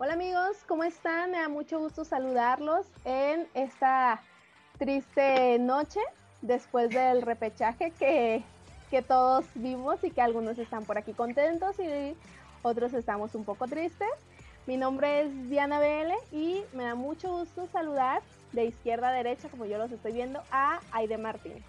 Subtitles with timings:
[0.00, 1.32] Hola amigos, ¿cómo están?
[1.32, 4.22] Me da mucho gusto saludarlos en esta
[4.78, 5.98] triste noche
[6.40, 8.44] después del repechaje que,
[8.92, 12.16] que todos vimos y que algunos están por aquí contentos y
[12.62, 14.08] otros estamos un poco tristes.
[14.68, 18.22] Mi nombre es Diana BL y me da mucho gusto saludar
[18.52, 21.64] de izquierda a derecha, como yo los estoy viendo, a Aide Martínez.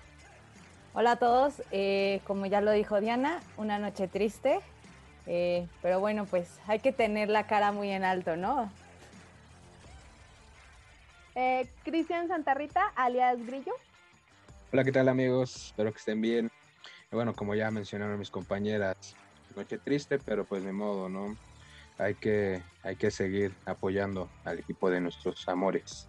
[0.94, 4.60] Hola a todos, eh, como ya lo dijo Diana, una noche triste,
[5.32, 8.72] eh, pero bueno, pues hay que tener la cara muy en alto, ¿no?
[11.36, 13.74] Eh, Cristian Santarrita, alias Grillo.
[14.74, 15.68] Hola, ¿qué tal amigos?
[15.68, 16.50] Espero que estén bien.
[17.12, 19.16] bueno, como ya mencionaron mis compañeras,
[19.56, 21.38] noche triste, pero pues de modo, ¿no?
[22.00, 26.08] Hay que, hay que seguir apoyando al equipo de nuestros amores.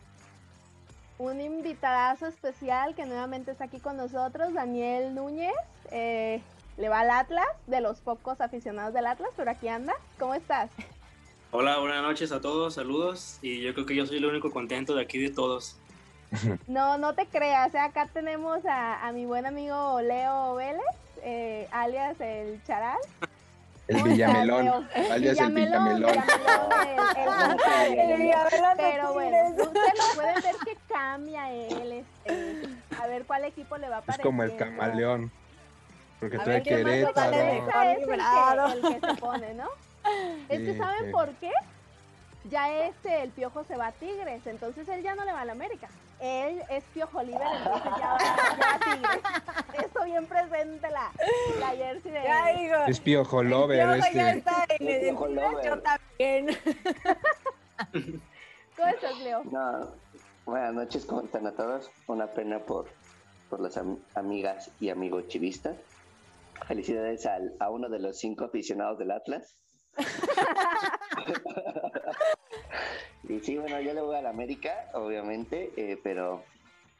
[1.19, 5.53] Un invitadazo especial que nuevamente está aquí con nosotros, Daniel Núñez.
[5.91, 6.41] Eh,
[6.81, 9.93] le va al Atlas, de los pocos aficionados del Atlas, pero aquí anda.
[10.19, 10.71] ¿Cómo estás?
[11.51, 13.39] Hola, buenas noches a todos, saludos.
[13.43, 15.77] Y yo creo que yo soy el único contento de aquí de todos.
[16.69, 17.75] No, no te creas.
[17.75, 17.79] ¿eh?
[17.81, 20.81] Acá tenemos a, mi buen amigo Leo Vélez,
[21.23, 22.99] eh, alias el Charal.
[23.89, 26.13] El Villamelón, alias el Villamelón.
[28.77, 31.93] Pero bueno, ustedes lo pueden ver que cambia él.
[31.93, 34.21] Este, a ver cuál equipo le va a parecer.
[34.21, 35.33] Es como el camaleón.
[36.21, 37.37] Porque trae Querétaro.
[37.37, 39.69] Es el que, el que se pone, ¿no?
[40.49, 41.51] Es que ¿saben por qué?
[42.51, 45.45] Ya este, el Piojo se va a Tigres, entonces él ya no le va a
[45.45, 45.89] la América.
[46.21, 49.23] Él es Piojo Libre, entonces ya va, ya a Tigres.
[49.91, 51.11] Eso bien presente la,
[51.59, 52.23] la jersey de...
[52.23, 54.15] Ya digo, es Piojo Lover este.
[54.15, 55.65] ya está en el Piojo Lover.
[55.65, 56.59] Yo también.
[58.77, 59.45] ¿Cómo estás, Leo?
[59.45, 59.91] No,
[60.45, 61.91] buenas noches, ¿cómo están a todos?
[62.07, 62.87] Una pena por,
[63.49, 63.79] por las
[64.15, 65.77] amigas y amigos chivistas.
[66.67, 69.57] Felicidades al, a uno de los cinco aficionados del Atlas.
[73.29, 76.45] y sí, bueno, yo le voy a la América, obviamente, eh, pero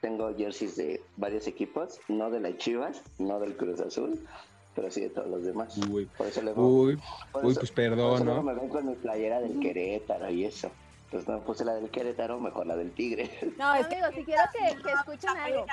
[0.01, 4.27] tengo jerseys de varios equipos, no de la Chivas, no del Cruz Azul,
[4.75, 5.77] pero sí de todos los demás.
[5.89, 7.01] Uy, por eso le voy, uy,
[7.43, 8.43] uy pues perdón, ¿no?
[8.43, 10.71] Me ven con mi playera del Querétaro y eso.
[11.11, 13.31] Pues no puse la del Querétaro, mejor la del Tigre.
[13.59, 15.67] No, es que, digo, si quiero que, escuchen algo.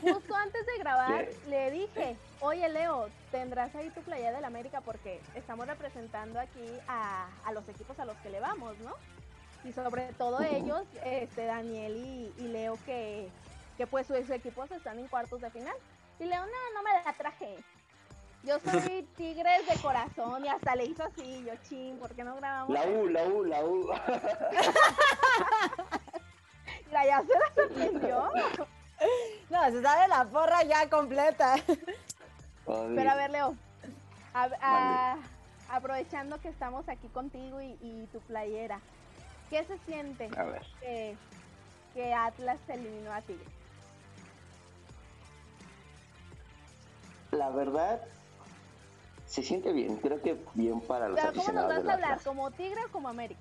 [0.00, 5.20] Justo antes de grabar, le dije, oye Leo, tendrás ahí tu playa del América porque
[5.34, 8.94] estamos representando aquí a, los equipos a los que le vamos, ¿no?
[9.68, 13.28] Y sobre todo ellos, este Daniel y, Leo, que,
[13.76, 15.76] que pues sus equipos están en cuartos de final.
[16.18, 17.56] Y Leo, no, no me la traje.
[18.44, 22.34] Yo soy Tigres de corazón y hasta le hizo así, yo ching, ¿por qué no
[22.36, 22.70] grabamos?
[22.70, 23.86] La U, la U, la U.
[26.90, 28.32] la ya se la sorprendió.
[29.48, 31.54] No, se sabe la porra ya completa.
[32.66, 33.54] Pero a ver, Leo,
[35.68, 38.80] aprovechando que estamos aquí contigo y, tu playera,
[39.50, 40.30] ¿qué se siente
[40.80, 41.16] Que,
[41.94, 43.48] que Atlas eliminó a Tigres?
[47.30, 48.02] La verdad,
[49.32, 52.20] se siente bien, creo que bien para los Pero ¿cómo nos vas a hablar?
[52.22, 53.40] ¿Como Tigre o como América?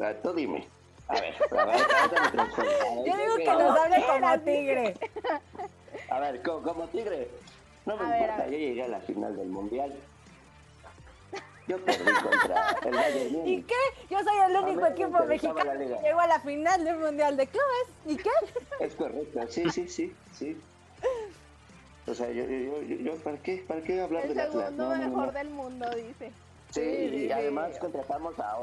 [0.00, 0.68] A tú dime.
[1.08, 1.78] A ver, a ver,
[3.04, 4.94] Yo digo que nos hable como Tigre.
[6.10, 7.28] A ver, como, Tigre.
[7.86, 9.92] No me importa, yo llegué a la final del Mundial.
[11.66, 13.74] Yo perdí contra el Bayern ¿Y qué?
[14.08, 17.88] Yo soy el único equipo mexicano que llegó a la final del Mundial de Clubes.
[18.06, 18.30] ¿Y qué?
[18.78, 20.56] Es correcto, sí, sí, sí, sí.
[22.10, 24.70] O sea, yo, yo, yo, ¿para qué, para qué hablar el del Atlas?
[24.70, 26.32] El segundo mejor del mundo, dice.
[26.70, 28.58] Sí, y además contratamos a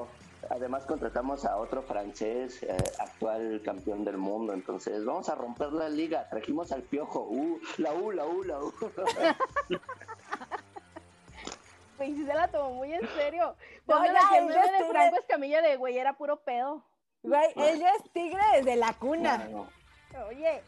[0.50, 5.90] además contratamos a otro francés, eh, actual campeón del mundo, entonces vamos a romper la
[5.90, 8.74] liga, trajimos al piojo, uh, la U, la U, la U.
[11.98, 13.56] Pues sí se la tomó muy en serio.
[13.88, 16.84] No, ya, el de Franco Escamilla de güey era puro pedo.
[17.24, 19.48] Güey, él ya es tigre desde la cuna.
[20.24, 20.62] Oye,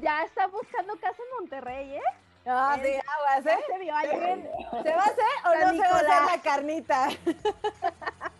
[0.00, 2.02] ya está buscando casa en Monterrey, ¿eh?
[2.46, 3.64] Ah, sí, aguas, ¿eh?
[3.66, 4.50] Se, vio ayer.
[4.82, 7.08] ¿Se va a hacer o no se va a hacer la carnita?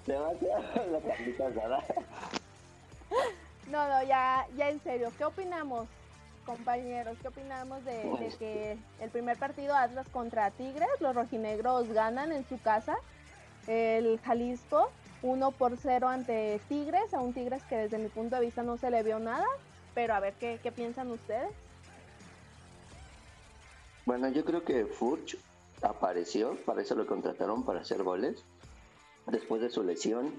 [0.07, 1.85] Se va a hacer la carnita asada.
[3.69, 5.89] No, no, ya, ya en serio, ¿qué opinamos,
[6.45, 7.19] compañeros?
[7.21, 12.31] ¿Qué opinamos de, de pues, que el primer partido Atlas contra Tigres, los rojinegros ganan
[12.31, 12.97] en su casa,
[13.67, 18.43] el Jalisco, 1 por 0 ante Tigres, a un Tigres que desde mi punto de
[18.43, 19.47] vista no se le vio nada,
[19.97, 21.51] pero a ver qué, qué piensan ustedes.
[24.05, 25.39] Bueno, yo creo que Furch
[25.81, 28.45] apareció, para eso lo contrataron para hacer goles.
[29.27, 30.35] Después de su lesión,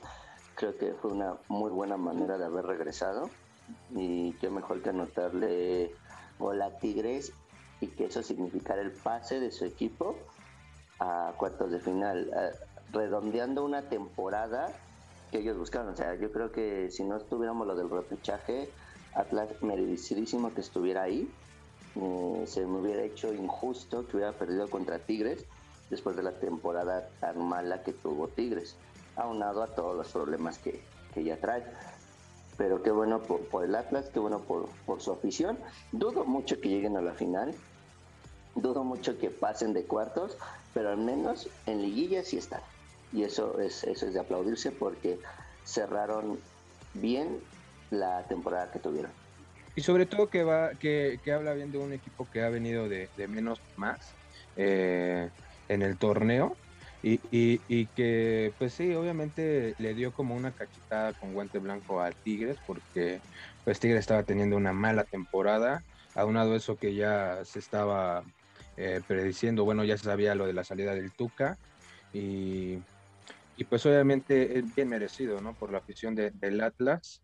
[0.53, 3.31] creo que fue una muy buena manera de haber regresado.
[3.95, 5.91] Y qué mejor que anotarle
[6.37, 7.33] gol a Tigres
[7.81, 10.15] y que eso significara el pase de su equipo
[10.99, 12.31] a cuartos de final.
[12.93, 14.67] redondeando una temporada
[15.31, 15.89] que ellos buscaron.
[15.89, 18.69] O sea, yo creo que si no estuviéramos lo del repechaje,
[19.17, 21.29] Atlas merecidísimo que estuviera ahí.
[21.95, 25.45] Eh, se me hubiera hecho injusto que hubiera perdido contra Tigres
[25.89, 28.75] después de la temporada tan mala que tuvo Tigres,
[29.15, 30.81] aunado a todos los problemas que,
[31.13, 31.63] que ya trae.
[32.57, 35.57] Pero qué bueno por, el Atlas, qué bueno por, por su afición.
[35.91, 37.55] Dudo mucho que lleguen a la final,
[38.55, 40.37] dudo mucho que pasen de cuartos,
[40.73, 42.61] pero al menos en liguilla sí están.
[43.13, 45.19] Y eso es, eso es de aplaudirse porque
[45.63, 46.39] cerraron
[46.93, 47.39] bien
[47.91, 49.11] la temporada que tuvieron.
[49.77, 53.09] Y sobre todo que va, que, habla bien de un equipo que ha venido de,
[53.27, 53.99] menos más
[54.55, 55.29] eh,
[55.69, 56.57] en el torneo.
[57.03, 62.11] Y, y, que, pues sí, obviamente le dio como una cachetada con guante blanco a
[62.11, 63.21] Tigres, porque
[63.63, 65.83] pues Tigres estaba teniendo una mala temporada,
[66.15, 68.23] aunado eso que ya se estaba
[68.77, 71.57] eh, prediciendo, bueno, ya se sabía lo de la salida del Tuca,
[72.13, 72.79] y,
[73.55, 75.53] y pues obviamente es bien merecido, ¿no?
[75.53, 77.21] Por la afición del Atlas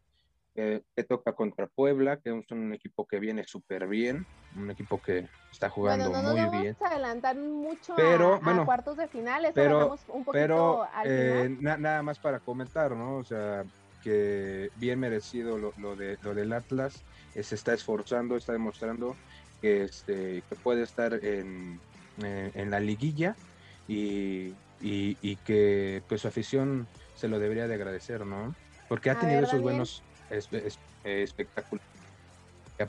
[0.53, 5.27] que toca contra Puebla, que es un equipo que viene súper bien, un equipo que
[5.51, 6.75] está jugando bueno, no, muy no bien.
[6.79, 12.03] Vamos a adelantar mucho pero, a, bueno, cuartos de finales, pero, un pero eh, nada
[12.03, 13.17] más para comentar, ¿no?
[13.17, 13.63] O sea,
[14.03, 17.03] que bien merecido lo, lo, de, lo del Atlas,
[17.33, 19.15] eh, se está esforzando, está demostrando
[19.59, 21.79] que, este, que puede estar en,
[22.21, 23.35] eh, en la liguilla
[23.88, 28.53] y, y, y, que pues su afición se lo debería de agradecer, ¿no?
[28.88, 30.49] Porque ha tenido esos buenos es,
[31.03, 31.85] espectacular.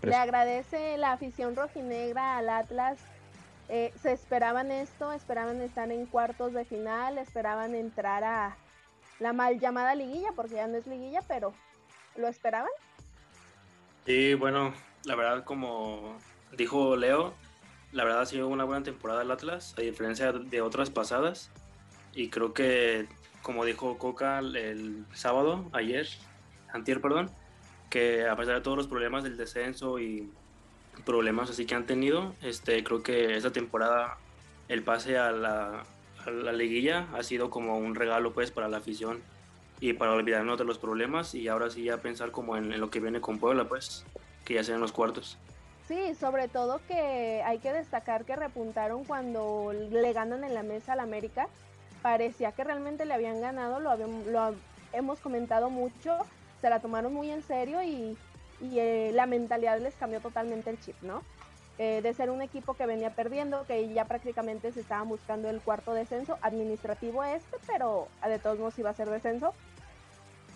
[0.02, 2.98] Le agradece la afición rojinegra al Atlas.
[3.68, 8.56] Eh, se esperaban esto, esperaban estar en cuartos de final, esperaban entrar a
[9.20, 11.54] la mal llamada liguilla, porque ya no es liguilla, pero
[12.16, 12.70] ¿lo esperaban?
[14.06, 16.18] Sí, bueno, la verdad, como
[16.52, 17.32] dijo Leo,
[17.92, 21.50] la verdad ha sido una buena temporada el Atlas, a diferencia de otras pasadas.
[22.12, 23.08] Y creo que,
[23.42, 26.08] como dijo Coca el sábado, ayer,
[26.74, 27.30] antier, perdón,
[27.88, 30.30] que a pesar de todos los problemas del descenso y
[31.06, 34.18] problemas así que han tenido, este, creo que esta temporada
[34.68, 35.84] el pase a la,
[36.24, 39.22] a la liguilla ha sido como un regalo pues para la afición
[39.80, 43.00] y para olvidarnos de los problemas y ahora sí ya pensar como en, lo que
[43.00, 44.04] viene con Puebla pues,
[44.44, 45.38] que ya sean los cuartos.
[45.86, 50.94] Sí, sobre todo que hay que destacar que repuntaron cuando le ganan en la mesa
[50.94, 51.46] al América.
[52.00, 54.54] Parecía que realmente le habían ganado, lo, lo
[54.94, 56.18] hemos comentado mucho,
[56.64, 58.16] se la tomaron muy en serio y,
[58.62, 61.22] eh, la mentalidad les cambió totalmente el chip, ¿no?
[61.76, 65.60] Eh, de ser un equipo que venía perdiendo, que ya prácticamente se estaba buscando el
[65.60, 69.52] cuarto descenso, administrativo este, pero de todos modos iba a ser descenso.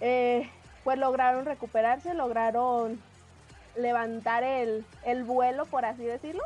[0.00, 0.48] Eh,
[0.82, 2.98] pues lograron recuperarse, lograron
[3.76, 6.42] levantar el, el, vuelo, por así decirlo.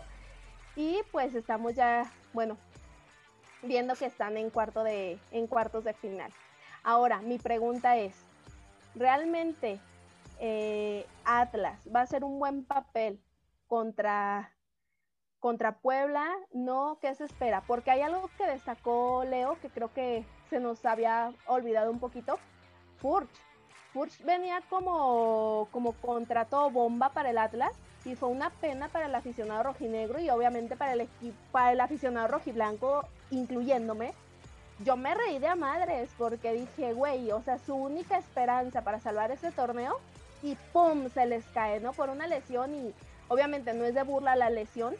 [0.74, 2.56] Y pues estamos ya, bueno,
[3.62, 6.32] viendo que están en, cuarto de, en cuartos de final.
[6.82, 8.16] Ahora, mi pregunta es,
[8.94, 9.80] realmente
[10.38, 13.20] eh, Atlas va a hacer un buen papel
[13.66, 14.52] contra,
[15.40, 17.62] contra Puebla, no, ¿qué se espera?
[17.66, 22.38] Porque hay algo que destacó Leo, que creo que se nos había olvidado un poquito,
[22.98, 23.30] Furch.
[23.92, 27.72] Furch venía como, como contrato bomba para el Atlas
[28.04, 31.08] y fue una pena para el aficionado rojinegro y obviamente para el,
[31.50, 34.14] para el aficionado rojiblanco, incluyéndome,
[34.84, 39.00] yo me reí de a madres porque dije, güey, o sea, su única esperanza para
[39.00, 40.00] salvar ese torneo
[40.42, 41.08] y ¡pum!
[41.10, 41.92] se les cae, ¿no?
[41.92, 42.94] Por una lesión y
[43.28, 44.94] obviamente no es de burla la lesión,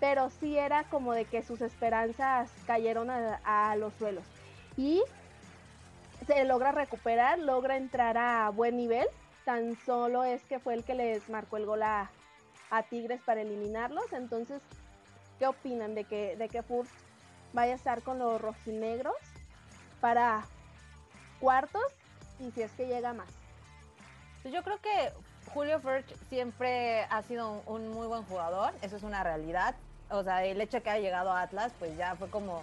[0.00, 4.24] pero sí era como de que sus esperanzas cayeron a, los suelos.
[4.76, 5.02] Y
[6.26, 9.06] se logra recuperar, logra entrar a buen nivel,
[9.44, 12.10] tan solo es que fue el que les marcó el gol a,
[12.90, 14.60] Tigres para eliminarlos, entonces,
[15.38, 16.90] ¿qué opinan de que, de que Furch
[17.52, 19.16] vaya a estar con los rojinegros
[20.00, 20.44] para
[21.40, 21.82] cuartos
[22.38, 23.28] y si es que llega más.
[24.42, 25.12] Pues yo creo que
[25.52, 29.74] Julio Furch siempre ha sido un, muy buen jugador, eso es una realidad.
[30.10, 32.62] O sea, el hecho de que haya llegado a Atlas, pues ya fue como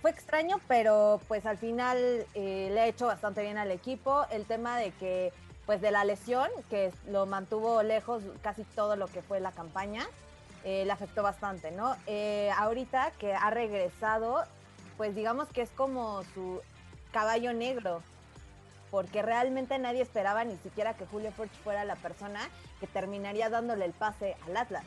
[0.00, 1.98] fue, extraño, pero pues al final
[2.34, 4.26] eh, le ha hecho bastante bien al equipo.
[4.30, 5.32] El tema de que,
[5.66, 10.06] pues de la lesión, que lo mantuvo lejos casi todo lo que fue la campaña,
[10.64, 11.96] eh, le afectó bastante, ¿no?
[12.06, 14.44] Eh, ahorita que ha regresado,
[14.96, 16.60] pues digamos que es como su
[17.12, 18.02] caballo negro,
[18.90, 22.40] porque realmente nadie esperaba ni siquiera que Julio Furch fuera la persona
[22.80, 24.84] que terminaría dándole el pase al Atlas.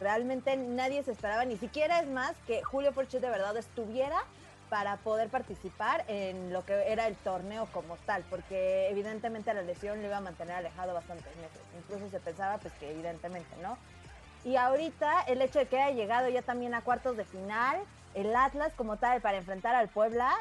[0.00, 4.24] Realmente nadie se esperaba, ni siquiera es más que Julio Furch de verdad estuviera
[4.68, 10.00] para poder participar en lo que era el torneo como tal, porque evidentemente la lesión
[10.00, 11.60] lo iba a mantener alejado bastantes meses.
[11.78, 13.78] Incluso se pensaba pues que evidentemente, ¿no?
[14.44, 17.80] Y ahorita el hecho de que haya llegado ya también a cuartos de final,
[18.14, 20.34] el Atlas como tal para enfrentar al Puebla,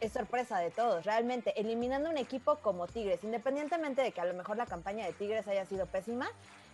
[0.00, 4.34] es sorpresa de todos, realmente, eliminando un equipo como Tigres, independientemente de que a lo
[4.34, 6.28] mejor la campaña de Tigres haya sido pésima,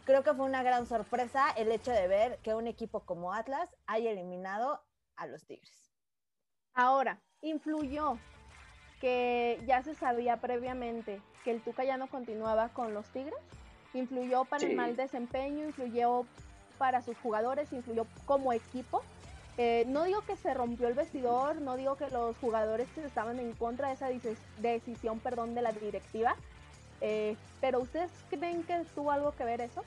[0.05, 3.75] creo que fue una gran sorpresa el hecho de ver que un equipo como Atlas
[3.87, 4.83] haya eliminado
[5.17, 5.91] a los Tigres.
[6.75, 8.19] Ahora, influyó
[9.01, 13.35] que ya se sabía previamente que el Tuca ya no continuaba con los Tigres,
[13.95, 16.27] influyó para el mal desempeño, influyó
[16.79, 19.03] para sus jugadores, influyó como equipo.
[19.57, 23.53] Eh, no digo que se rompió el vestidor, no digo que los jugadores estaban en
[23.53, 24.09] contra de esa
[24.59, 26.35] decisión perdón, de la directiva,
[27.01, 29.85] eh, pero ¿ustedes creen que tuvo algo que ver eso?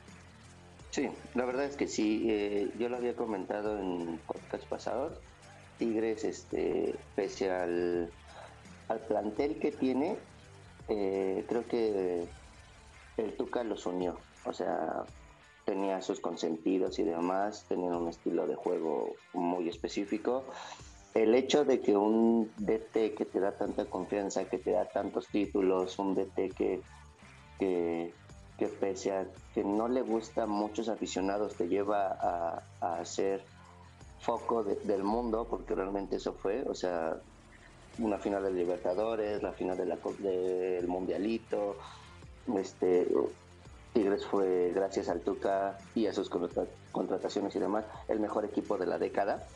[0.92, 2.28] Sí, la verdad es que sí.
[2.30, 5.20] Eh, yo lo había comentado en podcast pasados.
[5.78, 8.10] Tigres, este, pese al,
[8.88, 10.18] al plantel que tiene,
[10.88, 12.26] creo que
[13.18, 14.18] el Tuca los unió.
[14.46, 15.04] O sea,
[15.68, 20.46] tenía sus consentidos y demás, tenían un estilo de juego muy específico.
[21.14, 25.28] El hecho de que un DT que te da tanta confianza, que te da tantos
[25.28, 26.82] títulos, un DT que,
[27.60, 28.14] que,
[28.80, 33.44] pese a que no le gusta a muchos aficionados, te lleva a, a ser
[34.22, 37.18] foco del mundo, porque realmente eso fue, o sea,
[38.00, 41.76] una final de Libertadores, la final del Mundialito,
[42.56, 43.06] este,
[43.98, 48.86] Tigres fue, gracias al Tuca y a sus contrataciones y demás, el mejor equipo de
[48.86, 49.48] la década.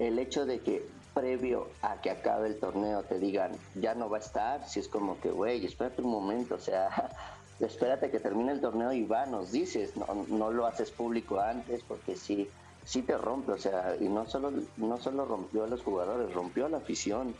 [0.00, 4.16] El hecho de que previo a que acabe el torneo te digan ya no va
[4.16, 7.08] a estar, si es como que, güey, espérate un momento, o sea,
[7.60, 11.84] espérate que termine el torneo y va, nos dices, no, no lo haces público antes
[11.84, 12.50] porque sí,
[12.84, 16.66] sí te rompe, o sea, y no solo, no solo rompió a los jugadores, rompió
[16.66, 17.32] a la afición.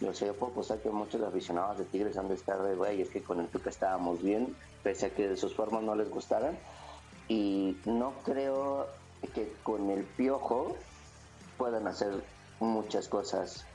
[0.00, 3.02] Yo sé, yo puedo posar que muchos aficionados de Tigres han de estar de, güey,
[3.02, 6.10] es que con el Tuca estábamos bien, pese a que de sus formas no les
[6.10, 6.58] gustaran.
[7.28, 8.86] Y no creo
[9.34, 10.76] que con el Piojo
[11.56, 12.12] puedan hacer
[12.58, 13.66] muchas cosas.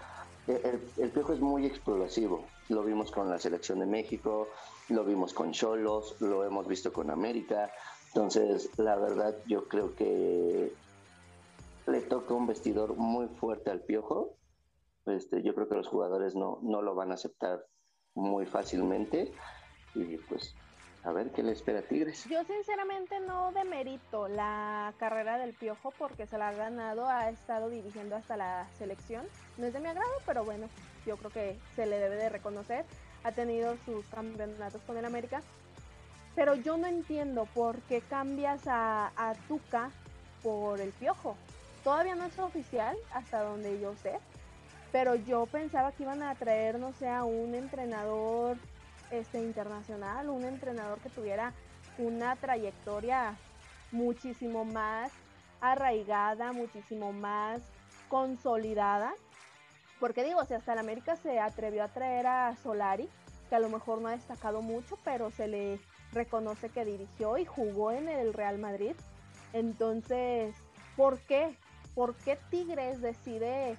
[0.48, 2.46] El, Piojo es muy explosivo.
[2.70, 4.48] Lo vimos con la selección de México,
[4.90, 7.72] lo vimos con Cholos, lo hemos visto con América.
[8.08, 10.74] Entonces, la verdad, yo creo que
[11.88, 14.36] le toca un vestidor muy fuerte al Piojo
[15.06, 17.64] este, yo creo que los jugadores no, no lo van a aceptar
[18.16, 19.32] muy fácilmente
[19.94, 20.56] y pues
[21.06, 22.26] a ver qué le espera Tigres.
[22.28, 27.70] Yo sinceramente no demerito la carrera del Piojo porque se la ha ganado, ha estado
[27.70, 29.24] dirigiendo hasta la selección.
[29.58, 30.68] No es de mi agrado, pero bueno,
[31.06, 32.86] yo creo que se le debe de reconocer.
[33.24, 35.42] Ha tenido sus campeonatos con el América.
[36.36, 39.92] Pero yo no entiendo por qué cambias a, a Tuca
[40.42, 41.38] por el Piojo.
[41.84, 44.20] Todavía no es oficial, hasta donde yo sé
[44.92, 48.56] pero yo pensaba que iban a traer, no sé, a un entrenador
[49.12, 51.54] este, internacional, un entrenador que tuviera
[51.98, 53.36] una trayectoria
[53.92, 55.12] muchísimo más
[55.62, 57.62] arraigada, muchísimo más
[58.10, 59.14] consolidada.
[60.00, 63.10] Porque digo, si hasta el América se atrevió a traer a Solari,
[63.50, 65.80] que a lo mejor no ha destacado mucho, pero se le
[66.12, 68.96] reconoce que dirigió y jugó en el Real Madrid.
[69.54, 70.56] Entonces,
[70.98, 71.56] ¿por qué?
[71.94, 73.78] ¿Por qué Tigres decide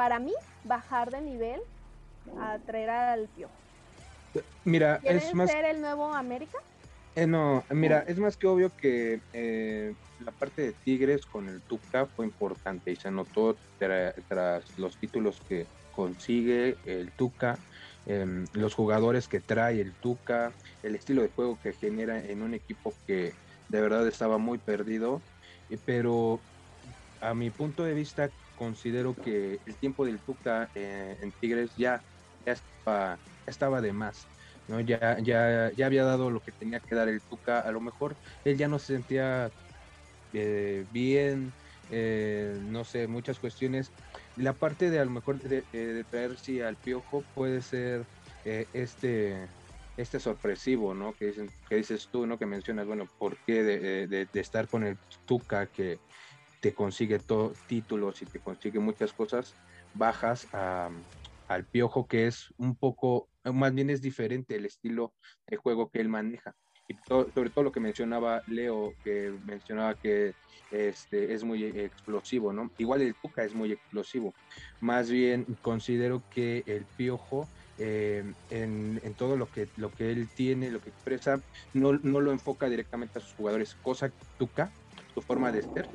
[0.00, 0.32] para mí,
[0.64, 1.60] bajar de nivel
[2.40, 3.52] a traer al Piojo.
[4.64, 5.50] Mira, es más...
[5.50, 6.58] ser el nuevo América?
[7.14, 11.62] Eh, no, mira, es más que obvio que eh, la parte de Tigres con el
[11.62, 17.58] Tuca fue importante y se notó tras los títulos que consigue el Tuca,
[18.06, 22.54] em, los jugadores que trae el Tuca, el estilo de juego que genera en un
[22.54, 23.34] equipo que
[23.68, 25.20] de verdad estaba muy perdido,
[25.68, 26.40] eh, pero
[27.20, 32.02] a mi punto de vista considero que el tiempo del Tuca en Tigres ya,
[32.46, 33.18] estaba,
[33.58, 34.26] de más.
[34.68, 34.80] ¿no?
[34.80, 37.60] Ya, ya, ya había dado lo que tenía que dar el Tuca.
[37.60, 39.50] A lo mejor él ya no se sentía
[40.32, 41.52] eh, bien,
[41.90, 43.90] eh, no sé, muchas cuestiones.
[44.36, 48.04] La parte de a lo mejor de, de traerse al piojo puede ser
[48.44, 49.48] este
[49.96, 51.12] este sorpresivo, ¿no?
[51.12, 52.38] Que, dicen, que dices tú, ¿no?
[52.38, 55.98] Que mencionas, bueno, ¿por qué de, de estar con el Tuca que
[56.60, 59.54] te consigue todo, títulos y te consigue muchas cosas,
[59.94, 65.12] bajas al piojo que es un poco, más bien es diferente el estilo
[65.46, 66.54] de juego que él maneja.
[66.88, 70.34] Y sobre todo lo que mencionaba Leo, que mencionaba que
[70.72, 72.70] este, es muy explosivo, ¿no?
[72.78, 74.34] Igual el Tuca es muy explosivo.
[74.80, 80.70] Más bien considero que el piojo eh, en, todo lo que, lo que él tiene,
[80.70, 81.40] lo que expresa,
[81.72, 84.70] no, no lo enfoca directamente a sus jugadores, cosa Tuca
[85.14, 85.88] su forma de ser,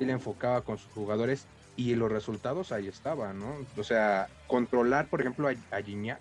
[0.00, 3.54] él enfocaba con sus jugadores y los resultados ahí estaban, ¿no?
[3.76, 6.20] O sea, controlar, por ejemplo, a, Gignac,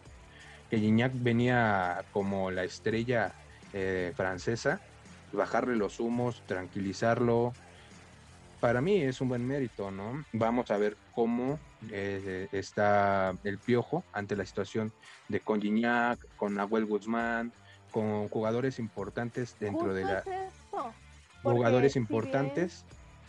[0.70, 3.34] que Gignac venía como la estrella
[3.74, 4.82] eh, francesa,
[5.32, 7.54] bajarle los humos, tranquilizarlo,
[8.60, 10.26] para mí es un buen mérito, ¿no?
[10.34, 11.60] Vamos a ver cómo
[11.92, 14.92] eh, está el Piojo ante la situación
[15.28, 15.62] de con
[16.38, 17.52] con Nahuel Guzmán,
[17.92, 20.24] con jugadores importantes dentro de la...
[21.44, 22.86] jugadores importantes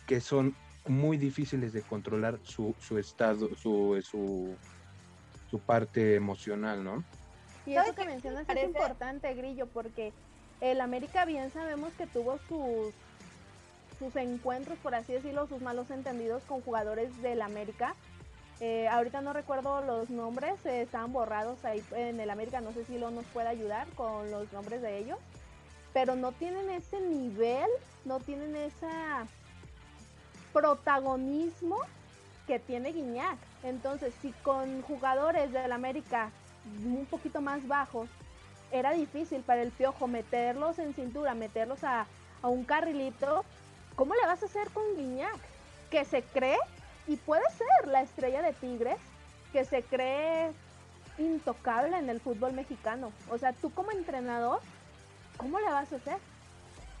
[0.07, 0.55] que son
[0.87, 4.55] muy difíciles de controlar su, su estado, su, su,
[5.51, 7.03] su parte emocional, ¿no?
[7.69, 10.11] Y eso que mencionas es importante, Grillo, porque
[10.61, 12.93] el América bien sabemos que tuvo sus
[13.99, 17.95] sus encuentros, por así decirlo, sus malos entendidos con jugadores del América.
[18.61, 22.85] Eh, ahorita no recuerdo los nombres, eh, están borrados ahí en el América, no sé
[22.85, 25.19] si lo nos puede ayudar con los nombres de ellos,
[25.93, 27.69] pero no tienen ese nivel,
[28.05, 28.87] no tienen ese
[30.53, 31.77] protagonismo
[32.47, 33.37] que tiene Guiñac.
[33.63, 36.31] Entonces, si con jugadores del América
[36.85, 38.09] un poquito más bajos,
[38.71, 42.05] era difícil para el Piojo meterlos en cintura, meterlos a,
[42.41, 43.43] a un carrilito,
[43.95, 45.39] ¿cómo le vas a hacer con Guiñac?
[45.89, 46.57] Que se cree,
[47.07, 48.97] y puede ser la estrella de Tigres,
[49.51, 50.51] que se cree
[51.17, 53.11] intocable en el fútbol mexicano.
[53.29, 54.59] O sea, tú como entrenador,
[55.37, 56.17] ¿cómo le vas a hacer?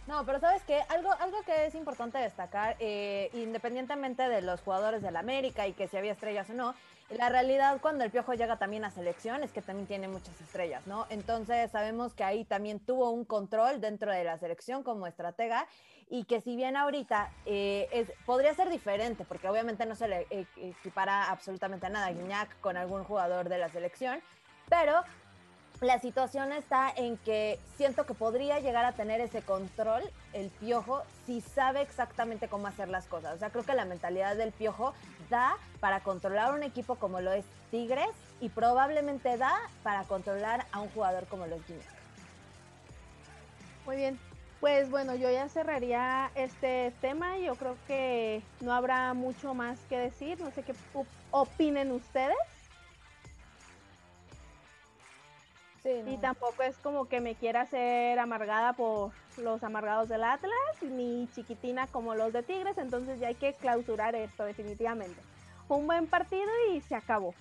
[0.09, 5.03] No, pero sabes que algo, algo que es importante destacar, eh, independientemente de los jugadores
[5.03, 6.73] del América y que si había estrellas o no,
[7.11, 10.87] la realidad cuando el Piojo llega también a selección es que también tiene muchas estrellas,
[10.87, 11.05] ¿no?
[11.11, 15.67] Entonces sabemos que ahí también tuvo un control dentro de la selección como estratega
[16.09, 20.47] y que si bien ahorita eh, podría ser diferente, porque obviamente no se le e,
[20.57, 24.19] equipara absolutamente a nada Guiñac con algún jugador de la selección,
[24.69, 25.03] pero
[25.81, 31.03] la situación está en que siento que podría llegar a tener ese control el piojo
[31.25, 33.35] si sabe exactamente cómo hacer las cosas.
[33.35, 34.93] O sea, creo que la mentalidad del piojo
[35.29, 38.09] da para controlar un equipo como lo es Tigres
[38.41, 41.87] y probablemente da para controlar a un jugador como lo es Guiñac.
[43.85, 44.19] Muy bien,
[44.59, 47.37] pues bueno, yo ya cerraría este tema.
[47.37, 50.39] Yo creo que no habrá mucho más que decir.
[50.41, 50.73] No sé qué
[51.31, 52.35] opinen ustedes.
[56.07, 61.27] Y tampoco es como que me quiera ser amargada por los amargados del Atlas, ni
[61.33, 65.19] chiquitina como los de Tigres, entonces ya hay que clausurar esto definitivamente.
[65.67, 67.33] Un buen partido y se acabó.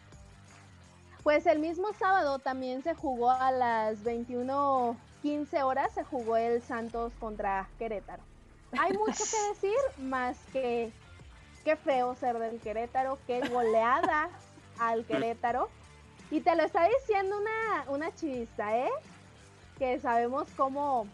[1.22, 6.62] Pues el mismo sábado también se jugó a las 21 15 horas se jugó el
[6.62, 8.22] Santos contra Querétaro.
[8.78, 10.92] Hay mucho que decir, más que
[11.64, 14.30] qué feo ser del Querétaro, qué goleada
[14.78, 15.68] al Querétaro.
[16.30, 18.90] Y te lo está diciendo una, una chivista, ¿eh?
[19.78, 21.06] Que sabemos cómo,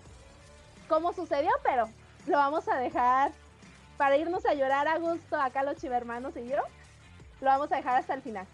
[0.88, 1.88] cómo sucedió, pero
[2.27, 3.33] lo vamos a dejar
[3.96, 6.59] para irnos a llorar a gusto acá los chivermanos y yo.
[7.40, 8.46] Lo vamos a dejar hasta el final.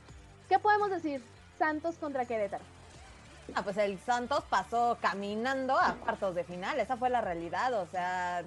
[0.49, 1.25] ¿Qué podemos decir?
[1.59, 2.65] Santos contra Querétaro.
[3.55, 7.87] Ah, pues el Santos pasó caminando a cuartos de final, esa fue la realidad, o
[7.87, 8.45] sea,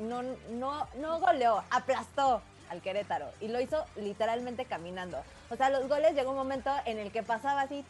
[0.00, 5.22] no, no, no goleó, aplastó al Querétaro y lo hizo literalmente caminando.
[5.50, 7.84] O sea, los goles llegó un momento en el que pasaba así,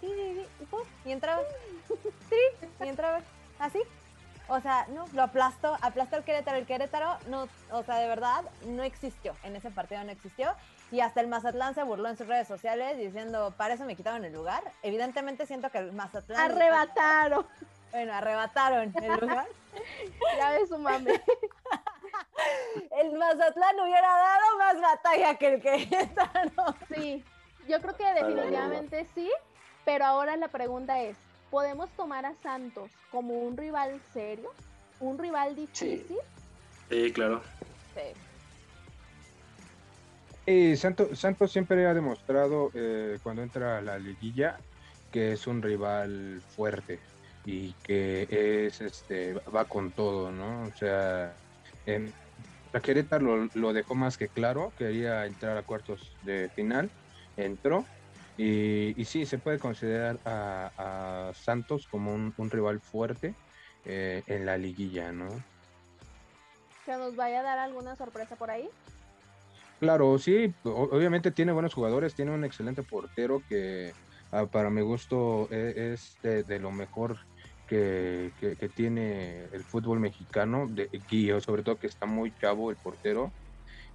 [1.04, 1.42] y entraba,
[2.80, 3.20] y entraba,
[3.58, 3.80] así.
[4.48, 6.58] O sea, no, lo aplastó, aplastó el Querétaro.
[6.58, 9.34] El Querétaro, no, o sea, de verdad, no existió.
[9.42, 10.54] En ese partido no existió.
[10.90, 14.24] Y hasta el Mazatlán se burló en sus redes sociales diciendo, para eso me quitaron
[14.24, 14.62] el lugar.
[14.82, 16.52] Evidentemente siento que el Mazatlán...
[16.52, 17.46] Arrebataron.
[17.90, 19.46] Bueno, arrebataron el lugar.
[20.38, 21.22] ya ves su mame.
[23.00, 26.74] el Mazatlán hubiera dado más batalla que el Querétaro.
[26.94, 27.24] Sí,
[27.68, 29.30] yo creo que definitivamente sí,
[29.84, 31.16] pero ahora la pregunta es,
[31.50, 34.50] ¿podemos tomar a Santos como un rival serio?
[35.00, 36.18] ¿Un rival difícil?
[36.88, 37.42] Sí, claro.
[37.94, 38.12] Sí.
[40.46, 44.58] Y Santos, Santos siempre ha demostrado eh, cuando entra a la liguilla
[45.10, 46.98] que es un rival fuerte
[47.46, 50.64] y que es este va con todo, ¿no?
[50.64, 51.32] O sea,
[51.86, 52.12] en,
[52.72, 56.90] la Querétaro lo, dejó más que claro, quería entrar a cuartos de final,
[57.36, 57.84] entró
[58.36, 63.34] y, y sí, se puede considerar a, Santos como un, rival fuerte
[63.84, 65.28] eh, en la liguilla, ¿no?
[66.84, 68.68] ¿Que nos vaya a dar alguna sorpresa por ahí?
[69.80, 73.92] Claro, sí, obviamente tiene buenos jugadores, tiene un excelente portero que
[74.32, 77.18] ah, para mi gusto e, es, de, lo mejor
[77.68, 78.32] que,
[78.74, 83.30] tiene el fútbol mexicano, de, y sobre todo que está muy chavo el portero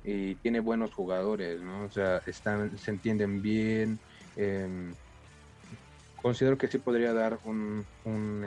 [0.03, 1.83] y tiene buenos jugadores, ¿no?
[1.83, 3.99] O sea, están, se entienden bien.
[4.35, 4.93] Em,
[6.21, 7.85] considero que sí podría dar un,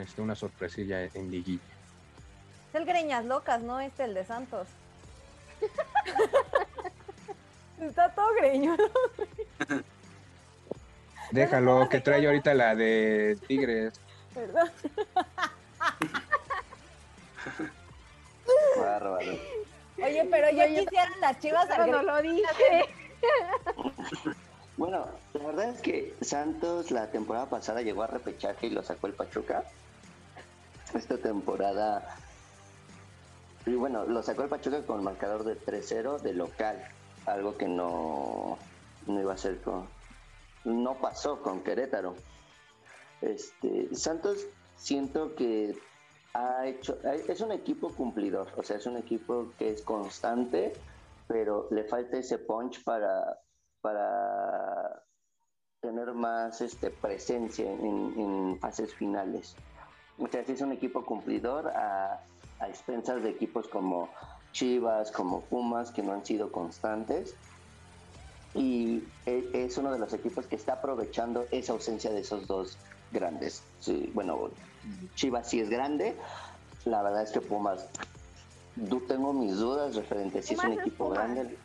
[0.01, 1.61] este, una sorpresilla en liguilla.
[2.69, 3.79] Es el Greñas Locas, ¿no?
[3.79, 4.67] Este, el de Santos.
[7.79, 8.89] Está todo greñudo.
[11.31, 13.93] Déjalo, que trae ahorita la de Tigres.
[14.33, 14.69] Perdón.
[20.03, 22.43] Oye, pero yo quisieran las chivas al No lo dije.
[24.75, 29.05] Bueno, la verdad es que Santos la temporada pasada llegó a repechaje y lo sacó
[29.05, 29.63] el Pachuca.
[30.95, 32.17] Esta temporada,
[33.67, 36.83] y bueno, lo sacó el Pachuca con marcador de 3-0 de local,
[37.27, 38.57] algo que no,
[39.05, 39.87] no iba a ser con,
[40.65, 42.15] no pasó con Querétaro.
[43.23, 45.77] Este, Santos siento que
[46.33, 50.73] ha hecho, es un equipo cumplidor, o sea, es un equipo que es constante,
[51.27, 53.39] pero le falta ese punch para,
[53.81, 55.03] para
[55.79, 59.55] tener más este, presencia en, fases finales.
[60.17, 62.23] O sea, es un equipo cumplidor a,
[62.59, 64.09] a expensas de equipos como
[64.51, 67.35] Chivas, como Pumas, que no han sido constantes.
[68.53, 72.77] Y e, es uno de los equipos que está aprovechando esa ausencia de esos dos
[73.13, 73.63] grandes.
[74.13, 74.49] bueno,
[75.15, 76.15] Chivas sí es grande.
[76.85, 77.87] La verdad es que Pumas,
[79.07, 81.55] tengo mis dudas referente si es un equipo grande.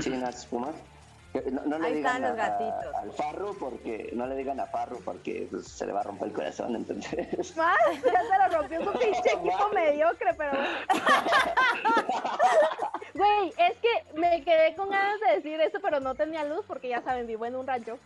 [0.00, 0.12] Sí,
[0.50, 0.74] Pumas.
[1.66, 2.58] No, le digan a,
[3.00, 6.28] al Farro porque no le digan a Farro porque pues, se le va a romper
[6.28, 7.56] el corazón, entonces.
[7.56, 10.52] Más, ya se lo rompió su pinche equipo mediocre, pero.
[13.14, 16.88] Güey, es que me quedé con ganas de decir eso, pero no tenía luz porque
[16.88, 17.98] ya saben, vivo en un rancho.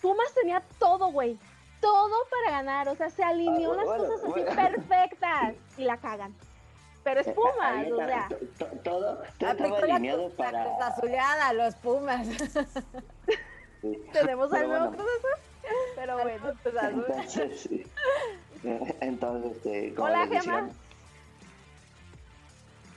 [0.00, 1.38] Pumas tenía todo, güey.
[1.80, 2.88] Todo para ganar.
[2.88, 6.34] O sea, se alineó las cosas así perfectas y la cagan.
[7.04, 8.28] Pero es eh, Pumas, o sea.
[8.58, 10.78] Todo, todo estaba alineado para.
[10.78, 12.26] La azuleada, los Pumas.
[14.12, 14.90] Tenemos algo bueno.
[14.90, 15.38] profesor.
[15.96, 17.86] Pero bueno, pues Entonces, sí.
[19.00, 20.70] Entonces, este, como Hola, Gemma.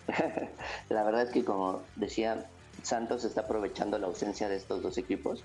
[0.89, 2.45] la verdad es que como decía,
[2.81, 5.43] Santos está aprovechando la ausencia de estos dos equipos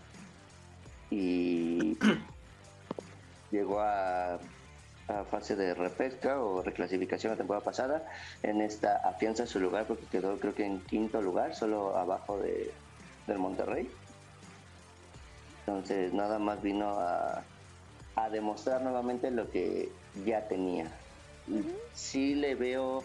[1.11, 1.97] y
[3.51, 4.39] llegó a
[5.09, 8.07] a fase de repesca o reclasificación la temporada pasada.
[8.43, 12.71] En esta afianza su lugar porque quedó creo que en quinto lugar, solo abajo de,
[13.27, 13.91] del Monterrey.
[15.61, 17.43] Entonces nada más vino a,
[18.17, 19.91] a demostrar nuevamente lo que
[20.27, 20.91] ya tenía.
[21.95, 23.03] Sí le veo,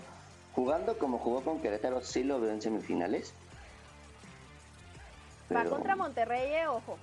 [0.53, 3.33] jugando como jugó con Querétaro, sí lo veo en semifinales.
[5.53, 6.97] Va contra Monterrey, eh, ojo.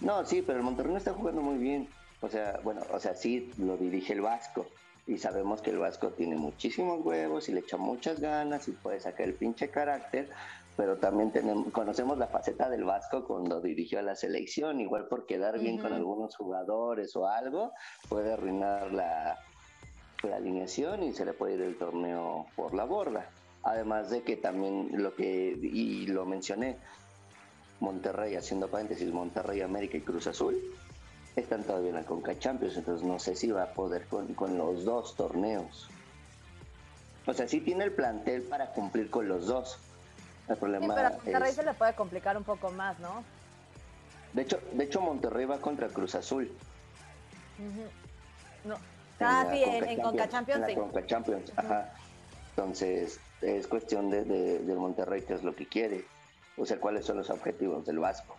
[0.00, 1.88] No, sí, pero el Monterrey no está jugando muy bien.
[2.20, 4.66] O sea, bueno, o sea, sí lo dirige el Vasco.
[5.06, 8.98] Y sabemos que el Vasco tiene muchísimos huevos y le echa muchas ganas y puede
[8.98, 10.28] sacar el pinche carácter,
[10.76, 15.26] pero también tenemos, conocemos la faceta del Vasco cuando dirigió a la selección, igual por
[15.26, 17.72] quedar bien con algunos jugadores o algo,
[18.08, 19.38] puede arruinar la,
[20.24, 23.30] la alineación y se le puede ir el torneo por la borda.
[23.62, 26.78] Además de que también lo que, y lo mencioné,
[27.80, 30.56] Monterrey, haciendo paréntesis, Monterrey, América y Cruz Azul,
[31.36, 34.84] están todavía en la Conca Champions, entonces no sé si va a poder con, los
[34.84, 35.88] dos torneos.
[37.26, 39.78] O sea, sí tiene el plantel para cumplir con los dos.
[40.48, 43.24] El problema pero a Monterrey se le puede complicar un poco más, ¿no?
[44.32, 46.50] De hecho, de hecho Monterrey va contra Cruz Azul.
[48.64, 48.76] No.
[49.20, 50.68] Ah, sí, en, Conca Champions.
[50.68, 51.92] En la Conca Champions, ajá.
[52.50, 56.06] Entonces, es cuestión de, de, del Monterrey qué es lo que quiere.
[56.56, 58.36] O sea, cuáles son los objetivos del Vasco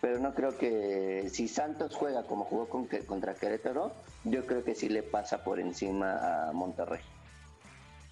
[0.00, 3.92] pero no creo que si Santos juega como jugó con, contra Querétaro,
[4.24, 7.00] yo creo que sí le pasa por encima a Monterrey.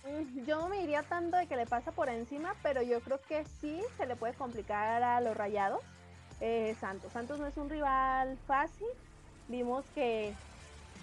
[0.05, 3.21] Mm, yo no me iría tanto de que le pasa por encima, pero yo creo
[3.21, 5.81] que sí se le puede complicar a los rayados.
[6.41, 7.13] Eh, Santos.
[7.13, 8.89] Santos no es un rival fácil.
[9.49, 10.35] Vimos que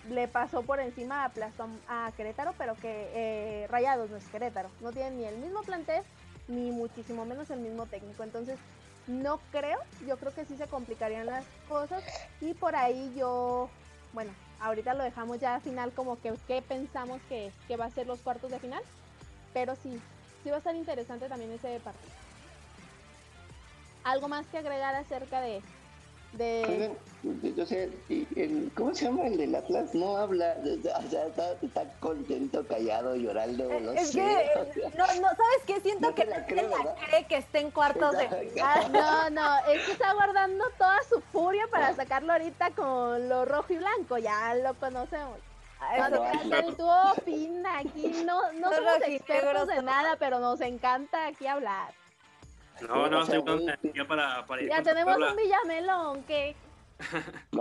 [0.10, 4.70] le pasó por encima a, a Querétaro, pero que eh, Rayados no es Querétaro.
[4.82, 6.04] No tienen ni el mismo plantel,
[6.48, 8.24] ni muchísimo menos el mismo técnico.
[8.24, 8.58] Entonces,
[9.08, 12.04] no creo, yo creo que sí se complicarían las cosas
[12.40, 13.70] y por ahí yo,
[14.14, 17.92] bueno, ahorita lo dejamos ya a final como que qué pensamos que, que va a
[17.92, 18.82] ser los cuartos de final,
[19.54, 20.00] pero sí,
[20.44, 22.14] sí va a estar interesante también ese partido.
[24.04, 25.62] ¿Algo más que agregar acerca de,
[26.38, 26.92] de...
[27.56, 27.90] yo sé,
[28.76, 29.94] ¿cómo se llama el del Atlas?
[29.94, 34.22] No habla, o sea, está, contento, callado, llorando, no es Que,
[34.98, 35.80] no, no, ¿sabes qué?
[35.82, 36.70] Siento que la cree,
[37.10, 38.92] cree que esté en cuartos de final.
[38.92, 43.74] No, no, es que está guardando toda su furia para sacarlo ahorita con lo rojo
[43.74, 45.40] y blanco, ya lo conocemos.
[45.96, 51.46] Cuando el tú opina aquí, no, no somos expertos de nada, pero nos encanta aquí
[51.46, 51.94] hablar.
[52.82, 53.44] No, no, estoy
[53.94, 56.56] ya para, para Ya tenemos un Villamelón que.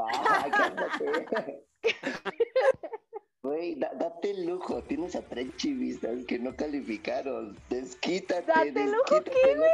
[3.43, 7.59] Güey, date el lujo, tienes a tres chivistas que no calificaron.
[7.69, 8.47] Desquítate.
[8.47, 9.67] Date el lujo, ¿qué me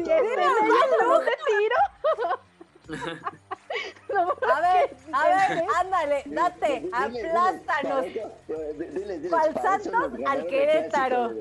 [0.00, 0.48] ¿Eres
[1.00, 1.76] lujo de tiro?
[2.88, 8.06] a ver, a ver, ándale, date, aplástanos.
[9.32, 11.32] Al Santos, al Querétaro.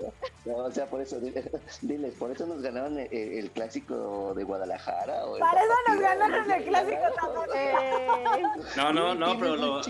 [0.45, 5.25] No, o sea, por eso, diles, por eso nos ganaron el, clásico de Guadalajara.
[5.25, 8.55] O Para eso nos ganaron el clásico tapatino.
[8.75, 9.75] No, no, no, pero lo...
[9.77, 9.87] Nos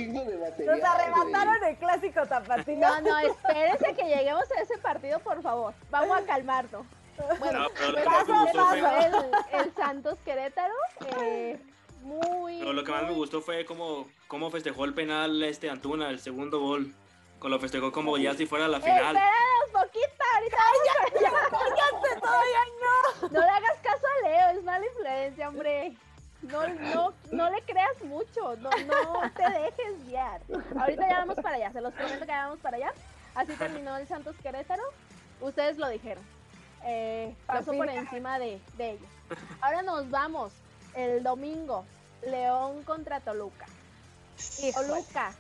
[0.84, 2.88] arrebataron el clásico tapatino.
[2.88, 5.74] No, no, espérense que lleguemos a ese partido, por favor.
[5.90, 6.86] Vamos a calmarnos.
[7.40, 7.68] Bueno,
[9.54, 10.74] el, Santos Querétaro,
[11.20, 11.60] eh,
[12.02, 12.60] muy.
[12.60, 16.20] Pero lo que más me gustó fue cómo, cómo festejó el penal este Antuna, el
[16.20, 16.94] segundo gol.
[17.40, 19.16] Con lo festejó como ya si fuera la final.
[19.72, 20.58] Poquito, ahorita.
[20.86, 23.30] ya, ya, todavía no.
[23.30, 25.96] No le hagas caso a Leo, es mala influencia, hombre.
[26.42, 30.42] No, no, no le creas mucho, no, no te dejes guiar.
[30.80, 32.94] Ahorita ya vamos para allá, se los prometo que ya vamos para allá.
[33.36, 34.84] Así terminó el Santos Querétaro.
[35.42, 36.24] Ustedes lo dijeron.
[36.84, 39.10] Eh, pasó por encima de, de ellos.
[39.62, 40.54] Ahora nos vamos
[40.96, 41.86] el domingo.
[42.24, 43.66] León contra Toluca.
[44.60, 45.34] Y Toluca.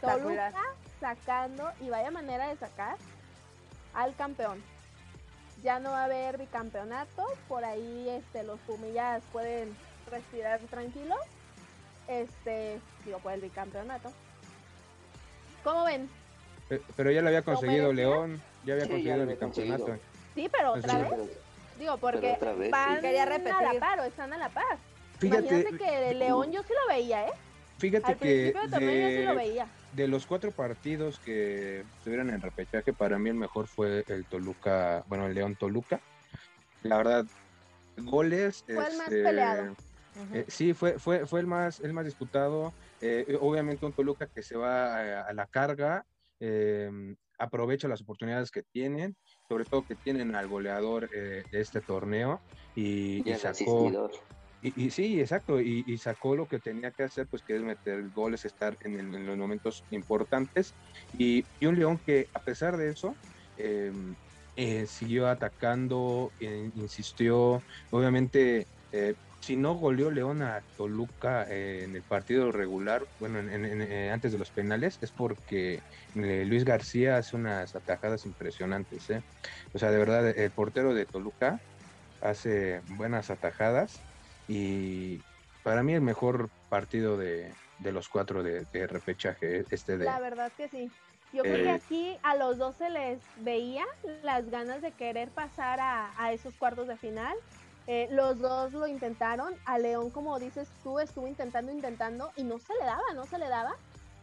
[0.00, 0.52] Toluca
[1.00, 2.96] sacando, y vaya manera de sacar,
[3.94, 4.62] al campeón.
[5.62, 9.74] Ya no va a haber bicampeonato, por ahí este, los Pumillas pueden
[10.10, 11.16] respirar tranquilo.
[12.06, 14.12] Este, digo, por el bicampeonato.
[15.64, 16.08] ¿Cómo ven?
[16.96, 19.98] Pero ya lo había conseguido León, ya había conseguido el bicampeonato.
[20.38, 21.10] Sí, pero otra vez.
[21.80, 22.38] Digo, porque
[22.70, 23.52] van Quería repetir.
[23.52, 24.78] a la par o están a la par.
[25.18, 27.32] Fíjate Imagínate que León yo sí lo veía, ¿eh?
[27.78, 33.66] Fíjate que de, de los cuatro partidos que estuvieron en repechaje, para mí el mejor
[33.66, 36.00] fue el Toluca, bueno, el León Toluca.
[36.84, 37.26] La verdad,
[37.96, 38.62] goles.
[38.64, 39.76] Fue el más este, peleado.
[40.34, 42.72] Eh, sí, fue, fue, fue el más, el más disputado.
[43.00, 46.06] Eh, obviamente un Toluca que se va a, la carga,
[46.38, 49.16] eh, aprovecha las oportunidades que tienen,
[49.48, 52.40] sobre todo que tienen al goleador de este torneo
[52.76, 54.10] y, y, sacó
[54.60, 58.44] y, sí, exacto, y, sacó lo que tenía que hacer, pues que es meter goles,
[58.44, 60.74] estar en, los momentos importantes.
[61.16, 63.14] Y, un León que a pesar de eso,
[63.56, 64.16] em,
[64.56, 72.02] eh, siguió atacando, eh, insistió, obviamente, eh, si no goleó León a Toluca en el
[72.02, 75.80] partido regular, bueno, antes de los penales, es porque
[76.14, 79.08] Luis García hace unas atajadas impresionantes.
[79.72, 81.60] O sea, de verdad, el portero de Toluca
[82.20, 84.00] hace buenas atajadas
[84.48, 85.20] y
[85.62, 90.04] para mí el mejor partido de, los cuatro de, repechaje, este de...
[90.04, 90.90] La verdad que sí.
[91.32, 93.84] Yo creo que eh, aquí a los dos se les veía
[94.22, 97.36] las ganas de querer pasar a, esos cuartos de final.
[97.88, 99.54] Eh, los dos lo intentaron.
[99.64, 103.38] A León, como dices tú, estuvo intentando, intentando y no se le daba, no se
[103.38, 103.74] le daba.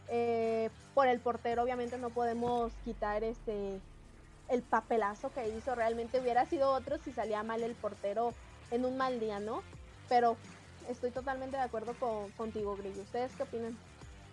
[0.08, 3.80] Eh, por el portero, obviamente no podemos quitar este
[4.48, 5.74] el papelazo que hizo.
[5.74, 8.32] Realmente hubiera sido otro si salía mal el portero
[8.70, 9.62] en un mal día, ¿no?
[10.08, 10.36] pero
[10.88, 13.02] estoy totalmente de acuerdo con, contigo, Grillo.
[13.02, 13.76] ¿Ustedes qué opinan?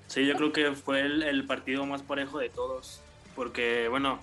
[0.07, 3.01] Sí, yo creo que fue el, partido más parejo de todos.
[3.35, 4.19] Porque, bueno,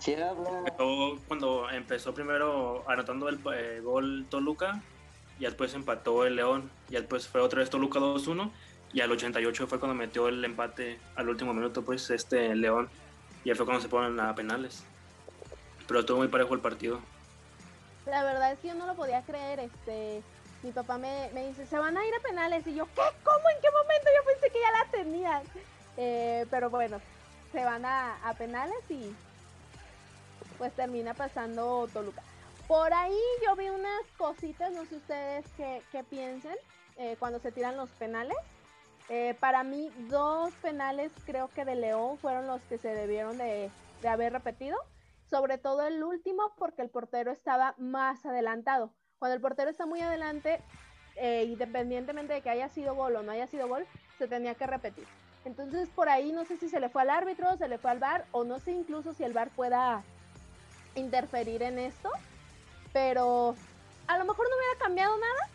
[1.26, 4.80] cuando empezó primero anotando el eh, gol Toluca,
[5.40, 8.50] y después empató el León, y después fue otra vez Toluca 2-1,
[8.92, 12.88] y al 88 fue cuando metió el empate al último minuto, pues este León,
[13.42, 14.84] y ya fue cuando se ponen a penales.
[15.88, 17.00] Pero estuvo muy parejo el partido.
[18.06, 20.22] La verdad es que yo no lo podía creer, este
[20.62, 22.66] mi papá me, dice, se van a ir a penales.
[22.66, 23.02] Y yo, ¿qué?
[23.24, 23.48] ¿Cómo?
[23.48, 24.08] ¿En qué momento?
[24.14, 25.42] Yo pensé que ya la tenían.
[25.96, 27.00] Eh, pero bueno,
[27.52, 29.14] se van a, penales y
[30.58, 32.22] pues termina pasando Toluca.
[32.70, 36.54] Por ahí yo vi unas cositas, no sé ustedes qué, piensen,
[36.98, 38.36] eh, cuando se tiran los penales.
[39.08, 43.72] Eh, para mí, dos penales creo que de León fueron los que se debieron de,
[44.02, 44.78] de haber repetido.
[45.28, 48.94] Sobre todo el último porque el portero estaba más adelantado.
[49.18, 50.60] Cuando el portero está muy adelante,
[51.16, 53.84] eh, independientemente de que haya sido gol o no haya sido gol,
[54.16, 55.08] se tenía que repetir.
[55.44, 57.98] Entonces por ahí no sé si se le fue al árbitro, se le fue al
[57.98, 60.04] bar o no sé incluso si el bar pueda
[60.94, 62.10] interferir en esto,
[62.92, 63.54] pero
[64.06, 65.48] a lo mejor no hubiera cambiado nada,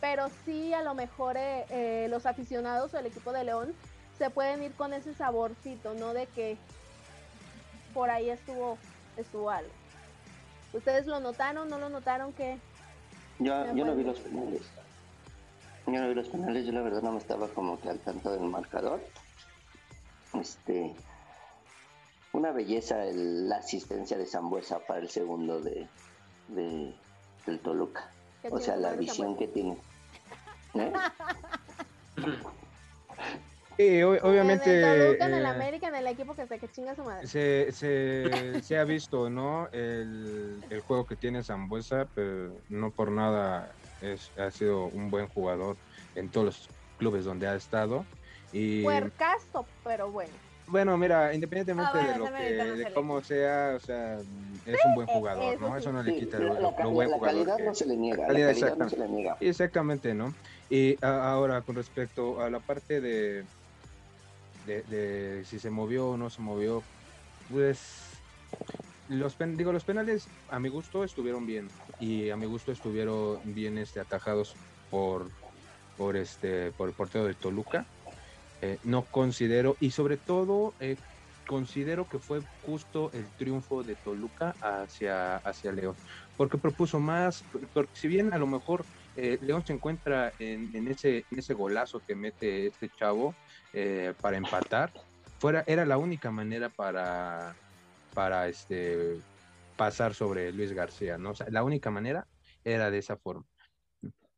[0.00, 3.74] pero sí a lo mejor eh, eh, los aficionados o el equipo de León
[4.18, 6.12] se pueden ir con ese saborcito, ¿no?
[6.12, 6.56] De que
[7.92, 8.78] por ahí estuvo,
[9.16, 9.70] estuvo algo.
[10.72, 11.68] ¿Ustedes lo notaron?
[11.68, 12.32] ¿No lo notaron?
[12.32, 12.58] que
[13.38, 14.62] yo, yo no vi los penales.
[15.86, 18.32] Yo no vi los penales, yo la verdad no me estaba como que al tanto
[18.32, 19.00] del marcador.
[20.40, 20.94] Este,
[22.32, 25.88] una belleza la asistencia de Zambuesa para el segundo de,
[26.48, 26.94] del
[27.62, 28.10] Toluca.
[28.50, 29.78] O sea, la visión que tiene.
[30.74, 30.92] ¿Eh?
[33.76, 34.80] Sí, obviamente.
[35.20, 37.26] En el eh, América, en el equipo que se que chinga su madre.
[37.26, 39.68] Se, se, se ha visto, ¿no?
[39.72, 45.26] El, el, juego que tiene Zambuesa, pero no por nada es, ha sido un buen
[45.28, 45.76] jugador
[46.14, 48.04] en todos los clubes donde ha estado.
[48.52, 48.84] Y...
[48.84, 50.32] Puercasto, pero bueno.
[50.66, 54.18] Bueno, mira, independientemente ah, de lo que, de cómo sea, o sea,
[54.66, 55.76] es un buen jugador, ¿no?
[55.76, 57.46] Eso no le quita lo, buen jugador.
[57.46, 58.22] Calidad no se le niega.
[58.22, 59.36] La calidad, no se le niega.
[59.40, 60.34] Exactamente, ¿no?
[60.70, 63.44] Y ahora, con respecto a la parte de,
[64.66, 66.82] de, de, si se movió o no se movió,
[67.50, 67.78] pues
[69.08, 71.68] los digo los penales a mi gusto estuvieron bien
[72.00, 74.54] y a mi gusto estuvieron bien este atajados
[74.90, 75.28] por
[75.98, 77.84] por este por el portero de Toluca
[78.64, 80.96] eh, no considero, y sobre todo eh,
[81.46, 85.94] considero que fue justo el triunfo de Toluca hacia, hacia León,
[86.38, 91.26] porque propuso más, porque si bien a lo mejor eh, León se encuentra en, ese,
[91.30, 93.34] en ese golazo que mete este chavo
[94.22, 94.90] para empatar,
[95.38, 97.54] fuera, era la única manera para,
[98.14, 99.18] para este,
[99.76, 101.34] pasar sobre Luis García, ¿no?
[101.48, 102.26] la única manera
[102.64, 103.44] era de esa forma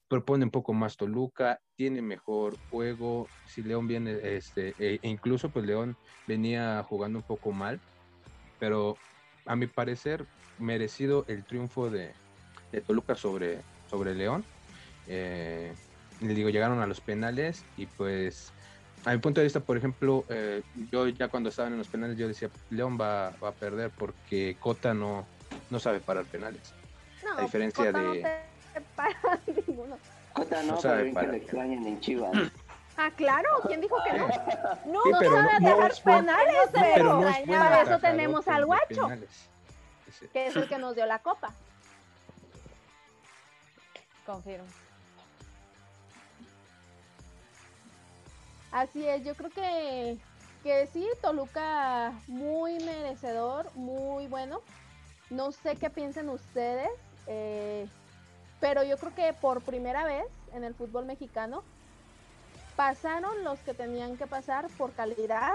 [0.08, 3.28] propone un poco más Toluca, tiene mejor juego.
[3.46, 7.80] Si León viene, este, e incluso pues León venía jugando un poco mal,
[8.58, 8.96] pero
[9.46, 10.26] a mi parecer
[10.58, 12.12] merecido el triunfo de,
[12.86, 14.44] Toluca sobre, sobre León.
[15.06, 15.72] Eh,
[16.20, 18.52] le digo, llegaron a los penales y pues
[19.04, 22.16] a mi punto de vista, por ejemplo, eh, yo ya cuando estaban en los penales
[22.16, 25.26] yo decía, León va, a perder porque Cota no,
[25.70, 26.74] no sabe parar penales.
[27.36, 28.24] a diferencia de
[28.94, 29.98] para ninguno.
[30.32, 32.32] Cota no, pero bien que le extrañan en Chivas.
[32.98, 34.28] Ah, claro, ¿quién dijo que no?
[34.86, 39.08] No, no sabe no, dejar penales, pero, para eso tenemos al guacho,
[40.32, 41.52] que es el que nos dio la copa.
[44.24, 44.66] Confirmo.
[48.72, 50.18] Así es, yo creo que,
[50.62, 54.60] que sí, Toluca muy merecedor, muy bueno.
[55.30, 56.90] No sé qué piensen ustedes.
[57.26, 57.88] Eh,
[58.66, 61.62] pero yo creo que por primera vez en el fútbol mexicano
[62.74, 65.52] pasaron los que tenían que pasar por calidad,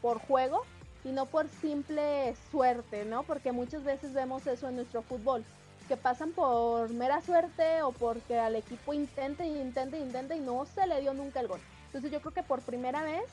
[0.00, 0.62] por juego
[1.04, 3.22] y no por simple suerte, ¿no?
[3.22, 5.44] Porque muchas veces vemos eso en nuestro fútbol,
[5.88, 10.40] que pasan por mera suerte o porque al equipo intenta y intenta y intenta y
[10.40, 11.60] no se le dio nunca el gol.
[11.88, 13.24] Entonces yo creo que por primera vez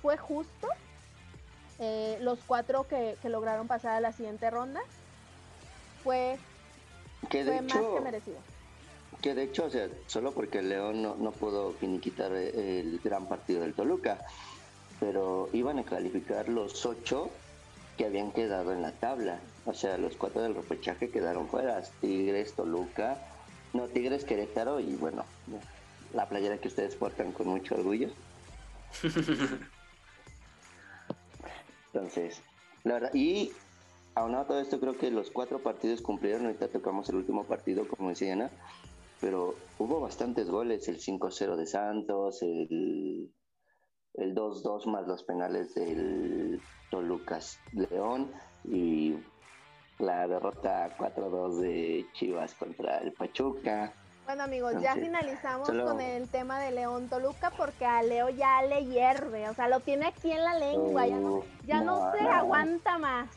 [0.00, 0.66] fue justo
[1.78, 4.80] eh, los cuatro que, lograron pasar a la siguiente ronda.
[6.02, 6.38] Fue,
[7.30, 8.38] fue más que merecido.
[9.20, 13.26] Que de hecho, o sea, solo porque el León no, no pudo finiquitar el gran
[13.26, 14.24] partido del Toluca,
[15.00, 17.30] pero iban a calificar los ocho
[17.96, 19.40] que habían quedado en la tabla.
[19.66, 21.82] O sea, los cuatro del repechaje quedaron fuera.
[22.00, 23.18] Tigres, Toluca,
[23.72, 25.24] no, Tigres, Querétaro y bueno,
[26.14, 28.10] la playera que ustedes portan con mucho orgullo.
[31.92, 32.40] Entonces,
[32.84, 33.50] la verdad, y
[34.14, 36.46] aunado a todo esto, creo que los cuatro partidos cumplieron.
[36.46, 38.50] Ahorita tocamos el último partido, como decía Ana
[39.20, 43.32] pero hubo bastantes goles, el 5-0 de Santos, el,
[44.14, 48.32] el 2-2 más los penales del Tolucas León
[48.64, 49.16] y
[49.98, 53.92] la derrota 4-2 de Chivas contra el Pachuca.
[54.24, 58.84] Bueno amigos, ya finalizamos con el tema de León Toluca porque a Leo ya le
[58.84, 62.98] hierve, o sea, lo tiene aquí en la lengua, ya no, ya no, se aguanta
[62.98, 63.30] más.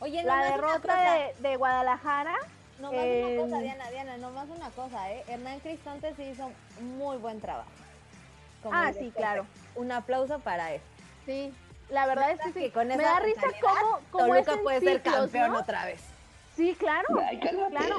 [0.00, 2.34] Oye, la derrota de, de Guadalajara
[2.80, 5.24] no más una cosa, em, Diana, Diana, no más una cosa, ¿eh?
[5.28, 7.70] Hernán Cristante sí hizo muy buen trabajo.
[8.70, 9.46] ah, sí, claro.
[9.74, 10.80] Un aplauso para él.
[11.26, 11.52] Sí,
[11.90, 12.70] la verdad es que sí.
[12.70, 16.00] Con Me da risa cómo, cómo Toluca puede ser campeón otra vez.
[16.56, 17.06] Sí, claro.
[17.70, 17.96] claro.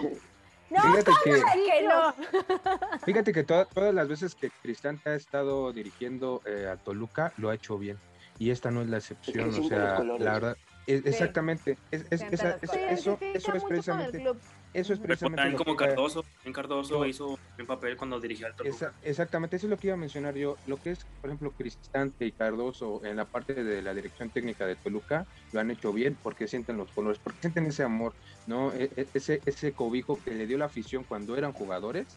[0.69, 2.13] No, fíjate que, no.
[3.05, 7.55] Fíjate que todas las veces que Cristante ha estado dirigiendo eh, a Toluca lo ha
[7.55, 7.97] hecho bien.
[8.39, 9.49] Y esta no es la excepción.
[9.49, 11.77] o sea, la verdad, exactamente.
[11.91, 14.23] Es, es, eso, eso es precisamente.
[14.73, 15.41] Eso es precisamente.
[15.41, 16.23] También como Cardoso.
[16.45, 18.93] En Cardoso hizo un papel cuando dirigía al Toluca.
[19.03, 20.57] exactamente, eso es lo que iba a mencionar yo.
[20.67, 24.65] Lo que es, por ejemplo, Cristante y Cardoso en la parte de la dirección técnica
[24.65, 28.13] de Toluca lo han hecho bien porque sienten los colores, porque sienten ese amor,
[28.47, 28.71] ¿no?
[28.73, 32.07] E, e, ese, ese cobijo que le dio la afición cuando eran jugadores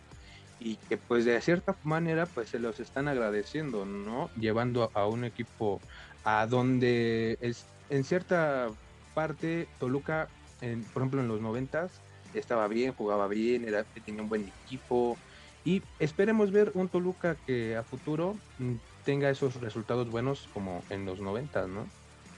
[0.61, 4.31] y que pues de cierta manera pues se los están agradeciendo, ¿no?
[4.39, 5.81] Llevando a un equipo
[6.25, 8.69] a donde es en cierta
[9.15, 10.29] parte Toluca,
[10.61, 12.01] en, por ejemplo en los noventas,
[12.39, 15.17] estaba bien, jugaba bien, era, tenía un buen equipo
[15.65, 18.75] y esperemos ver un Toluca que a futuro mm,
[19.05, 21.87] tenga esos resultados buenos como en los noventas, ¿no?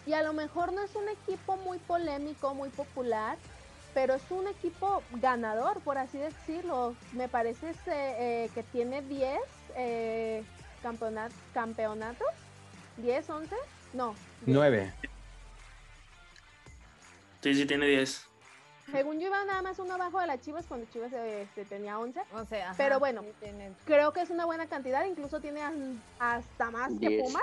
[0.07, 3.37] Y a lo mejor no es un equipo muy polémico, muy popular,
[3.93, 6.95] pero es un equipo ganador, por así decirlo.
[7.13, 9.39] Me parece eh, que tiene 10
[9.77, 10.45] eh,
[11.53, 12.29] campeonatos.
[13.03, 13.57] ¿10, 11?
[13.95, 14.15] No.
[14.47, 14.93] 9.
[17.43, 18.29] Sí, sí, tiene 10.
[18.91, 22.21] Según yo iba nada más uno abajo de las Chivas cuando Chivas este, tenía 11.
[22.33, 23.25] 11 pero bueno,
[23.85, 25.05] creo que es una buena cantidad.
[25.05, 25.61] Incluso tiene
[26.19, 27.43] hasta más que Pumas.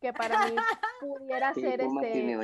[0.00, 0.56] Que para mí
[1.00, 2.38] pudiera ser este.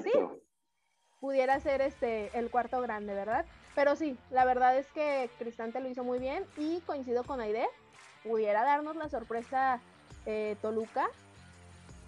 [1.21, 3.45] pudiera ser este el cuarto grande, ¿verdad?
[3.75, 7.67] Pero sí, la verdad es que Cristante lo hizo muy bien y coincido con Aide.
[8.23, 9.81] Pudiera darnos la sorpresa
[10.27, 11.09] eh, Toluca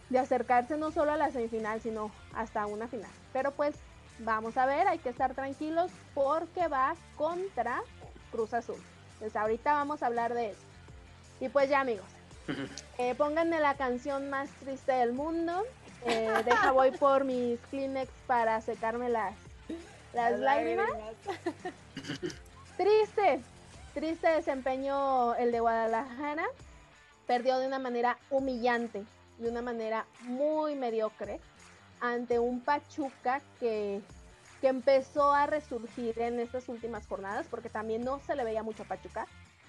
[0.08, 3.10] de acercarse no solo a la semifinal, sino hasta una final.
[3.32, 3.76] Pero pues
[4.20, 7.82] vamos a ver, hay que estar tranquilos porque va contra
[8.30, 8.80] Cruz Azul.
[9.18, 10.60] Pues ahorita vamos a hablar de eso.
[11.40, 12.06] Y pues ya amigos,
[12.98, 15.64] eh, pónganme la canción más triste del mundo.
[16.04, 19.34] Eh, deja voy por mis Kleenex para secarme las,
[20.12, 20.90] las lágrimas.
[22.76, 23.40] triste,
[23.94, 26.44] triste desempeño el de Guadalajara.
[27.26, 29.04] Perdió de una manera humillante
[29.38, 31.40] de una manera muy mediocre
[32.00, 34.00] ante un Pachuca que,
[34.60, 38.82] que empezó a resurgir en estas últimas jornadas, porque también no se le veía mucho
[38.82, 39.26] a Pachuca.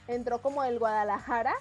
[0.08, 1.56] Entró como el Guadalajara,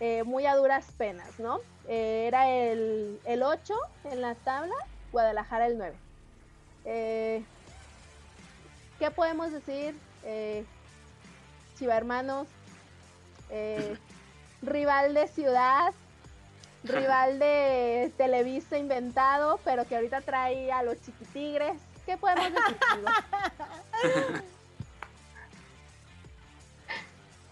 [0.00, 1.60] eh, muy a duras penas, ¿no?
[1.88, 4.74] Eh, era el, el, 8 en la tabla,
[5.10, 5.96] Guadalajara el 9.
[6.84, 7.44] Eh,
[8.98, 9.96] ¿Qué podemos decir?
[11.76, 12.46] Chiva Hermanos,
[14.62, 15.92] rival de ciudad,
[16.84, 21.80] rival de Televisa inventado, pero que ahorita trae a los chiquitigres.
[22.06, 24.42] ¿Qué podemos decir?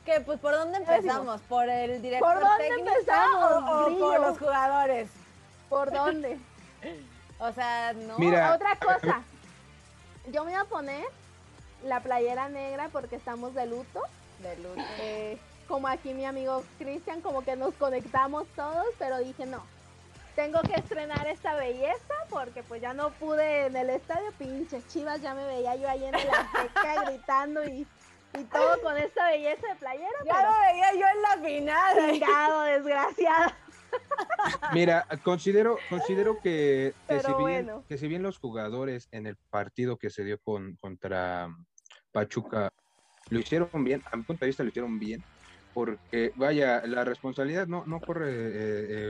[0.04, 0.20] ¿Qué?
[0.20, 1.40] Pues por dónde empezamos?
[1.42, 5.08] ¿Por el director ¿Por dónde empezamos, o, por los jugadores?
[5.68, 6.38] ¿Por dónde?
[7.40, 8.16] o sea, no.
[8.18, 9.22] Mira, Otra cosa.
[10.32, 11.04] Yo me voy a poner
[11.84, 14.00] la playera negra porque estamos de luto.
[14.40, 14.80] De luto.
[15.00, 19.62] Eh, como aquí mi amigo Cristian, como que nos conectamos todos, pero dije no,
[20.36, 25.20] tengo que estrenar esta belleza porque pues ya no pude en el estadio, pinches chivas,
[25.22, 27.86] ya me veía yo ahí en el Azteca gritando y,
[28.38, 30.10] y, todo con esta belleza de playera.
[30.24, 32.74] Ya lo veía yo en la final.
[32.74, 33.52] desgraciado.
[34.74, 39.96] Mira, considero, considero que, que si bien, que si bien los jugadores en el partido
[39.96, 41.48] que se dio con, contra
[42.12, 42.70] Pachuca
[43.30, 45.24] lo hicieron bien, a mi punto de vista lo hicieron bien,
[45.76, 48.32] porque vaya, la responsabilidad no, no corre eh,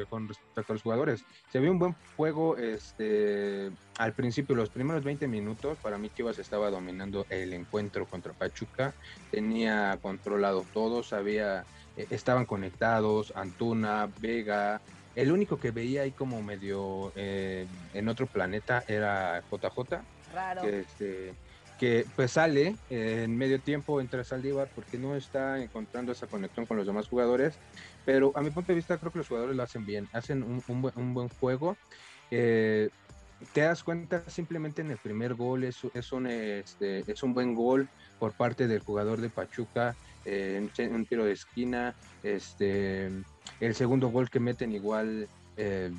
[0.01, 1.25] eh, con respecto a los jugadores.
[1.53, 6.41] Se vio un buen juego este, al principio, los primeros 20 minutos, para mí Chivas
[6.41, 8.95] estaba dominando el encuentro contra Pachuca,
[9.31, 11.65] tenía controlado todo, sabía,
[11.97, 14.81] eh, estaban conectados, Antuna, Vega,
[15.15, 20.03] el único que veía ahí como medio en otro planeta era JJ.
[20.35, 20.63] Raro.
[20.63, 21.33] Que, este,
[21.79, 26.77] que pues sale en medio tiempo entre Saldívar porque no está encontrando esa conexión con
[26.77, 27.55] los demás jugadores,
[28.05, 31.15] pero a mi punto de vista creo que los jugadores lo hacen bien, hacen un,
[31.15, 31.77] buen, juego.
[32.31, 32.89] Eh,
[33.53, 37.89] te das cuenta simplemente en el primer gol, es, un, este, es un buen gol
[38.19, 43.11] por parte del jugador de Pachuca, eh, un tiro de esquina, este,
[43.61, 45.29] el segundo gol que meten igual...
[45.59, 45.91] Eh,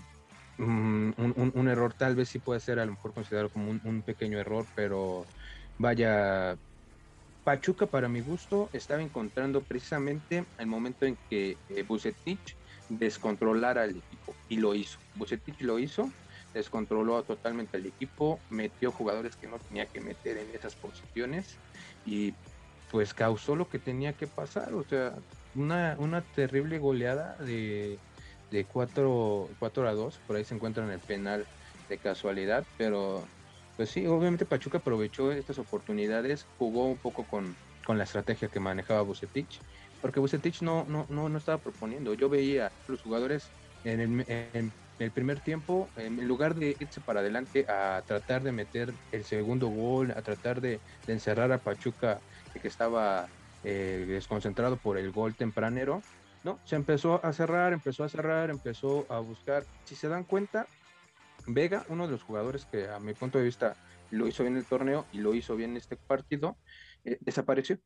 [0.57, 4.39] mm, un, error tal vez sí puede ser a lo mejor considerado como un pequeño
[4.39, 5.25] error, pero
[5.80, 6.57] Vaya,
[7.43, 11.86] Pachuca para mi gusto estaba encontrando precisamente el momento en que eh,
[12.89, 14.99] descontrolara al equipo y lo hizo.
[15.15, 16.09] Bucetich lo hizo,
[16.53, 21.57] descontroló totalmente al equipo, metió jugadores que no tenía que meter en esas posiciones
[22.05, 22.34] y
[22.91, 25.13] pues causó lo que tenía que pasar, o sea,
[25.55, 27.99] una, una terrible goleada de,
[28.51, 31.45] de 4, 4 a 2, por ahí se encuentra en el penal
[31.89, 33.25] de casualidad, pero
[33.78, 37.55] pues sí, obviamente Pachuca aprovechó estas oportunidades, jugó un poco con,
[37.88, 39.59] la estrategia que manejaba Bucetich,
[40.01, 42.13] porque Bucetich no, no, no, no estaba proponiendo.
[42.15, 43.49] Yo veía los jugadores
[43.86, 44.25] en
[44.99, 49.67] el, primer tiempo, en lugar de irse para adelante a tratar de meter el segundo
[49.67, 52.19] gol, a tratar de, encerrar a Pachuca
[52.61, 53.28] que estaba
[53.63, 56.01] eh, desconcentrado por el gol tempranero,
[56.43, 59.63] no, se empezó a cerrar, empezó a cerrar, empezó a buscar.
[59.86, 60.65] Si se dan cuenta,
[61.47, 63.75] Vega, uno de los jugadores que a mi punto de vista
[64.11, 66.57] lo hizo bien el torneo y lo hizo bien este partido,
[67.05, 67.79] eh, desapareció.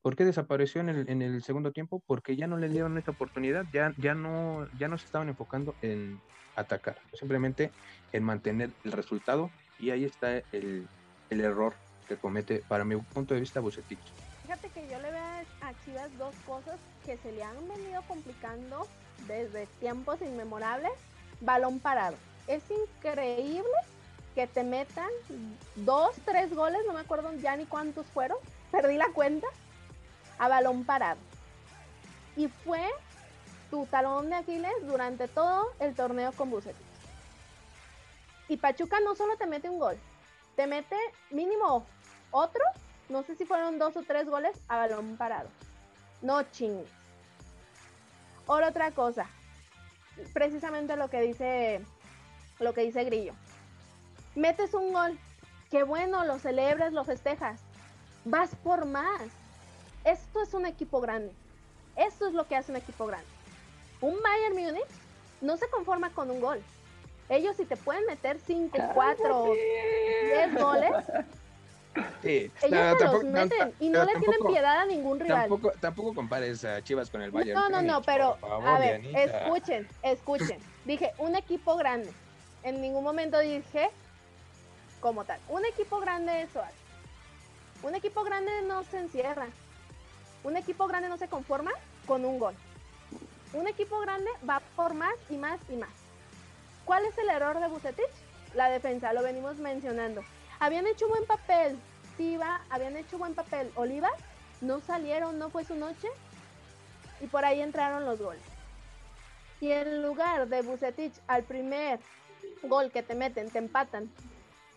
[0.00, 2.02] ¿Por qué desapareció en el, segundo tiempo?
[2.06, 5.74] Porque ya no le dieron esta oportunidad, ya, ya, no, ya no se estaban enfocando
[5.82, 6.20] en
[6.54, 7.70] atacar, simplemente
[8.12, 10.86] en mantener el resultado y ahí está el,
[11.28, 11.74] el error
[12.08, 13.98] que comete, para mi punto de vista, Bucetich.
[14.42, 15.22] Fíjate que yo le veo
[15.60, 18.86] a Chivas dos cosas que se le han venido complicando
[19.26, 20.92] desde tiempos inmemorables.
[21.40, 22.16] Balón parado
[22.46, 23.64] es increíble
[24.34, 25.08] que te metan
[25.76, 28.38] dos, tres goles, no me acuerdo ya ni cuántos fueron,
[28.70, 29.46] perdí la cuenta,
[30.38, 31.20] a balón parado.
[32.36, 32.82] Y fue
[33.70, 36.76] tu talón de Aquiles durante todo el torneo con Bucetich.
[38.48, 39.96] Y Pachuca no solo te mete un gol,
[40.54, 40.96] te mete
[41.30, 41.84] mínimo
[42.30, 42.62] otro
[43.08, 45.48] no sé si fueron dos o tres goles a balón parado.
[46.22, 46.88] No chingues.
[48.48, 49.26] Ahora otra cosa,
[50.32, 51.84] precisamente lo que dice
[52.58, 53.32] lo que dice Grillo.
[54.34, 55.18] Metes un gol,
[55.70, 57.60] qué bueno, lo celebras, lo festejas.
[58.24, 59.22] Vas por más.
[60.04, 61.32] Esto es un equipo grande.
[61.96, 63.26] Esto es lo que hace un equipo grande.
[64.00, 64.88] Un Bayern Múnich
[65.40, 66.62] no se conforma con un gol.
[67.28, 69.52] Ellos si te pueden meter 5, 4,
[70.26, 70.92] 10 goles,
[72.22, 75.48] Sí, ellos no, se los meten y no le tienen piedad a ningún rival.
[75.48, 77.58] Tampoco, tampoco compares a Chivas con el Bayern.
[77.58, 79.22] No, no, no, pero favor, a ver, Dianita.
[79.22, 80.58] escuchen, escuchen.
[80.84, 82.10] Dije, un equipo grande.
[82.66, 83.90] En ningún momento dije
[84.98, 85.38] como tal.
[85.48, 86.74] Un equipo grande es Suárez.
[87.84, 89.46] Un equipo grande no se encierra.
[90.42, 91.70] Un equipo grande no se conforma
[92.08, 92.56] con un gol.
[93.52, 95.92] Un equipo grande va por más y más y más.
[96.84, 98.10] ¿Cuál es el error de Bucetich?
[98.56, 100.24] La defensa, lo venimos mencionando.
[100.58, 101.78] Habían hecho buen papel
[102.16, 104.10] Tiva, habían hecho buen papel Oliva,
[104.60, 106.08] no salieron, no fue su noche
[107.20, 108.42] y por ahí entraron los goles.
[109.60, 112.00] Y en lugar de Bucetich al primer
[112.62, 114.10] gol que te meten, te empatan,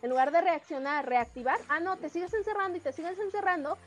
[0.02, 3.78] en lugar de reaccionar, reactivar, ah no, te sigues encerrando y te sigues encerrando,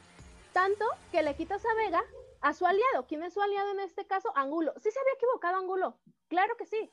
[0.53, 2.03] tanto que le quitas a Vega
[2.41, 3.07] a su aliado.
[3.07, 4.33] ¿Quién es su aliado en este caso?
[4.37, 4.73] Angulo.
[4.77, 5.97] Sí se había equivocado Angulo,
[6.29, 6.91] claro que sí.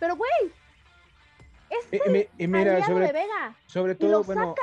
[0.00, 0.52] Pero güey,
[1.68, 3.56] este y y mira, aliado sobre, de Vega.
[3.66, 4.54] sobre todo, bueno,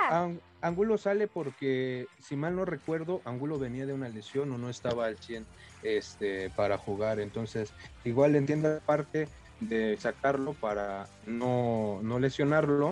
[0.59, 5.05] Angulo sale porque, si mal no recuerdo, Angulo venía de una lesión o no estaba
[5.05, 5.45] al 100
[5.83, 7.19] este, para jugar.
[7.19, 7.71] Entonces,
[8.03, 9.29] igual entiendo la parte
[9.59, 12.89] de sacarlo para no, no lesionarlo,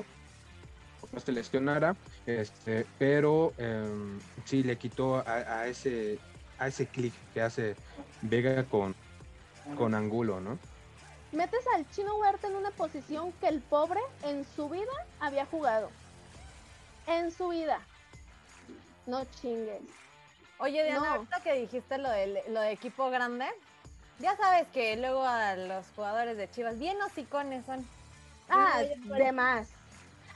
[1.02, 1.96] o no se lesionara,
[2.26, 6.18] este, pero em, sí le quitó a, a ese,
[6.58, 7.76] a ese clic que hace
[8.22, 8.96] Vega con,
[9.78, 10.58] con Angulo, ¿no?
[11.32, 15.90] metes al chino Huerta en una posición que el pobre en su vida había jugado.
[17.08, 17.82] En su vida.
[19.06, 19.82] No chingues.
[20.60, 21.06] Oye, Diana, No.
[21.08, 23.48] ahorita que dijiste lo de, lo de equipo grande,
[24.20, 27.88] ya sabes que luego a los jugadores de Chivas, bien hocicones son.
[28.50, 29.70] Ah, No, de más.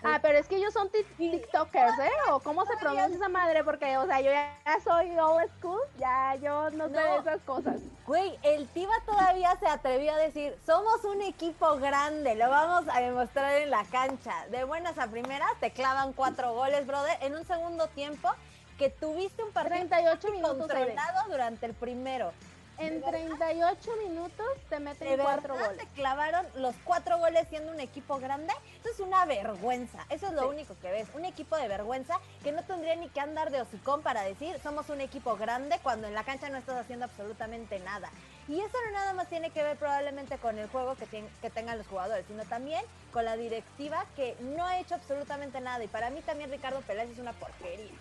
[0.01, 2.11] Ah, pero es que ellos son TikTokers, ¿eh?
[2.31, 3.63] ¿O cómo se pronuncia esa madre?
[3.65, 7.81] Porque, o sea, yo ya soy old school, ya yo no sé esas cosas.
[8.07, 13.01] Güey, el Tiva todavía se atrevió a decir, somos un equipo grande, lo vamos a
[13.01, 14.47] demostrar en la cancha.
[14.49, 18.29] De buenas a primeras te clavan cuatro goles, brother, en un segundo tiempo
[18.77, 20.85] que tuviste un partido 38 minutos, Aide.
[20.85, 22.31] controlado durante el primero.
[22.79, 25.85] En 38 minutos te De meten cuatro verdad goles.
[25.85, 28.53] te clavaron los cuatro goles siendo un equipo grande.
[28.79, 30.05] Eso es una vergüenza.
[30.09, 30.47] Eso es lo Sí.
[30.47, 31.09] único que ves.
[31.13, 34.87] Un equipo de vergüenza que no tendría ni que andar de hocicón para decir somos
[34.89, 38.09] un equipo grande cuando en la cancha no estás haciendo absolutamente nada.
[38.47, 41.49] Y eso no nada más tiene que ver probablemente con el juego que, tien- que
[41.49, 45.83] tengan los jugadores, sino también con la directiva que no ha hecho absolutamente nada.
[45.83, 47.91] Y para mí también Ricardo Peláez es una porquería.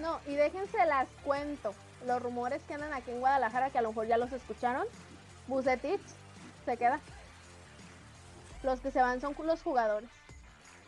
[0.00, 1.74] No, y déjense las cuento.
[2.06, 4.86] Los rumores que andan aquí en Guadalajara, que a lo mejor ya los escucharon.
[5.48, 6.00] Bucetich
[6.64, 7.00] se queda.
[8.62, 10.10] Los que se van son los jugadores.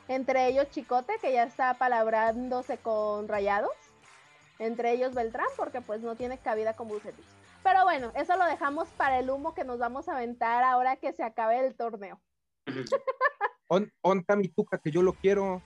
[0.08, 3.72] Entre ellos Chicote, que ya está palabrándose con Rayados.
[4.58, 7.24] Entre ellos Beltrán, porque pues no tiene cabida con Bucetich.
[7.62, 11.12] Pero bueno, eso lo dejamos para el humo que nos vamos a aventar ahora que
[11.12, 12.20] se acabe el torneo.
[13.72, 15.62] On, onta mi tuca, que yo lo quiero.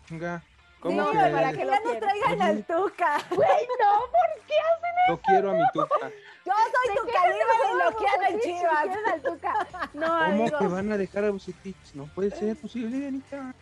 [0.84, 2.06] ¿Cómo Sí, que para que lo ya no quiero.
[2.06, 3.18] traigan al Tuca.
[3.30, 6.10] Güey, no, ¿por qué hacen yo quiero a mi tuca?
[6.44, 9.12] Yo soy Se tu quejan calibre de y lo juego quiero en Bucetich y Chivas.
[9.14, 9.66] al Tuca.
[9.94, 10.60] No, ¿Cómo amigos.
[10.60, 11.94] que van a dejar a Bucetich?
[11.94, 13.54] No puede ser posible, Dianita.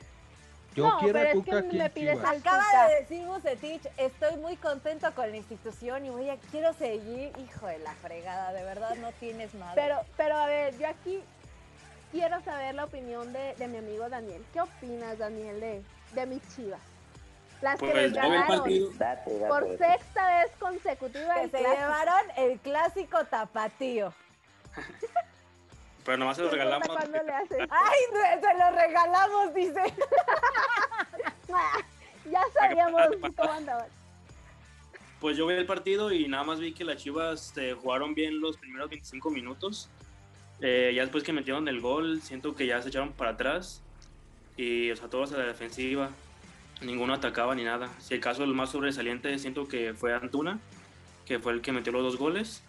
[0.75, 2.89] Yo No, quiero pero a es Tuca que me pides al- Acaba Tuca.
[2.89, 7.67] de decir Bucetich, estoy muy contento con la institución y voy a, quiero seguir, hijo
[7.69, 9.81] de la fregada, de verdad no tienes madre.
[9.81, 11.23] Pero, pero a ver, yo aquí
[12.11, 14.45] quiero saber la opinión de, de mi amigo Daniel.
[14.53, 15.83] ¿Qué opinas, Daniel, de,
[16.15, 16.81] de mis chivas?
[17.63, 18.91] Las que Pues les ganaron partido.
[18.99, 19.47] Date, date.
[19.49, 21.73] por sexta vez consecutiva que se clásico.
[21.81, 24.13] llevaron el clásico tapatío.
[26.05, 26.97] Pero nomás se lo ¿Qué importa regalamos.
[26.97, 27.59] cuándo le haces?
[27.71, 29.95] Ay, se- se lo regalamos, dice.
[32.31, 33.03] ya sabíamos
[33.37, 33.87] cómo andaban.
[35.21, 38.41] Pues yo vi el partido y nada más vi que las Chivas eh, jugaron bien
[38.41, 39.89] los primeros 25 minutos.
[40.61, 43.81] Eh, ya después que metieron el gol, siento que ya se echaron para atrás.
[44.57, 46.11] Y, o sea, todos a la defensiva.
[46.83, 47.89] Ninguno atacaba ni nada.
[47.99, 50.59] Si el caso el más sobresaliente, siento que fue Antuna,
[51.27, 52.63] que fue el que metió los dos goles.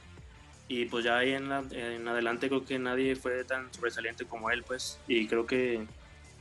[0.68, 4.50] Y pues ya ahí en, la- en adelante creo que nadie fue tan sobresaliente como
[4.50, 5.00] él, pues.
[5.08, 5.86] Y creo que,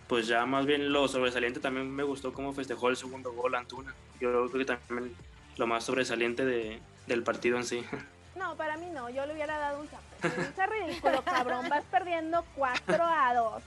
[0.07, 3.95] pues ya más bien lo sobresaliente también me gustó cómo festejó el segundo gol Antuna.
[4.21, 5.15] Yo creo que también
[5.57, 7.85] lo más sobresaliente de, del partido en sí.
[8.35, 10.53] No, para mí no, yo le hubiera dado un zape.
[10.57, 11.69] Seas ridículo, cabrón.
[11.69, 13.63] Vas perdiendo 4 a 2.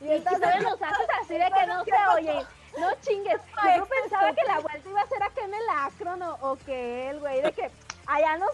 [0.00, 2.44] Y, todavía nos haces así de que no se oye.
[2.78, 3.40] No chingues.
[3.76, 7.20] Yo pensaba que la vuelta iba a ser acá en el Akron o, que el
[7.20, 7.70] güey de que
[8.06, 8.50] allá nos,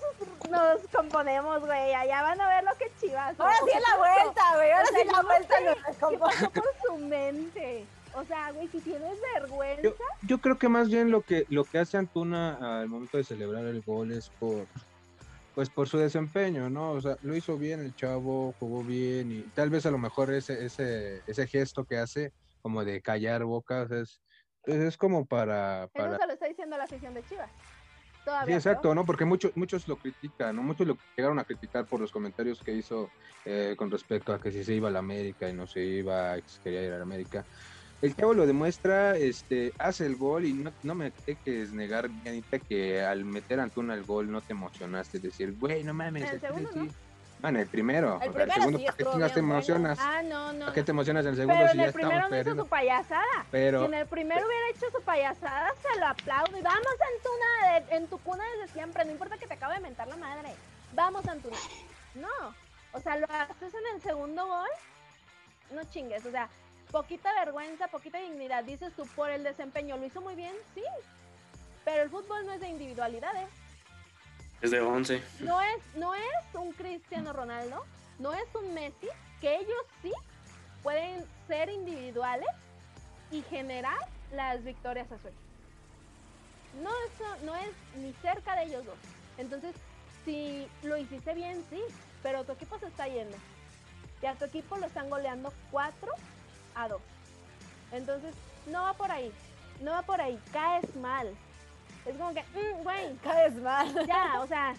[0.51, 1.95] nos componemos, güey.
[1.95, 3.39] Allá van a ver lo que chivas.
[3.39, 4.71] Ahora sí es la vuelta, güey.
[4.71, 6.53] Ahora sí es la vuelta nos componemos.
[6.53, 7.87] por su mente?
[8.15, 9.91] O sea, güey, si tienes vergüenza.
[10.23, 13.65] Yo, creo que más bien lo que, lo que hace Antuna al momento de celebrar
[13.65, 14.67] el gol es por
[15.55, 16.93] pues por su desempeño, ¿no?
[16.93, 20.33] O sea, lo hizo bien el chavo, jugó bien y tal vez a lo mejor
[20.33, 24.21] ese, ese, ese gesto que hace como de callar bocas es,
[24.63, 25.89] pues, es como para...
[25.93, 26.11] para...
[26.11, 27.51] Eso se lo está diciendo la afición de Chivas.
[28.47, 29.05] sí, exacto, ¿no?
[29.05, 30.63] Porque muchos, muchos lo critican, ¿no?
[30.63, 33.11] Muchos lo llegaron a criticar por los comentarios que hizo
[33.45, 36.37] eh, con respecto a que si se iba a la América y no se iba,
[36.37, 37.45] que quería ir a la América
[38.01, 42.59] el chavo lo demuestra, este, hace el gol y no, no me dejes negar, Anita,
[42.61, 46.23] que al meter a Antuna el gol no te emocionaste, decir, güey, no mames.
[46.23, 47.08] En el segundo, ¿no?
[47.41, 48.19] Bueno, el primero.
[48.21, 48.97] El, primero segundo, ¿para
[49.29, 49.99] qué te emocionas?
[50.01, 50.61] Ah, no, no.
[50.61, 52.67] ¿Para qué te emocionas en el segundo pero si en el primero no hizo su
[52.67, 53.47] payasada.
[53.51, 53.81] Pero...
[53.81, 56.59] Si en el primero hubiera hecho su payasada, se lo aplaudo.
[56.59, 59.05] Y vamos, Antuna, en tu cuna desde siempre.
[59.05, 60.51] No importa que te acabe de mentar la madre.
[60.95, 61.57] Vamos, Antuna.
[62.17, 62.55] No.
[62.93, 64.71] O sea, lo haces en el segundo gol.
[65.71, 66.27] No chingues.
[66.27, 66.49] O sea,
[66.91, 68.65] poquita vergüenza, poquita dignidad.
[68.65, 70.55] Dices tú, por el desempeño, ¿lo hizo muy bien?
[70.75, 70.83] Sí.
[71.85, 73.49] Pero el fútbol no es de individualidades.
[74.61, 75.23] Es de 11.
[75.41, 77.85] No es, no es un Cristiano Ronaldo,
[78.19, 79.09] no es un Messi,
[79.41, 80.13] que ellos sí
[80.83, 82.49] pueden ser individuales
[83.31, 83.99] y generar
[84.33, 85.43] las victorias a su equipo.
[86.83, 86.91] No,
[87.45, 88.99] no es ni cerca de ellos dos.
[89.39, 89.75] Entonces,
[90.25, 91.81] si lo hiciste bien, sí,
[92.23, 93.37] pero tu equipo se está yendo.
[94.21, 96.13] Y a tu equipo lo están goleando 4
[96.75, 97.01] a 2.
[97.93, 98.35] Entonces,
[98.67, 99.33] no va por ahí.
[99.81, 100.39] No va por ahí.
[100.53, 101.29] Caes mal.
[102.09, 103.17] Es como que, mm, güey.
[103.23, 104.07] Caes mal.
[104.07, 104.75] Ya, o sea,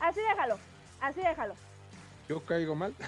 [0.00, 0.58] así déjalo.
[1.00, 1.54] Así déjalo.
[2.28, 2.94] ¿Yo caigo mal?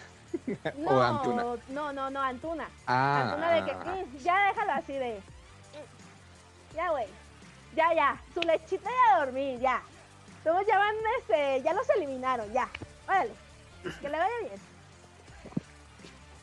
[0.78, 1.44] No, ¿O Antuna?
[1.68, 2.66] No, no, no, Antuna.
[2.86, 3.20] Ah.
[3.22, 5.18] Antuna de que, mm, ya déjalo así de.
[5.18, 7.06] Mm, ya, güey.
[7.76, 8.20] Ya, ya.
[8.32, 9.82] Su lechita ya a dormir, ya.
[10.42, 12.66] Todos ya van, este, ya los eliminaron, ya.
[13.06, 13.32] Órale.
[14.00, 14.60] Que le vaya bien.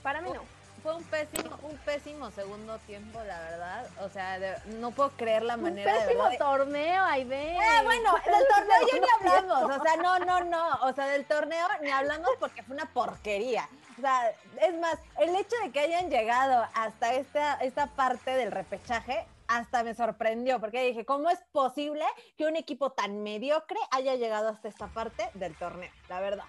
[0.03, 0.58] Para mí no
[0.89, 3.87] fue un pésimo, un pésimo segundo tiempo, la verdad.
[4.01, 4.39] O sea,
[4.79, 7.53] no puedo creer la manera un pésimo de torneo, Aide.
[7.53, 9.77] Eh, bueno, del torneo ya ni hablamos.
[9.77, 10.73] O sea, no, no, no.
[10.83, 13.69] O sea, del torneo ni hablamos porque fue una porquería.
[13.97, 14.31] O sea,
[14.61, 19.83] es más, el hecho de que hayan llegado hasta esta, esta parte del repechaje hasta
[19.83, 22.05] me sorprendió, porque dije, ¿cómo es posible
[22.37, 25.91] que un equipo tan mediocre haya llegado hasta esta parte del torneo?
[26.07, 26.45] La verdad.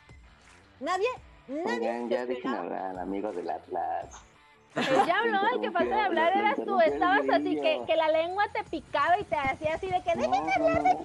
[0.81, 1.09] Nadie
[1.51, 4.23] Oigan, ya dejen hablar, amigos del Atlas.
[4.77, 6.81] El ya habló, el que falta de hablar eras tú.
[6.81, 10.53] Estabas así que, que la lengua te picaba y te hacía así de que déjenme
[10.53, 10.99] hablar.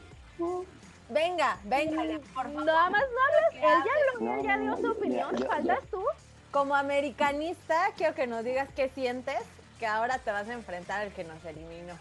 [1.10, 2.04] Venga, venga,
[2.34, 2.66] por favor.
[2.66, 3.54] Nada más no hablas.
[3.54, 5.38] Él ya habló, ya dio su opinión.
[5.48, 6.04] ¿Faltas tú?
[6.52, 9.40] Como americanista, quiero que nos digas qué sientes
[9.80, 11.94] que ahora te vas a enfrentar al que nos eliminó.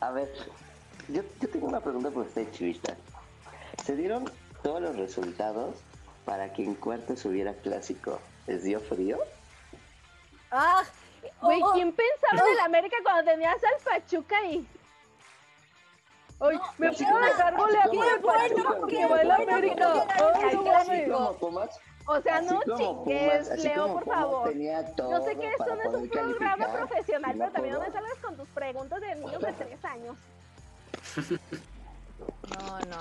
[0.00, 0.30] A ver,
[1.08, 2.94] yo, yo tengo una pregunta por usted, chivista.
[3.84, 4.30] ¿Se dieron
[4.62, 5.76] todos los resultados
[6.24, 8.20] para que en cuartos hubiera clásico.
[8.46, 9.18] ¿Les dio frío?
[10.50, 10.82] Ah,
[11.40, 14.66] güey, oh, ¿quién pensaba en el América cuando tenías al Pachuca ahí?
[16.40, 17.90] Ay, me puedo dejar golear
[18.20, 20.06] por el Pachuca que va el América.
[22.06, 24.52] O sea, no chingues, Leo, por favor.
[24.52, 28.36] Yo sé que esto no es un programa profesional, pero también no me salgas con
[28.36, 30.16] tus preguntas de niños de tres años.
[32.48, 32.98] No, no.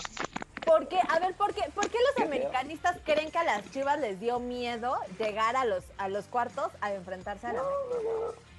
[0.69, 0.99] ¿Por qué?
[1.09, 4.39] A ver, ¿por qué, ¿por qué los americanistas creen que a las Chivas les dio
[4.39, 7.63] miedo llegar a los, a los cuartos a enfrentarse a la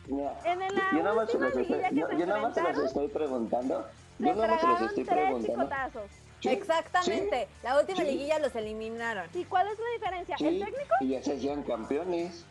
[0.08, 2.78] no, En el yo nada más se los estoy, yo, yo nada más se los
[2.78, 3.86] estoy preguntando.
[4.18, 6.02] Yo nada más se los estoy preguntando.
[6.42, 7.46] Exactamente.
[7.62, 9.28] La última liguilla los eliminaron.
[9.32, 10.36] ¿Y cuál es la diferencia?
[10.40, 10.94] ¿El técnico?
[11.02, 12.44] Y ya se hacían campeones.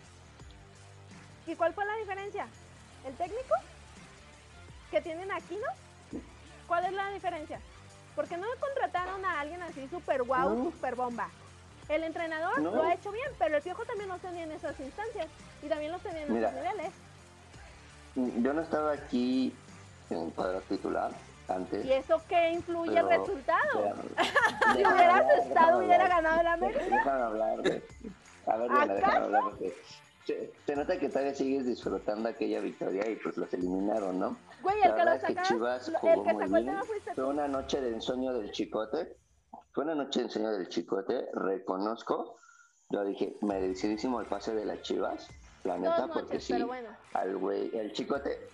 [1.45, 2.47] ¿Y cuál fue la diferencia?
[3.05, 3.55] ¿El técnico?
[4.89, 6.21] ¿Que tienen aquí, no?
[6.65, 7.59] ¿Cuál es la diferencia?
[8.19, 11.29] ¿Por qué no contrataron a alguien así súper guau, wow, súper bomba?
[11.87, 15.27] El entrenador lo ha hecho bien, pero el Piojo también los tenía en esas instancias
[15.63, 16.91] y también los tenía en esos niveles.
[18.43, 19.55] Yo no estaba aquí
[20.09, 21.11] en cuadro titular
[21.47, 21.85] antes.
[21.85, 23.95] ¿Y eso qué influye el resultado?
[24.75, 26.83] si hubieras estado, hubiera ganado el América.
[26.83, 27.59] Déjame hablar.
[28.47, 29.77] A ver, déjame hablar porque
[30.65, 34.37] se, nota que todavía sigues disfrutando aquella victoria y pues los eliminaron, ¿no?
[34.61, 38.33] Güey, el que lo sacó, Chivas el que sacó el Fue una noche de ensueño
[38.33, 39.17] del chicote.
[39.71, 42.37] Fue una noche de ensueño del chicote, reconozco.
[42.89, 45.27] Yo dije, merecidísimo el pase de las Chivas,
[45.63, 46.55] la neta, porque sí,
[47.13, 48.49] al güey, el chicote,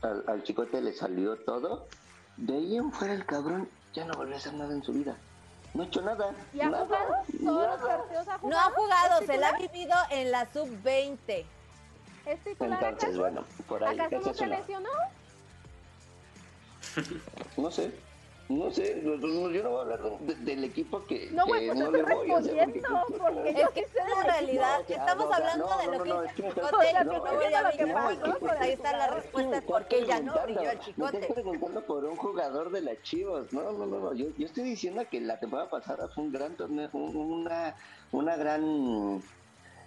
[0.00, 1.88] al, al chicote le salió todo.
[2.38, 5.16] De ahí en fuera el cabrón ya no volvió a hacer nada en su vida.
[5.74, 6.32] No he hecho nada.
[6.52, 7.14] ¿Y ha nada, jugado?
[7.44, 8.48] ¿Todos los partidos ha jugado?
[8.48, 11.44] No ha jugado, se la ha vivido en la sub-20.
[12.26, 13.98] ¿Es titular Entonces, bueno, por ahí.
[13.98, 14.90] ¿Acaso no se lesionó?
[17.56, 17.92] no sé.
[18.50, 21.30] No sé, yo no voy a hablar del equipo que.
[21.30, 22.88] No, güey, pues no estoy respondiendo.
[23.18, 24.80] Porque yo es que es realidad.
[24.88, 27.04] Estamos hablando de lo que dice el chicote.
[27.04, 28.50] No.
[28.58, 29.62] Ahí está la respuesta.
[29.64, 31.18] Porque ya no brilló el chicote.
[31.18, 33.52] Estoy preguntando por un jugador de las chivas.
[33.52, 34.12] No, no, no.
[34.14, 37.76] Yo, yo estoy diciendo que la temporada pasada fue un gran torneo, una,
[38.10, 39.22] una gran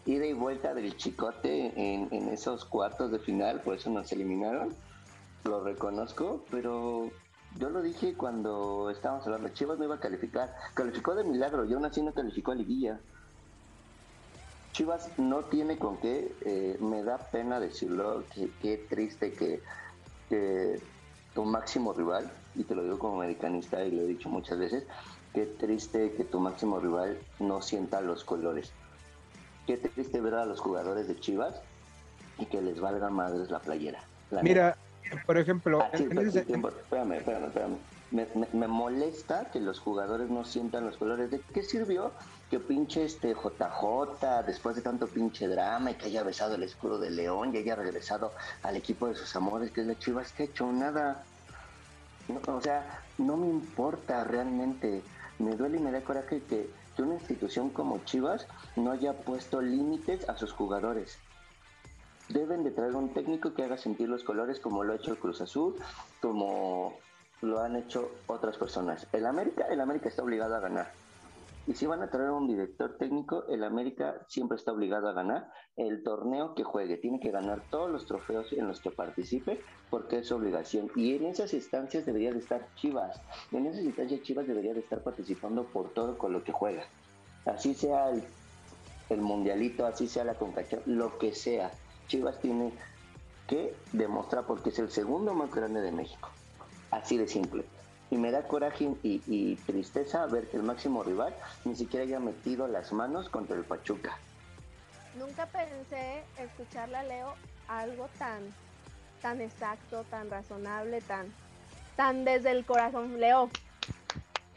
[0.05, 3.59] ida y vuelta del chicote en, en esos cuartos de final.
[3.59, 4.73] Por eso nos eliminaron.
[5.43, 7.11] Lo reconozco, pero
[7.59, 10.55] yo lo dije cuando estábamos hablando, Chivas no iba a calificar.
[10.73, 12.99] Calificó de milagro y aún así no calificó a Liguilla.
[14.71, 18.23] Chivas no tiene con qué, eh, me da pena decirlo,
[18.61, 19.61] qué triste que,
[21.35, 24.83] tu máximo rival, y te lo digo como americanista y lo he dicho muchas veces,
[25.33, 28.71] qué triste que tu máximo rival no sienta los colores.
[29.67, 31.53] Qué triste ver a los jugadores de Chivas
[32.39, 34.03] y que les valga madres la playera.
[34.41, 34.75] Mira,
[35.25, 37.77] por ejemplo, ah, espérame, espérame, espérame.
[38.53, 41.31] Me, molesta que los jugadores no sientan los colores.
[41.31, 42.11] ¿De qué sirvió
[42.51, 46.99] que pinche este JJ, después de tanto pinche drama y que haya besado el escudo
[46.99, 50.43] de León y haya regresado al equipo de sus amores, que es la Chivas, que
[50.43, 51.23] ha hecho nada?
[52.47, 55.01] o sea, no me importa realmente.
[55.39, 58.45] Me duele y me da coraje que, que una institución como Chivas
[58.75, 61.17] no haya puesto límites a sus jugadores
[62.33, 65.17] deben de traer un técnico que haga sentir los colores como lo ha hecho el
[65.17, 65.75] Cruz Azul,
[66.21, 66.93] como
[67.41, 69.07] lo han hecho otras personas.
[69.13, 70.91] El América, el América está obligado a ganar.
[71.65, 75.49] Y si van a traer un director técnico, el América siempre está obligado a ganar
[75.77, 76.97] el torneo que juegue.
[76.97, 80.91] Tiene que ganar todos los trofeos en los que participe porque es su obligación.
[80.95, 83.21] Y en esas instancias debería de estar Chivas.
[83.53, 86.83] En esas instancias Chivas debería de estar participando por todo con lo que juega.
[87.45, 88.09] Así sea
[89.09, 91.71] el, mundialito, así sea la concacha, lo que sea.
[92.13, 92.71] Chivas tiene
[93.47, 96.29] que demostrar porque es el segundo más grande de México.
[96.91, 97.65] Así de simple.
[98.11, 101.35] Y me da coraje y, tristeza ver que el máximo rival
[101.65, 104.15] ni siquiera haya metido las manos contra el Pachuca.
[105.17, 107.33] Nunca pensé escucharle a Leo
[107.67, 108.43] algo tan,
[109.23, 111.33] tan exacto, tan razonable, tan,
[111.95, 113.19] tan desde el corazón.
[113.19, 113.49] Leo,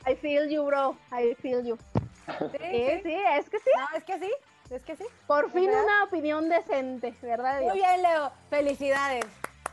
[0.06, 0.98] I feel you, bro.
[1.10, 1.78] I feel you.
[2.26, 3.70] Sí, sí, es que sí.
[3.78, 4.30] No, es que sí.
[4.70, 5.04] Es que sí.
[5.26, 7.62] Por fin una opinión decente, ¿verdad?
[7.62, 8.32] Muy bien, Leo.
[8.50, 9.24] Felicidades.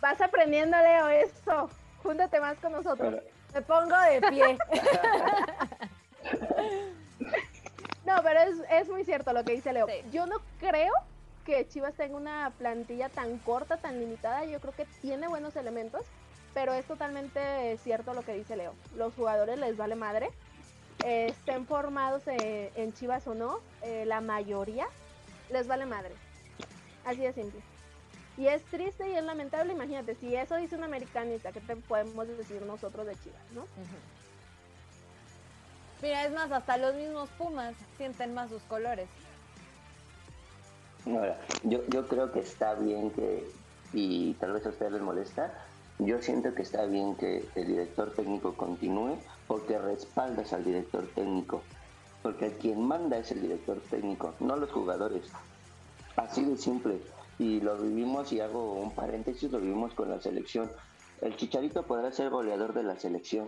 [0.02, 1.70] Vas aprendiendo, Leo, esto.
[2.04, 3.16] Júntate más con nosotros.
[3.54, 4.58] Me pongo de pie.
[8.06, 8.40] no, pero
[8.70, 9.88] es, muy cierto lo que dice Leo.
[10.12, 10.94] Yo no creo
[11.46, 14.46] que Chivas tenga una plantilla tan corta, tan limitada.
[14.46, 16.06] Yo creo que tiene buenos elementos,
[16.54, 18.74] pero es totalmente cierto lo que dice Leo.
[18.96, 20.30] Los jugadores les vale madre
[21.06, 24.88] estén formados en Chivas o no, eh, la mayoría
[25.50, 26.14] les vale madre.
[27.06, 27.62] Así de simple.
[28.38, 32.28] Y es triste y es lamentable, imagínate, si eso dice un americanista, ¿qué te podemos
[32.28, 33.66] decir nosotros de Chivas, no?
[36.02, 39.08] Mira, es más, hasta los mismos Pumas sienten más sus colores.
[41.64, 43.48] yo, yo creo que está bien que,
[43.94, 45.54] y tal vez a ustedes les molesta,
[46.00, 49.18] yo siento que está bien que el director técnico continúe
[49.48, 51.62] porque respaldas al director técnico.
[52.22, 55.24] Porque quien manda es el director técnico, no los jugadores.
[56.16, 57.02] Así de simple.
[57.40, 60.72] Y lo vivimos, y hago un paréntesis, lo vivimos con la selección.
[61.22, 63.48] El Chicharito podrá ser goleador de la selección,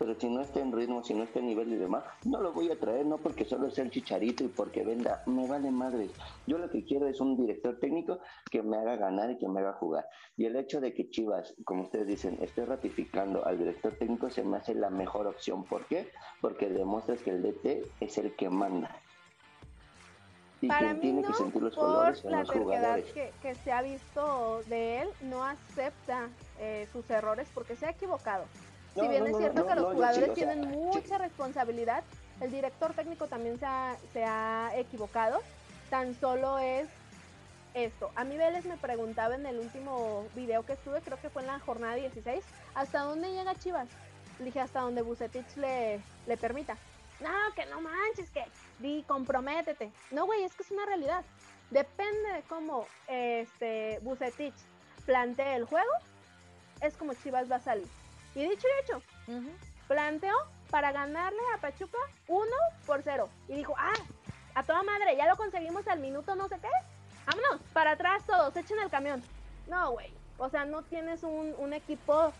[0.00, 2.54] pero si no está en ritmo, si no está en nivel y demás, no lo
[2.54, 6.08] voy a traer, no porque solo sea el chicharito y porque venda, me vale madre.
[6.46, 8.18] Yo lo que quiero es un director técnico
[8.50, 10.08] que me haga ganar y que me haga jugar.
[10.38, 14.42] Y el hecho de que Chivas, como ustedes dicen, esté ratificando al director técnico se
[14.42, 15.64] me hace la mejor opción.
[15.64, 16.08] ¿Por qué?
[16.40, 18.96] Porque demuestras que el DT es el que manda.
[20.62, 24.62] Y Para mí tiene que sentir los colores la los que, que, se ha visto
[24.66, 28.44] de él, no acepta eh, sus errores porque se ha equivocado
[28.94, 32.02] si bien es cierto que los jugadores tienen mucha responsabilidad,
[32.40, 35.40] el director técnico también se ha, se ha equivocado.
[35.90, 36.88] Tan solo es
[37.74, 38.10] esto.
[38.16, 41.48] A mí Vélez me preguntaba en el último video que estuve, creo que fue en
[41.48, 43.88] la jornada 16, ¿hasta dónde llega Chivas?
[44.38, 46.76] Le dije, hasta donde Bucetich le, le permita.
[47.20, 48.44] No, que no manches, que
[48.78, 49.92] di, comprométete.
[50.10, 51.22] No, güey, es que es una realidad.
[51.70, 54.54] Depende de cómo este Bucetich
[55.04, 55.90] plantee el juego,
[56.80, 57.86] es como Chivas va a salir.
[58.34, 59.02] Y dicho y hecho,
[59.88, 60.34] planteó
[60.70, 62.46] para ganarle a Pachuca 1
[62.86, 63.28] por 0.
[63.48, 63.92] Y dijo, ah,
[64.54, 66.68] a toda madre, ya lo conseguimos al minuto no sé qué.
[67.26, 69.22] Vámonos, para atrás todos, echen el camión.
[69.68, 70.10] No, güey.
[70.38, 72.32] O sea, no tienes un, equipo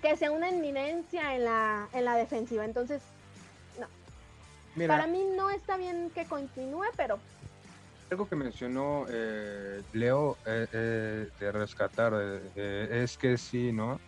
[0.00, 2.64] que sea una eminencia en la, en la defensiva.
[2.64, 3.02] Entonces,
[3.78, 4.86] no.
[4.86, 7.18] Para mí no está bien que continúe, pero...
[8.10, 12.14] Algo que mencionó eh, Leo eh, eh, de rescatar
[12.54, 14.00] es que sí, ¿no?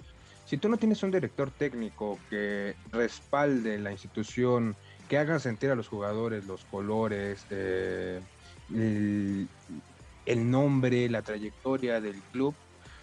[0.47, 4.77] Si tú no tienes un director técnico que respalde la institución,
[5.09, 8.21] que haga sentir a los jugadores los colores, eh,
[8.71, 12.55] el, nombre, la trayectoria del club,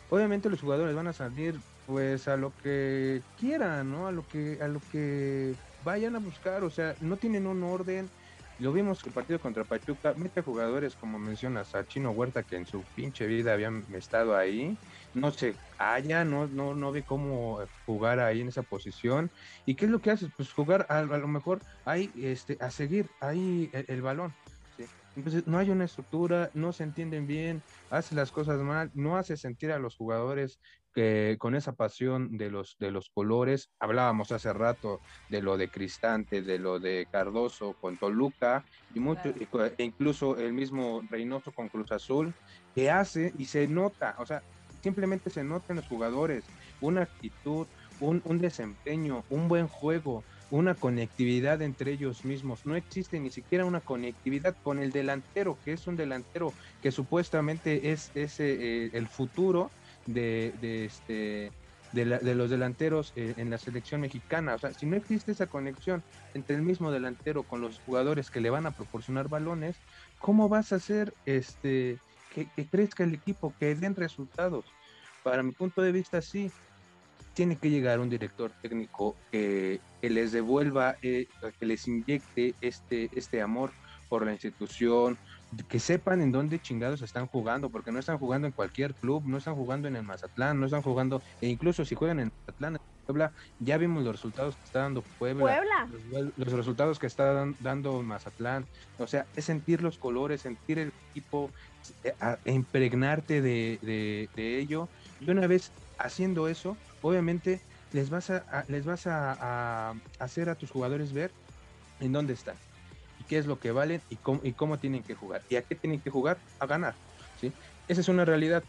[0.09, 4.07] obviamente los jugadores van a salir pues a lo que quieran, ¿no?
[4.07, 8.09] A lo que a lo que vayan a buscar, o sea, no tienen un orden.
[8.59, 12.65] Lo vimos el partido contra Pachuca, mete jugadores como mencionas a Chino Huerta que en
[12.65, 14.77] su pinche vida habían estado ahí,
[15.13, 19.29] no se halla, no no no ve cómo jugar ahí en esa posición.
[19.65, 20.29] ¿Y qué es lo que haces?
[20.35, 24.33] Pues jugar a, lo mejor ahí este a seguir ahí el balón
[25.15, 29.37] entonces no hay una estructura, no se entienden bien, hace las cosas mal, no hace
[29.37, 30.59] sentir a los jugadores
[30.93, 33.69] que con esa pasión de los de los colores.
[33.79, 39.29] Hablábamos hace rato de lo de Cristante, de lo de Cardoso con Toluca y mucho
[39.29, 42.33] e incluso el mismo Reynoso con Cruz Azul
[42.73, 44.41] que hace y se nota, o sea,
[44.83, 46.43] simplemente se nota en los jugadores
[46.81, 47.65] una actitud,
[47.99, 50.23] un, un desempeño, un buen juego
[50.53, 52.67] una conectividad entre ellos mismos.
[52.67, 56.53] No existe ni siquiera una conectividad con el delantero, que es un delantero
[56.83, 58.53] que supuestamente es, ese
[58.85, 59.71] eh, el futuro
[60.05, 61.51] de, este,
[61.91, 64.53] de, los delanteros eh, en la selección mexicana.
[64.53, 66.03] O sea, si no existe esa conexión
[66.35, 69.75] entre el mismo delantero con los jugadores que le van a proporcionar balones,
[70.19, 71.97] ¿cómo vas a hacer este,
[72.33, 74.65] que, que crezca el equipo, que den resultados?
[75.23, 76.51] Para mi punto de vista, sí,
[77.33, 81.27] tiene que llegar un director técnico que, les devuelva, eh,
[81.59, 83.71] que les inyecte este, este amor
[84.09, 85.17] por la institución,
[85.67, 89.37] que sepan en dónde chingados están jugando, porque no están jugando en cualquier club, no
[89.37, 93.33] están jugando en el Mazatlán, no están jugando, e incluso si juegan en Mazatlán, Puebla,
[93.59, 95.89] ya vimos los resultados que está dando Puebla,
[96.37, 98.65] Los, resultados que está dando Mazatlán,
[98.97, 101.51] o sea, es sentir los colores, sentir el equipo,
[102.03, 102.13] eh,
[102.45, 104.87] impregnarte de, de, de ello,
[105.19, 107.61] y una vez haciendo eso, obviamente
[107.93, 111.31] les vas a, les vas a, hacer a tus jugadores ver
[111.99, 112.55] en dónde están
[113.19, 115.41] y qué es lo que valen y cómo, y cómo tienen que jugar.
[115.49, 116.37] ¿Y a qué tienen que jugar?
[116.59, 116.95] A ganar.
[117.39, 117.53] ¿sí?
[117.87, 118.63] Esa es una realidad.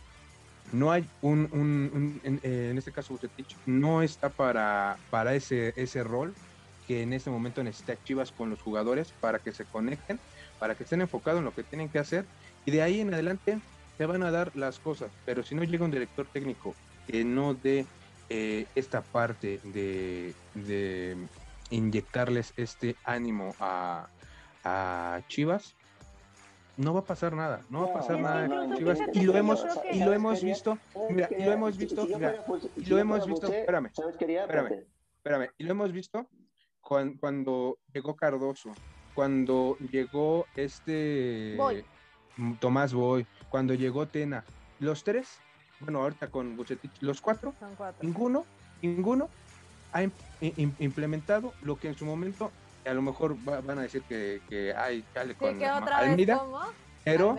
[0.74, 6.34] No hay un, un, en, este caso Bucetich no está para, para ese, ese rol
[6.88, 10.18] que en este momento necesita Chivas con los jugadores para que se conecten,
[10.58, 12.24] para que estén enfocados en lo que tienen que hacer
[12.66, 13.60] y de ahí en adelante
[13.96, 15.10] se van a dar las cosas.
[15.24, 16.74] Pero si no llega un director técnico
[17.06, 17.86] que no dé
[18.30, 20.34] eh, esta parte de,
[21.70, 24.08] inyectarles este ánimo a,
[25.28, 25.74] Chivas,
[26.76, 28.76] no va a pasar nada, no va a pasar nada.
[28.76, 30.78] Chivas y lo hemos y lo hemos visto,
[31.10, 32.06] mira, y lo hemos visto,
[32.76, 34.84] y lo hemos visto, espérame, espérame,
[35.16, 36.28] espérame, y lo hemos visto
[36.80, 38.72] cuando, llegó Cardoso,
[39.14, 41.56] cuando llegó este
[42.60, 44.44] Tomás Boy, cuando llegó Tena,
[44.80, 45.40] los tres
[45.80, 47.54] bueno, ahorita con Bucetich, los cuatro,
[48.00, 48.44] ninguno,
[48.82, 49.28] ninguno
[49.92, 50.02] ha
[50.78, 52.50] implementado lo que en su momento,
[52.86, 56.42] a lo mejor van a decir que, que hay chale con Almeida,
[57.04, 57.36] pero,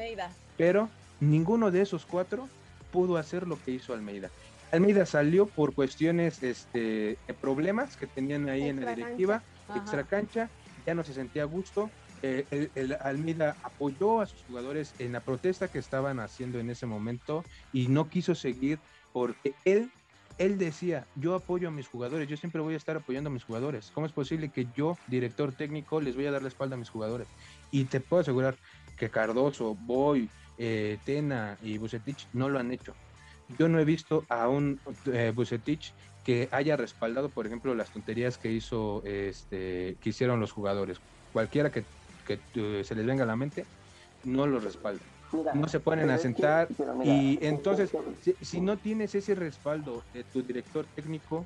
[0.57, 0.89] pero
[1.19, 2.47] ninguno de esos cuatro
[2.91, 4.29] pudo hacer lo que hizo Almeida.
[4.71, 9.43] Almeida salió por cuestiones, este, de problemas que tenían ahí en la directiva,
[9.75, 10.49] extra cancha,
[10.85, 11.89] ya no se sentía a gusto,
[12.21, 16.85] eh, el, Almeida apoyó a sus jugadores en la protesta que estaban haciendo en ese
[16.85, 18.79] momento y no quiso seguir
[19.13, 19.91] porque él,
[20.37, 23.43] él decía, yo apoyo a mis jugadores, yo siempre voy a estar apoyando a mis
[23.43, 23.91] jugadores.
[23.93, 26.89] ¿Cómo es posible que yo, director técnico, les voy a dar la espalda a mis
[26.89, 27.27] jugadores?
[27.71, 28.55] Y te puedo asegurar
[28.97, 32.93] que Cardoso, Boy, eh, Tena y Bucetich no lo han hecho.
[33.57, 35.33] Yo no he visto a un eh,
[36.23, 40.99] que haya respaldado, por ejemplo, las tonterías que hizo, este, que hicieron los jugadores.
[41.31, 41.83] Cualquiera que
[42.25, 43.65] que eh, se les venga a la mente,
[44.23, 45.14] no los respaldan.
[45.53, 46.67] No se ponen a sentar
[47.03, 47.91] y entonces
[48.41, 51.45] si, no tienes ese respaldo de tu director técnico,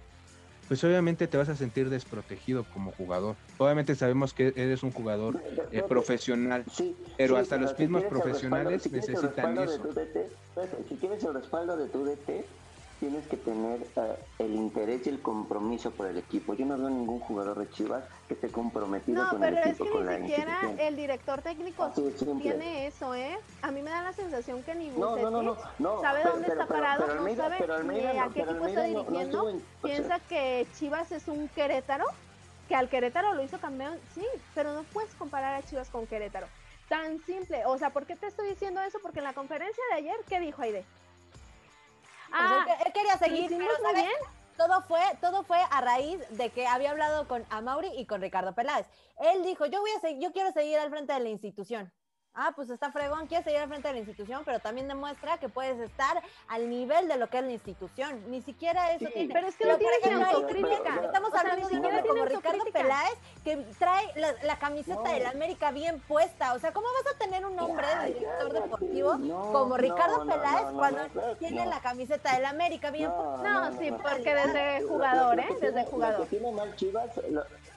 [0.68, 3.36] pues obviamente te vas a sentir desprotegido como jugador.
[3.58, 6.64] Obviamente sabemos que eres un jugador eh, profesional,
[7.18, 9.84] pero hasta los mismos profesionales necesitan eso.
[10.88, 12.46] si tienes el respaldo de tu DT,
[13.00, 16.54] tienes que tener eh, el interés y el compromiso por el equipo.
[16.54, 19.86] Yo no veo ningún jugador de Chivas que esté comprometido con el equipo.
[19.86, 21.92] No, pero es que ni siquiera el director técnico
[22.42, 23.38] tiene eso, ¿eh?
[23.62, 25.16] A mí me da la sensación que ni no,
[25.80, 29.54] no, sabe dónde está parado, no sabe ni a qué equipo está dirigiendo.
[29.82, 32.06] Piensa que Chivas es un Querétaro,
[32.68, 36.48] que al Querétaro lo hizo campeón, sí, pero no puedes comparar a Chivas con Querétaro.
[36.90, 37.66] Tan simple.
[37.68, 38.98] O sea, ¿por qué te estoy diciendo eso?
[39.02, 40.84] Porque en la conferencia de ayer, ¿qué dijo Aide?
[42.32, 44.10] Ah, él, quería seguir, pero Bien?
[44.58, 48.54] Todo fue, todo fue a raíz de que había hablado con Amauri y con Ricardo
[48.54, 48.88] Peláez.
[49.18, 51.94] Él dijo, yo voy a seguir, yo quiero seguir al frente de la institución.
[52.36, 55.50] Ah, pues está fregón, quiere seguir al frente de la institución, pero también demuestra que
[55.50, 58.24] puedes estar al nivel de lo que es la institución.
[58.30, 59.34] Ni siquiera eso tiene.
[59.34, 59.98] Pero es que no tiene
[60.48, 61.02] crítica.
[61.04, 65.72] Estamos hablando de un hombre como Ricardo Peláez que trae la, camiseta de la América
[65.72, 66.54] bien puesta.
[66.54, 69.12] O sea, ¿cómo vas a tener un hombre de director deportivo
[69.52, 73.70] como Ricardo Peláez cuando tiene la camiseta de la América bien puesta?
[73.70, 75.48] No, sí, porque desde jugador, ¿eh?
[75.60, 76.28] Desde jugador.
[76.28, 77.10] tiene mal Chivas,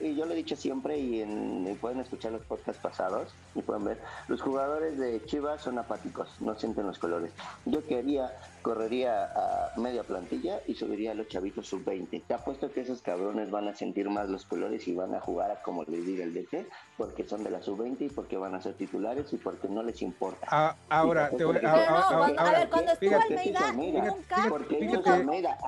[0.03, 3.85] y yo lo he dicho siempre y, en, pueden escuchar los podcasts pasados y pueden
[3.85, 3.99] ver,
[4.29, 7.33] los jugadores de Chivas son apáticos, no sienten los colores.
[7.65, 8.33] Yo quería,
[8.63, 12.23] correría a media plantilla y subiría a los chavitos sub-20.
[12.27, 15.51] Te apuesto que esos cabrones van a sentir más los colores y van a jugar
[15.51, 18.63] a como les diga el DT, porque son de la sub-20 y porque van a
[18.63, 20.47] ser titulares y porque no les importa.
[20.51, 21.73] Ah, ahora, te voy a...
[21.73, 23.73] a ver, cuando estuvo Almeida,
[24.05, 25.59] nunca, porque Almeida,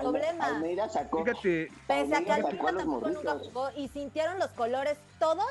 [0.40, 1.24] Almeida sacó...
[1.24, 1.68] Pese
[2.14, 5.46] a que Almeida tampoco nunca jugó y sintió los colores todos,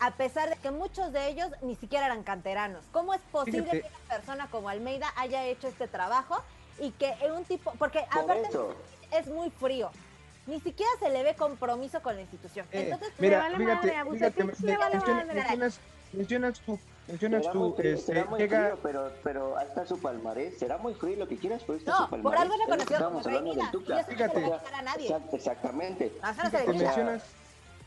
[0.00, 2.84] a pesar de que muchos de ellos ni siquiera eran canteranos.
[2.92, 6.42] ¿Cómo es posible que una persona como Almeida haya hecho este trabajo
[6.80, 8.48] y que en un tipo, porque aparte
[9.12, 9.90] es muy frío,
[10.46, 12.66] ni siquiera se le ve compromiso con la institución.
[12.72, 14.44] Eh, Entonces, mira, vale fíjate,
[16.12, 18.76] mencionas, tú, mencionas tú, este, llega...
[18.82, 22.10] pero, pero hasta su palmarés, será muy frío lo que quieras, pero está no, su
[22.10, 22.22] palmarés.
[22.22, 25.16] por algo reconocido como reina, y eso Fíjate, no a nadie.
[25.32, 26.12] Exactamente.
[26.66, 27.22] mencionas,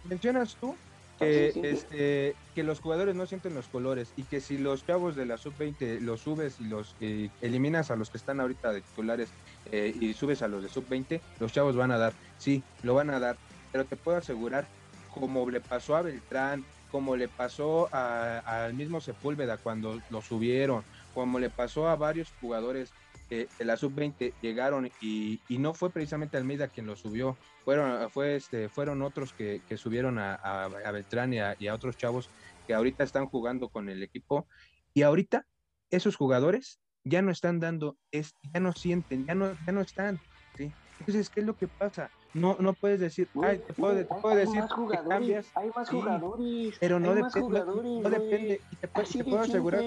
[0.06, 0.76] mencionas tú
[1.20, 5.26] que, este, que los jugadores no sienten los colores y que si los chavos de
[5.26, 9.30] la sub-20 los subes y los eh, eliminas a los que están ahorita de titulares
[9.72, 13.10] eh, y subes a los de sub-20, los chavos van a dar, sí, lo van
[13.10, 13.38] a dar,
[13.72, 14.68] pero te puedo asegurar,
[15.14, 20.84] como le pasó a Beltrán, como le pasó al mismo Sepúlveda cuando lo subieron,
[21.16, 22.94] como le pasó a varios jugadores
[23.34, 28.70] de la sub-20 llegaron y, no fue precisamente Almeida quien lo subió, fueron, fue este,
[28.70, 32.30] fueron otros que, subieron a, Beltrán y a, otros chavos
[32.68, 34.48] que ahorita están jugando con el equipo
[34.94, 35.46] y ahorita
[35.90, 40.20] esos jugadores ya no están dando, es, ya no sienten, ya no, ya no están,
[40.56, 40.72] ¿sí?
[41.00, 42.10] Entonces, ¿qué es lo que pasa?
[42.34, 45.46] No, no puedes decir, ay, te puedo, te puedo decir que cambias.
[45.56, 46.78] Hay más jugadores.
[46.80, 49.84] pero no, depende, no, depende, y te, puedo asegurar,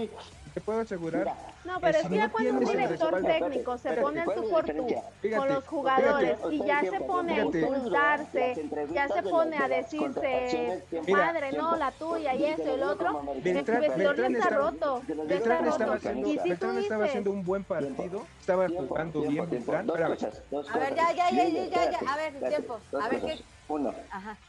[0.57, 1.37] te puedo asegurar.
[1.67, 4.65] No, pero es que ya cuando un director técnico se pone en tu por
[5.37, 10.83] con los jugadores y ya se pone a insultarse, ya se pone a decirse,
[11.13, 15.03] padre, no, la tuya y eso y el otro, el vestidor ya está roto.
[15.27, 19.91] Beltrán estaba haciendo, Beltrán estaba haciendo un buen partido, estaba jugando bien Beltrán.
[19.91, 22.81] A ver, ya, ya, ya, ya, ya, a ver tiempo.
[22.99, 23.45] A ver qué.
[23.69, 23.93] Uno,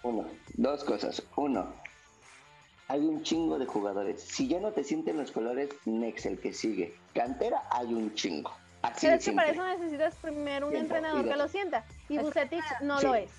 [0.04, 1.22] uno, dos cosas.
[1.36, 1.74] Uno,
[2.88, 4.22] hay un chingo de jugadores.
[4.22, 6.96] Si ya no te sienten los colores, next, el que sigue.
[7.14, 8.52] Cantera, hay un chingo.
[8.82, 11.84] Así ¿Crees que para eso necesitas primero un entrenador que lo sienta?
[12.10, 13.32] Y Bucetich no lo es.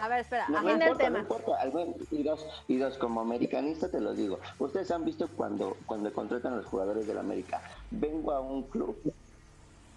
[0.00, 1.24] a ver, espera, no, el tema.
[2.10, 4.40] y, dos, y dos, como americanista te lo digo.
[4.58, 7.60] Ustedes han visto cuando, cuando contratan a los jugadores del América.
[7.90, 8.96] Vengo a un club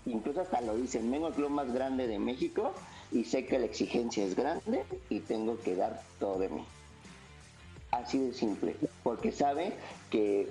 [0.05, 2.73] incluso hasta lo dicen, vengo al club más grande de México
[3.11, 6.65] y sé que la exigencia es grande y tengo que dar todo de mí.
[7.91, 9.73] Así de simple, porque sabe
[10.11, 10.47] que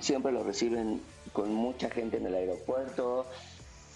[0.00, 1.00] siempre lo reciben
[1.32, 3.26] con mucha gente en el aeropuerto,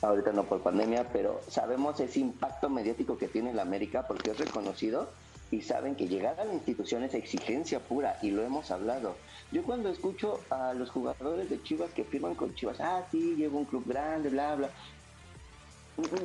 [0.01, 4.39] ahorita no por pandemia, pero sabemos ese impacto mediático que tiene la América porque es
[4.39, 5.09] reconocido
[5.51, 9.17] y saben que llegar a la institución es exigencia pura y lo hemos hablado.
[9.53, 13.59] Yo cuando escucho a los jugadores de Chivas que firman con Chivas, ah, sí, llevo
[13.59, 14.71] un club grande, bla, bla.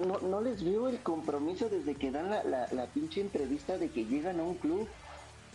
[0.08, 3.90] No, no les veo el compromiso desde que dan la, la, la pinche entrevista de
[3.90, 4.88] que llegan a un club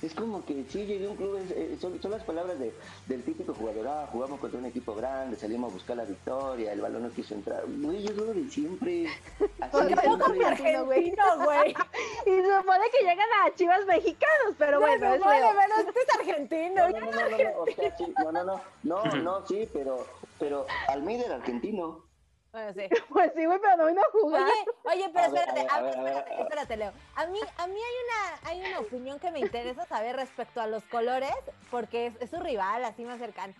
[0.02, 2.72] es como que sí llegué a un club, eh, son, las palabras de,
[3.06, 6.80] del típico jugador, ah, jugamos contra un equipo grande, salimos a buscar la victoria, el
[6.80, 7.64] balón no quiso entrar.
[7.66, 9.06] Güey, yo lo de siempre.
[9.70, 10.44] Porque siempre.
[10.44, 11.14] argentino, güey.
[11.44, 11.70] güey.
[12.26, 16.00] y se supone que llegan a chivas mexicanos, pero bueno, no, es bueno, pero este
[16.00, 16.88] es argentino.
[16.88, 20.06] No, no, no, no, no, no, no, no, no, no, sí, pero,
[20.38, 22.11] pero Almeida era argentino.
[22.52, 22.82] Bueno, sí.
[23.08, 24.42] Pues sí, güey, pero no vino a jugar.
[24.42, 26.92] Oye, oye, pero espérate, a, espérate, espérate, Leo.
[27.16, 30.66] A mí, a mí hay una, hay una opinión que me interesa saber respecto a
[30.66, 31.32] los colores,
[31.70, 33.54] porque es, es su rival, así más cercano.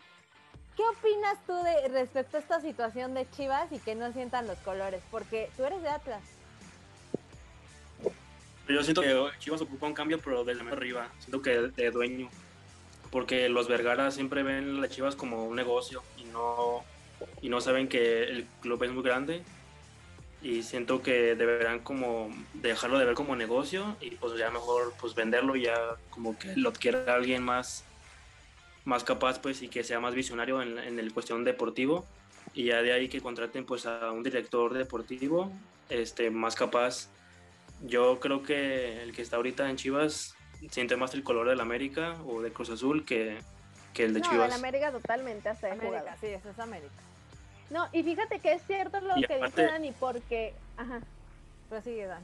[0.77, 4.59] ¿Qué opinas tú de respecto a esta situación de Chivas y que no sientan los
[4.59, 5.03] colores?
[5.11, 6.23] Porque tú eres de Atlas.
[8.69, 11.09] Yo siento que Chivas ocupa un cambio, pero de la arriba.
[11.19, 12.31] Siento que de dueño.
[13.11, 16.83] Porque los Vergara siempre ven las Chivas como un negocio y no
[17.41, 19.43] y no saben que el club es muy grande
[20.43, 25.15] y siento que deberán como dejarlo de ver como negocio y pues ya mejor pues
[25.15, 27.85] venderlo y ya como que lo adquiera alguien más
[28.85, 32.05] más capaz pues y que sea más visionario en, en el cuestión deportivo
[32.55, 35.53] y ya de ahí que contraten pues a un director deportivo
[35.89, 37.09] este más capaz
[37.85, 40.35] yo creo que el que está ahorita en Chivas
[40.71, 43.39] siente más el color del América o de Cruz Azul que
[43.95, 44.49] que el de no, Chivas.
[44.49, 46.19] el América totalmente hasta de América, jugador.
[46.21, 46.93] sí, eso es América.
[47.73, 51.01] No, y fíjate que es cierto lo Y que aparte- dice Dani, porque, ajá,
[51.71, 52.23] Prosigue, Dan.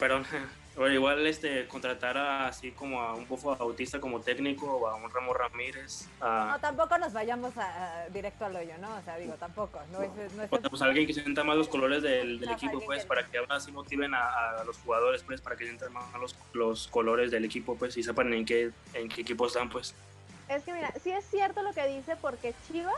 [0.00, 0.24] Perdón,
[0.76, 4.96] bueno, igual este, contratar a, así como a un Bofo Bautista como técnico o a
[4.96, 8.96] un Ramón Ramírez, a, No, tampoco nos vayamos a, a- directo al hoyo, ¿no?
[8.96, 9.78] O sea, digo, tampoco.
[9.92, 12.80] No es, no es o sea, pues alguien que sienta más los colores del, equipo,
[12.84, 15.92] pues, que- para que ahora sí motiven a, a los jugadores, pues, para que sientan
[15.92, 19.68] más los, los colores del equipo, pues, y sepan en qué, en qué equipo están,
[19.70, 19.94] pues.
[20.48, 22.94] es que mira, sí es cierto lo que dice porque Chivas,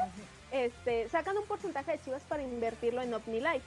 [0.51, 3.63] este, sacan un porcentaje de Chivas para invertirlo en OmniLife,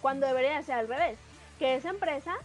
[0.00, 1.18] cuando debería ser al revés,
[1.58, 2.36] que esa empresa,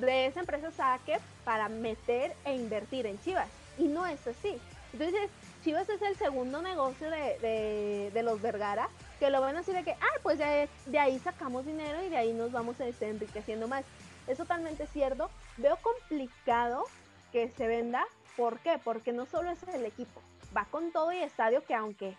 [0.00, 4.58] de esa empresa saque para meter e invertir en Chivas, y no es así.
[4.92, 5.30] Entonces,
[5.62, 10.18] Chivas es el segundo negocio de, los Vergara, que lo ven así de que, ah,
[10.22, 13.84] pues de, de ahí sacamos dinero y de ahí nos vamos este, enriqueciendo más.
[14.26, 15.30] Es totalmente cierto.
[15.56, 16.84] Veo complicado
[17.32, 18.06] que se venda.
[18.36, 18.78] ¿Por qué?
[18.82, 20.22] Porque no solo es el equipo,
[20.56, 22.16] va con todo y estadio que aunque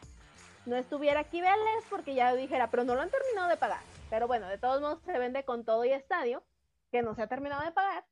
[0.65, 3.81] no estuviera aquí Vélez, porque ya dijera, pero no lo han terminado de pagar.
[4.09, 6.43] Pero bueno, de todos modos se vende con todo y estadio,
[6.91, 8.03] que no se ha terminado de pagar.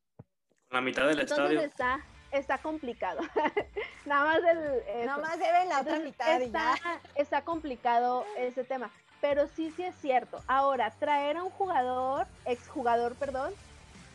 [0.69, 1.61] La mitad del Entonces estadio.
[1.61, 1.99] está,
[2.31, 3.21] está complicado.
[4.05, 4.57] Nada más el...
[4.87, 5.05] eso.
[5.05, 7.01] Nada más deben la otra mitad y está, ya.
[7.15, 8.91] está complicado ese tema.
[9.21, 10.41] Pero sí, sí es cierto.
[10.47, 13.51] Ahora, traer a un jugador, exjugador, perdón,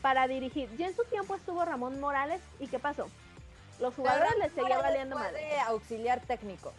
[0.01, 0.69] para dirigir.
[0.77, 2.41] Ya en su tiempo estuvo Ramón Morales.
[2.61, 3.09] ¿Y qué pasó?
[3.81, 6.73] Los jugadores les seguía valiendo de auxiliar técnico.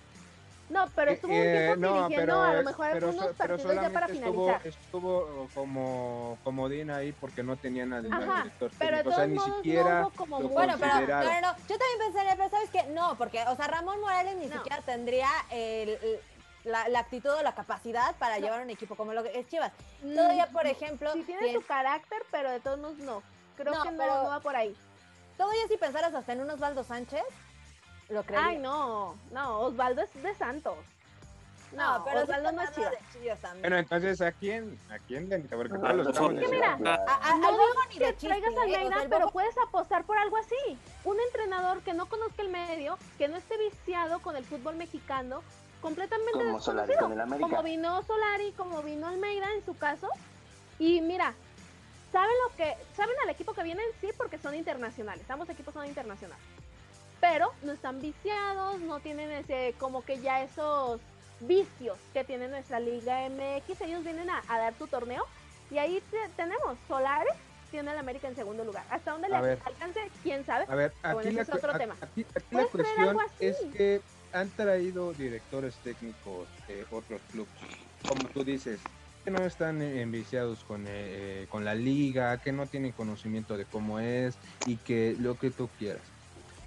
[0.73, 3.55] No, pero Eh, estuvo un eh, tiempo no, dirigiendo a lo mejor pero algunos pero
[3.57, 4.67] partidos ya para estuvo, finalizar.
[4.67, 9.17] estuvo como comodín ahí porque no tenían al, al Ajá, director Pero técnico, o sea,
[9.25, 11.99] todos ni modos siquiera no hubo como lo Bueno, pero, no, no, no, yo también
[11.99, 12.83] pensaría, pero ¿sabes qué?
[12.91, 14.55] No, porque, o sea, Ramón Morales ni No.
[14.55, 16.19] siquiera tendría el, el-
[16.63, 18.45] la, la actitud o la capacidad para No.
[18.45, 19.71] llevar un equipo como lo que es Chivas.
[20.01, 23.21] Mm, Todavía, por ejemplo, Sí tiene si su carácter, pero de todos modos no.
[23.57, 24.75] Creo No, que no, pero- no va por ahí.
[25.37, 27.21] todavía si pensaras hasta en un Osvaldo Sánchez,
[28.13, 28.47] lo creería.
[28.49, 30.75] Ay, no, no, Osvaldo es de Santos.
[31.73, 32.91] No, pero Osvaldo no es Chivas.
[32.91, 33.61] de Chivas también.
[33.61, 34.79] Bueno, entonces, ¿a quién?
[34.91, 35.27] ¿A quién?
[35.27, 35.55] Denita?
[35.55, 37.97] Porque Ah, todos los no, estamos que mira, A- a- No al digo Bobo ni
[37.97, 38.55] que de chiste, traigas ¿eh?
[38.57, 40.77] a O sea, Almeida, el pero Bobo- puedes apostar por algo así.
[41.03, 45.41] Un entrenador que no conozca el medio, que no esté viciado con el fútbol mexicano,
[45.81, 46.99] completamente Como Solari desconocido.
[46.99, 47.49] con el América.
[47.49, 50.07] Como vino Solari, como vino Almeida en su caso.
[50.77, 51.33] Y mira,
[52.11, 55.27] saben lo que, saben al equipo que vienen, sí, porque son internacionales.
[55.27, 56.45] Ambos equipos son internacionales.
[57.23, 60.99] Pero no están viciados, no tienen ese, como que ya esos
[61.39, 63.79] vicios que tiene nuestra Liga MX.
[63.79, 65.23] Ellos vienen a, a dar su torneo.
[65.71, 67.29] Y ahí te- tenemos Solari,
[67.71, 68.85] tiene el América en segundo lugar.
[68.89, 70.01] ¿Hasta dónde le alcance?
[70.21, 70.65] ¿Quién sabe?
[70.67, 71.95] A ver, Bueno, aquí, ese la, es otro tema.
[72.01, 74.01] aquí- aquí la cuestión es que
[74.33, 77.53] han traído directores técnicos de otros clubes,
[78.05, 78.81] como tú dices,
[79.23, 83.55] que no están eh, enviciados con, eh, eh, con la liga, que no tienen conocimiento
[83.55, 86.12] de cómo es y que lo que tú quieras.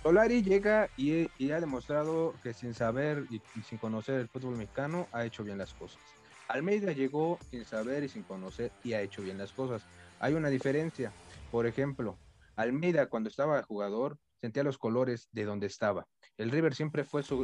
[0.07, 5.25] Solari llega y, ha demostrado que sin saber y, sin conocer el fútbol mexicano ha
[5.25, 5.99] hecho bien las cosas.
[6.47, 9.85] Almeida llegó sin saber y sin conocer y ha hecho bien las cosas.
[10.21, 11.13] Hay una diferencia.
[11.51, 12.17] Por ejemplo,
[12.55, 16.07] Almeida cuando estaba jugador sentía los colores de donde estaba.
[16.39, 17.43] El River siempre fue su,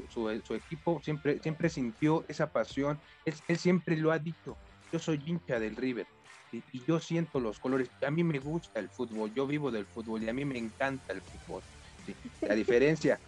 [0.54, 2.96] equipo, siempre, siempre sintió esa pasión.
[3.24, 4.56] Él, él siempre lo ha dicho.
[4.92, 6.06] Yo soy hincha del River
[6.52, 7.90] y, y yo siento los colores.
[8.06, 11.12] A mí me gusta el fútbol, yo vivo del fútbol y a mí me encanta
[11.12, 11.62] el fútbol.
[12.07, 12.14] ¿Sí?
[12.42, 13.18] La diferencia,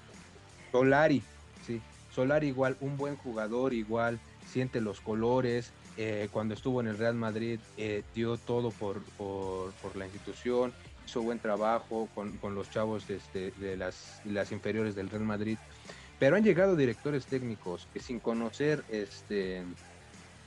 [0.72, 1.22] Solari,
[1.66, 1.80] sí,
[2.14, 5.72] Solari igual, un buen jugador igual, siente los colores.
[5.96, 10.72] eh, cuando estuvo en el Real Madrid eh, dio todo por, por, por la institución,
[11.06, 15.22] hizo buen trabajo con, con los chavos de, este, de las, las inferiores del Real
[15.24, 15.56] Madrid.
[16.18, 19.62] Pero han llegado directores técnicos que sin conocer este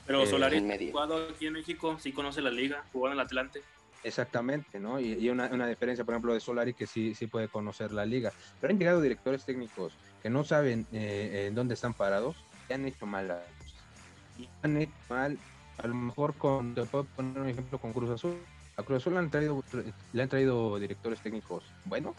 [0.06, 0.90] Pero Eh, Solari medio.
[0.92, 3.62] jugado aquí en México, sí conoce la liga, jugó en el Atlante.
[4.04, 5.00] Exactamente, ¿no?
[5.00, 8.32] Y, una diferencia, por ejemplo, de Solari que sí, sí puede conocer la liga.
[8.60, 9.92] Pero han llegado directores técnicos
[10.22, 12.36] que no saben eh, en dónde están parados
[12.68, 13.84] y han hecho mal las cosas.
[14.38, 15.38] Y han hecho mal,
[15.78, 18.38] a lo mejor con, te puedo poner un ejemplo con Cruz Azul.
[18.76, 19.64] A Cruz Azul le han traído,
[20.12, 22.14] le han traído directores técnicos buenos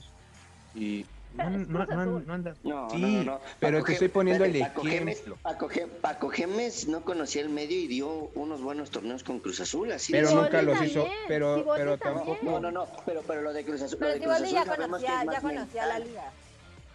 [0.76, 3.40] y no, no, no no han dado- No, Sí, no, no, no.
[3.60, 5.38] pero te estoy poniendo el espérate, Paco Gemes- ejemplo.
[5.42, 9.60] Paco, Gem- Paco Gemes no conocía el medio y dio unos buenos torneos con Cruz
[9.60, 12.38] Azul, así Pero nunca los también, hizo, pero, pero tampoco.
[12.42, 14.00] No, no, no, pero, pero lo de Cruz Azul.
[14.00, 16.32] lo Pero de Cruz Azul ya conocía, ya conocía la liga.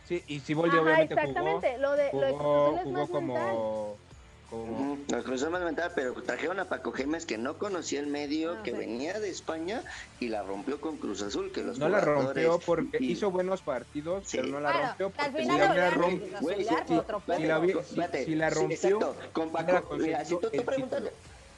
[0.06, 1.78] Sí, y Siboldi obviamente jugó, exactamente.
[1.78, 3.50] Lo de, lo de Cruz Azul es jugó más mental.
[3.52, 3.96] como,
[4.54, 8.00] como Ujú, Los Cruz Azul más mental, pero trajeron a Paco Gemes que no conocía
[8.00, 8.76] el medio, No, que sí.
[8.76, 9.82] venía de España
[10.20, 13.62] y la rompió con Cruz Azul, que los no la rompió porque y- hizo buenos
[13.62, 14.38] partidos, Sí.
[14.38, 15.54] pero no la Claro, rompió porque si la
[16.40, 20.48] Güey, sí, otro si la si- si la rompió, exacto, con Paco, mira, si tú,
[20.50, 20.62] tú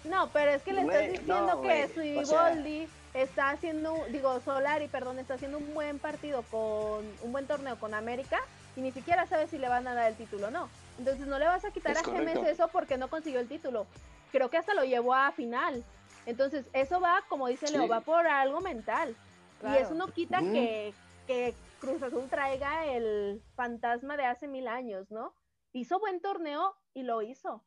[0.05, 3.51] No, pero es que le estás diciendo no, que güey, su o sea- Iboldi está
[3.51, 8.39] haciendo, digo, Solari, perdón, está haciendo un buen partido con un buen torneo con América
[8.77, 10.69] y ni siquiera sabe si le van a dar el título o no.
[10.99, 13.87] Entonces no le vas a quitar a Gemes eso porque no consiguió el título.
[14.33, 15.85] Creo que hasta lo llevó a final.
[16.27, 19.15] Entonces eso va, como dice Leo, va por algo mental.
[19.63, 20.93] Y eso no quita que,
[21.27, 25.35] que Cruz Azul traiga el fantasma de hace mil años, ¿no?
[25.73, 27.63] Hizo buen torneo y lo hizo.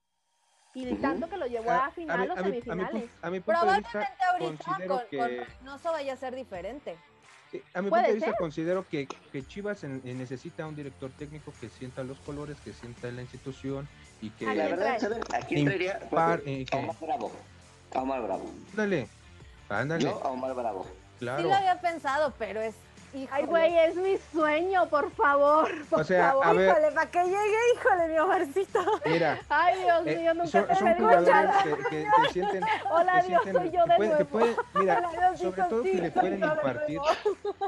[0.74, 3.10] Y tanto que lo llevó a, final o semifinales.
[3.46, 5.46] Probablemente ahorita con, que...
[5.84, 6.98] vaya a ser diferente.
[7.74, 12.04] A mi punto de vista considero que, que Chivas necesita un director técnico que sienta
[12.04, 13.88] los colores, que sienta la institución
[14.22, 14.46] y que...
[14.46, 15.22] La verdad, ¿saben?
[15.34, 16.00] ¿A quién traería?
[16.46, 17.32] Eh, Omar Bravo.
[17.96, 18.52] Omar Bravo.
[18.72, 19.08] Ándale,
[19.70, 20.04] ándale.
[20.04, 20.86] Yo a Omar Bravo.
[21.18, 21.42] Claro.
[21.42, 22.76] Sí lo había pensado, pero es
[23.32, 25.70] Ay, güey, es mi sueño, por favor.
[25.90, 26.46] Por o sea, favor.
[26.46, 26.70] a ver.
[26.70, 29.02] Híjole, para que llegue, híjole, mi Omarcito.
[29.06, 29.40] Mira.
[29.50, 32.64] Ay, Dios eh, mío, nunca son, te son jugadores que, que, que, sienten.
[32.92, 34.26] Hola, que Dios, sienten, soy yo de puede, nuevo.
[34.26, 37.00] Puede, mira, Hola, sobre todo que le pueden impartir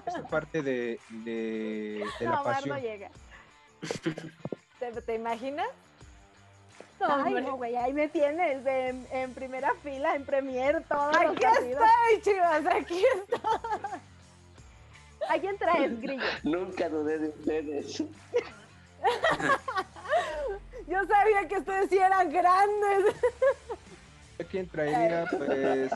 [0.05, 2.69] esta parte de, de, de la no, pasión.
[2.69, 3.09] No llega.
[4.79, 5.67] ¿Te, ¿Te imaginas?
[6.99, 12.21] Ay, no, güey, ahí me tienes en, en primera fila, en Premier, todos aquí estoy,
[12.21, 14.10] chivas, aquí estoy.
[15.29, 16.23] ¿A quién traes, Grillo?
[16.43, 18.03] Nunca dudé de ustedes.
[20.87, 23.15] Yo sabía que ustedes sí eran grandes.
[24.39, 25.25] ¿A quién traería?
[25.29, 25.91] Pues.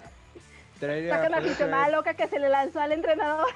[0.80, 1.16] Traería.
[1.16, 3.48] Saca la aficionada loca que se le lanzó al entrenador.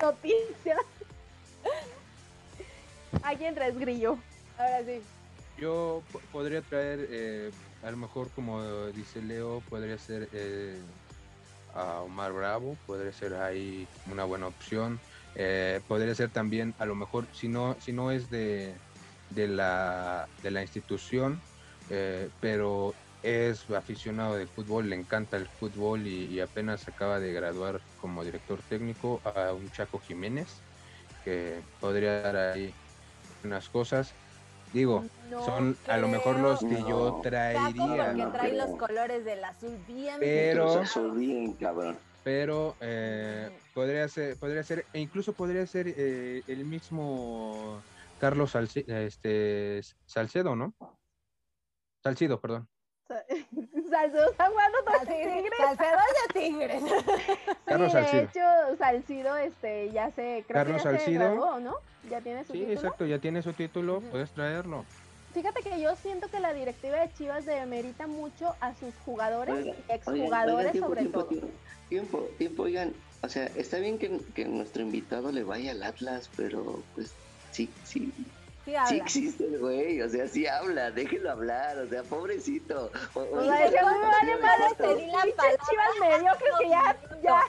[0.00, 0.80] Noticias.
[3.22, 4.18] ¿A quién traes, Grillo?
[4.58, 5.02] Ahora sí.
[5.58, 6.02] Yo
[6.32, 7.50] podría traer, eh,
[7.82, 10.78] a lo mejor como dice Leo, podría ser eh,
[11.76, 14.98] a Omar Bravo, podría ser ahí una buena opción.
[15.34, 18.74] Eh, podría ser también, a lo mejor, si no, si no es de,
[19.30, 21.40] de, la, de la institución,
[21.90, 27.80] eh, pero es aficionado del fútbol, le encanta el fútbol y, apenas acaba de graduar
[28.00, 30.46] como director técnico a un Chaco Jiménez,
[31.24, 32.72] que podría dar ahí
[33.42, 34.14] unas cosas.
[34.76, 35.06] Digo,
[35.46, 38.12] son a lo mejor los que yo traería.
[38.12, 40.16] Porque trae los colores del azul bien.
[40.20, 40.82] Pero,
[41.14, 41.96] bien, cabrón.
[42.22, 47.80] Pero eh, podría ser, podría ser, e incluso podría ser eh, el mismo
[48.20, 50.74] Carlos Salcedo, este, Salcedo, ¿no?
[52.02, 52.68] Salcido, perdón.
[53.08, 55.52] Salcedo está jugando Tigres.
[55.56, 56.82] Salcedo ya Tigres.
[57.64, 58.20] Carlos sí, Salcido.
[58.20, 61.22] De hecho, Salcido, este, ya se, creo Carlos que ya Salcido.
[61.22, 61.76] se graduó, ¿no?
[62.10, 62.74] Ya tiene su sí, título.
[62.74, 64.84] exacto, ya tiene su título, puedes traerlo.
[65.34, 69.74] Fíjate que yo siento que la directiva de Chivas demerita mucho a sus jugadores, Oiga,
[69.88, 71.28] exjugadores oigan, tiempo, sobre tiempo, todo.
[71.28, 71.48] Tiempo,
[71.88, 76.30] tiempo, tiempo, oigan, o sea, está bien que, que nuestro invitado le vaya al Atlas,
[76.36, 77.12] pero pues
[77.50, 78.12] sí, sí,
[78.66, 82.90] Sí, Sí existe el güey, o sea, sí habla, déjelo hablar, o sea, pobrecito.
[83.14, 85.58] O, O sea, me vale madre Te di la palabra.
[85.70, 87.40] chivas que ya, ya.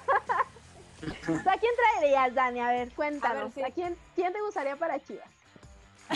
[1.27, 2.59] ¿A quién traerías, Dani?
[2.59, 3.37] A ver, cuéntanos.
[3.37, 3.63] A ver, sí.
[3.63, 5.27] ¿A quién, quién te gustaría para Chivas?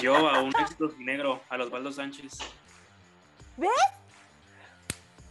[0.01, 2.37] Yo a un éxito negro, a los Osvaldo Sánchez.
[3.57, 3.71] Güey,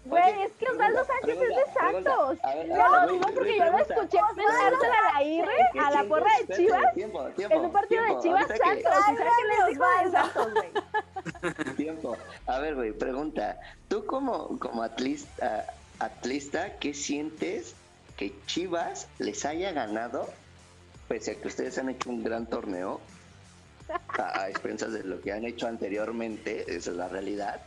[0.09, 2.11] Oye, es que Osvaldo pregunta, Sánchez es de pregunta, pregunta.
[2.11, 2.39] Santos.
[2.43, 3.95] A ver, a lo digo porque yo lo pregunta.
[3.95, 8.21] escuché a la IRE, a la porra de Chivas, Tiempo, tiempo, en un partido de
[8.23, 8.79] Chivas Santos.
[8.79, 11.75] ¿Y sabes qué les dijo de Santos, güey?
[11.77, 12.17] Tiempo.
[12.47, 13.61] A ver, güey, pregunta.
[13.89, 15.67] Tú como, como atlista,
[15.99, 17.75] atlista, ¿qué sientes
[18.21, 20.29] que Chivas les haya ganado?
[21.09, 23.01] Pese a que ustedes han hecho un gran torneo,
[24.09, 27.63] a, a expensas de lo que han hecho anteriormente, esa es la realidad.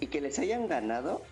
[0.00, 1.22] Y que les hayan ganado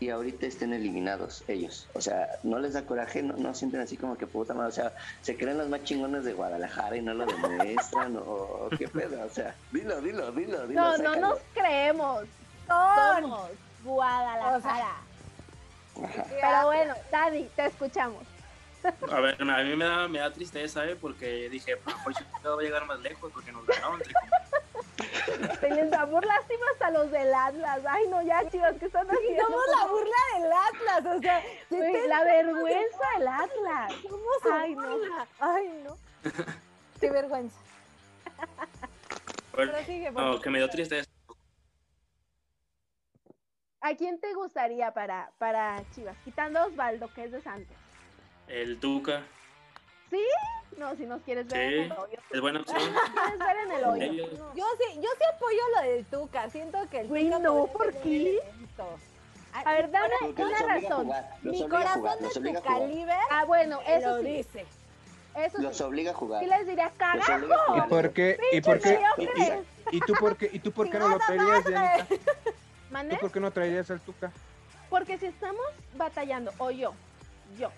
[0.00, 1.88] y ahorita estén eliminados ellos.
[1.94, 4.68] O sea, no les da coraje, no, no sienten así como que puta madre.
[4.68, 4.92] O sea,
[5.22, 8.16] se creen los más chingones de Guadalajara y no lo demuestran.
[8.18, 9.24] o, qué pedo.
[9.24, 10.66] O sea, dilo, dilo, dilo.
[10.66, 12.26] dilo No, no nos creemos.
[12.68, 13.50] Somos
[13.82, 15.03] Guadalajara.
[16.02, 16.24] Ajá.
[16.28, 18.22] Pero bueno, Dani, te escuchamos.
[19.10, 20.94] A ver, a mí me da, me da tristeza, ¿eh?
[20.94, 23.94] Porque dije, a Chicago va a llegar más lejos porque nos ganaron.
[24.02, 25.58] entre comillas.
[25.60, 27.80] Se les da por lástima hasta los del Atlas.
[27.88, 29.42] Ay, no, ya, chivas, ¿qué están haciendo?
[29.42, 33.92] somos la burla del Atlas, o sea, ¿qué Güey, te- la vergüenza del Atlas.
[34.52, 34.82] Ay, no.
[34.82, 35.26] burla.
[35.40, 35.96] Ay, no.
[37.00, 37.56] Qué vergüenza.
[39.54, 41.08] Bueno, sigue, no, que me dio tristeza.
[43.84, 46.16] ¿A quién te gustaría para, para Chivas?
[46.24, 47.76] Quitando a Osvaldo, que es de Santos.
[48.48, 49.22] El Tuca,
[50.78, 51.76] No, si nos quieres ver Sí.
[51.76, 52.18] en el hoyo.
[52.30, 52.78] es buena opción.
[53.14, 54.28] Quieres ver en el hoyo.
[54.38, 54.54] No.
[54.54, 56.48] Yo sí, yo sí apoyo lo del Tuca.
[56.48, 58.16] Siento que el Güey, Tuca no, ¿por qué?
[58.40, 58.98] elemento.
[59.52, 61.04] A ver, dame una razón.
[61.04, 64.28] jugar, Mi corazón jugar, de tu calibre Ah, bueno, eso lo sí.
[64.28, 64.66] dice.
[65.36, 65.82] Eso Los sí.
[65.82, 66.42] obliga a jugar.
[66.42, 67.76] Sí les diría, carajo.
[67.76, 68.38] ¿Y por qué?
[68.50, 68.98] ¿Y por qué?
[69.90, 70.48] ¿Y, y tú por qué?
[70.54, 72.06] ¿Y tú por qué no lo Dianita?
[72.94, 73.16] ¿Mande?
[73.16, 74.30] ¿Tú por qué no traerías al Tuca?
[74.88, 75.66] Porque si estamos
[75.96, 76.94] batallando, o yo,
[77.58, 77.72] yo,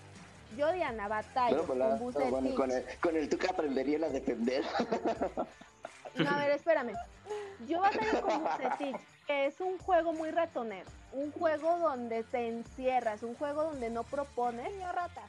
[0.55, 4.63] Yo, Diana, batalla pues, con con, el, con el Tuca aprendería a defender.
[6.15, 6.93] No, a ver, espérame.
[7.67, 10.89] Yo batallo con Bucetich, que es un juego muy ratonero.
[11.11, 14.73] Un juego donde te encierras, un juego donde no propones.
[14.95, 15.21] rata.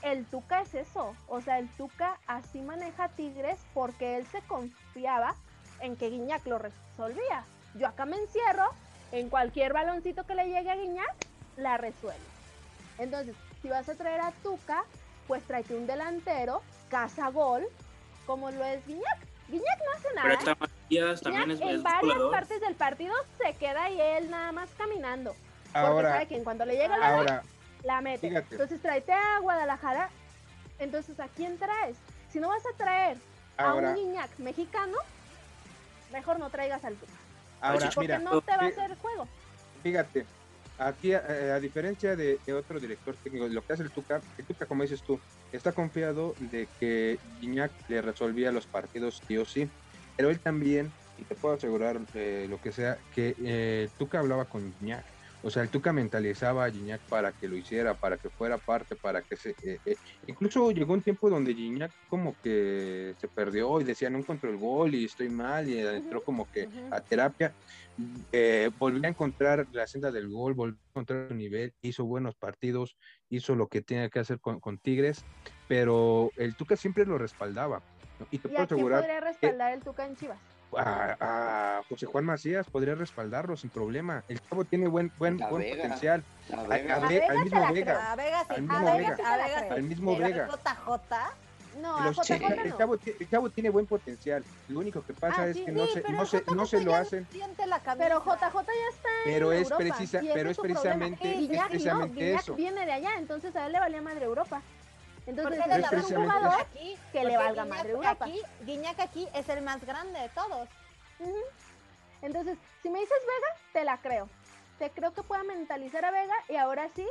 [0.00, 1.14] El Tuca es eso.
[1.28, 5.34] O sea, el Tuca así maneja Tigres porque él se confiaba
[5.80, 7.44] en que Guiñac lo resolvía.
[7.74, 8.70] Yo acá me encierro,
[9.14, 11.14] en cualquier baloncito que le llegue a Guiñac,
[11.56, 12.18] la resuelve.
[12.98, 14.84] Entonces, si vas a traer a Tuca,
[15.28, 17.64] pues tráete un delantero, casa gol,
[18.26, 19.18] como lo es Guiñac.
[19.48, 20.28] Guiñac no hace nada.
[20.88, 25.34] Pero también es, en varias partes del partido se queda y él nada más caminando.
[25.72, 27.42] Ahora, porque sabe que en cuanto le llega la ahora,
[27.84, 28.26] la mete.
[28.26, 30.10] Entonces tráete a Guadalajara.
[30.80, 31.96] Entonces, ¿a quién traes?
[32.32, 33.16] Si no vas a traer
[33.58, 34.96] a un Guiñac mexicano,
[36.10, 37.23] mejor no traigas al Tuca.
[37.60, 39.26] Ahora, porque no te va a hacer juego.
[39.82, 40.26] Fíjate,
[40.78, 44.82] aquí a, diferencia de, otro director técnico, lo que hace el Tuca, el Tuca, como
[44.82, 45.20] dices tú,
[45.52, 49.68] está confiado de que Guiñac le resolvía los partidos sí o sí,
[50.16, 54.46] pero él también, y te puedo asegurar eh, lo que sea, que eh, Tuca hablaba
[54.46, 55.13] con Guiñac
[55.44, 58.96] o sea, el Tuca mentalizaba a Gignac para que lo hiciera, para que fuera parte,
[58.96, 59.50] para que se...
[59.62, 59.96] Eh, eh,
[60.26, 64.56] incluso llegó un tiempo donde Gignac como que se perdió y decía, no encontró el
[64.56, 67.52] gol y estoy mal y entró como que a terapia.
[68.32, 72.34] Eh, volvió a encontrar la senda del gol, volvió a encontrar su nivel, hizo buenos
[72.34, 72.96] partidos,
[73.28, 75.24] hizo lo que tenía que hacer con, Tigres,
[75.68, 77.82] pero el Tuca siempre lo respaldaba.
[78.30, 79.00] Y te puedo asegurar...
[79.00, 80.38] podría respaldar el Tuca en Chivas?
[80.76, 84.24] A, José Juan Macías podría respaldarlo sin problema.
[84.28, 86.22] El chavo tiene buen buen, buen potencial.
[86.52, 86.96] A, Vega.
[86.96, 88.12] al mismo Vega.
[88.12, 89.16] A Vega Al mismo Vega.
[89.70, 90.48] Al mismo Vega.
[91.80, 92.62] No, a JJ no.
[92.62, 94.44] el, chavo, el chavo tiene buen potencial.
[94.68, 97.26] Lo único que pasa ah, es que no, se, no, se, no se lo hacen.
[97.30, 102.54] Pero JJ ya está pero es Europa, precisa, pero es precisamente, es precisamente no, eso.
[102.54, 104.62] viene de allá, entonces a él le valía madre Europa.
[105.26, 108.24] Entonces debe haber un jugador aquí, que le valga madre Europa.
[108.26, 110.68] Aquí, Guiñac aquí es el más grande de todos.
[112.22, 114.28] Entonces, si me dices Vega, te la creo.
[114.78, 117.06] Te creo que pueda mentalizar a Vega y ahora sí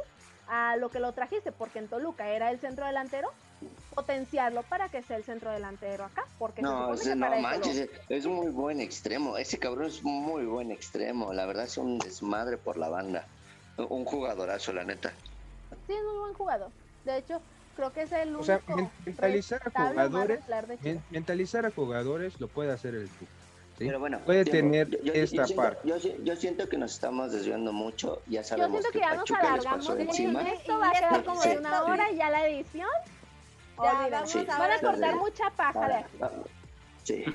[0.47, 3.31] a lo que lo trajiste, porque en Toluca era el centro delantero,
[3.95, 8.81] potenciarlo para que sea el centro delantero acá, porque no, no manches, es muy buen
[8.81, 13.25] extremo, ese cabrón es muy buen extremo, la verdad es un desmadre por la banda,
[13.77, 15.13] un jugadorazo la neta.
[15.87, 16.71] Sí, es muy buen jugador,
[17.05, 17.41] de hecho
[17.75, 18.41] creo que es el único.
[18.41, 18.61] O sea,
[19.05, 20.39] mentalizar a jugadores,
[21.09, 23.29] mentalizar a jugadores lo puede hacer el club.
[23.77, 25.87] Pero bueno, puede tener esta parte.
[26.23, 29.89] Yo, siento que nos estamos desviando mucho, ya sabemos yo siento que, ya nos alargamos
[29.89, 32.89] Esto va a quedar como de una hora y ya la edición.
[33.77, 36.17] Ya, vamos a van a cortar mucha paja de aquí.
[37.03, 37.25] Sí.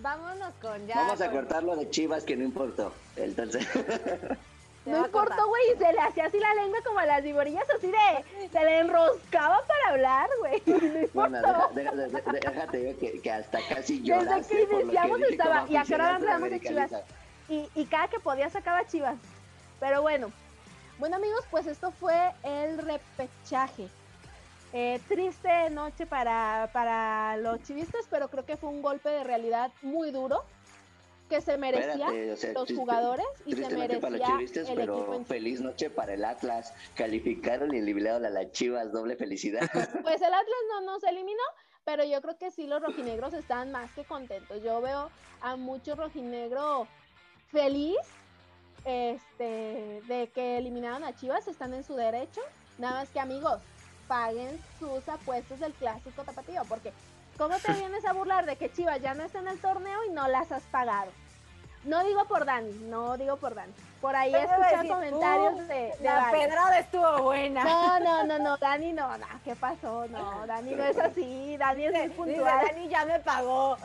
[0.00, 0.96] Vámonos con ya.
[0.96, 2.92] Vamos a cortar lo de Chivas que no importó.
[3.16, 3.66] Entonces.
[4.84, 8.48] No importa, güey, se le hacía así la lengua como a las viborillas, así de.
[8.50, 10.62] Se le enroscaba para hablar, güey.
[10.66, 11.38] No bueno,
[11.72, 15.66] déjate, que, que, hasta casi lloraste Desde que iniciamos estaba.
[15.68, 16.90] Y acá hablamos de Chivas.
[17.48, 19.16] Y, y cada que podía sacaba Chivas.
[19.78, 20.32] Pero bueno.
[20.98, 23.88] Bueno, amigos, pues esto fue el repechaje.
[24.72, 29.70] Eh, triste noche para, para los chivistas, pero creo que fue un golpe de realidad
[29.82, 30.44] muy duro
[31.32, 32.08] que se merecía
[32.52, 36.74] los jugadores y se merecía para los chivistas, el pero feliz noche para el Atlas.
[36.94, 39.62] Calificaron y eliminaron a las Chivas, doble felicidad.
[40.02, 41.42] Pues el Atlas no nos eliminó,
[41.84, 44.62] pero yo creo que sí los rojinegros están más que contentos.
[44.62, 45.10] Yo veo
[45.40, 46.86] a muchos rojinegro
[47.50, 47.96] feliz
[48.84, 52.42] este de que eliminaron a Chivas, están en su derecho.
[52.76, 53.58] Nada más que amigos,
[54.06, 56.92] paguen sus apuestas del clásico tapatío, porque
[57.42, 60.10] ¿cómo te vienes a burlar de que Chivas ya no está en el torneo y
[60.10, 61.10] no las has pagado?
[61.84, 63.72] No digo por Dani, no digo por Dani.
[64.00, 67.64] Por ahí escuché comentarios de, de, La pedrada estuvo buena.
[67.64, 70.06] No, no, no, no, Dani no, no, ¿qué pasó?
[70.06, 72.60] No, Dani no es así, Dani es muy puntual.
[72.64, 73.76] Dani ya me pagó.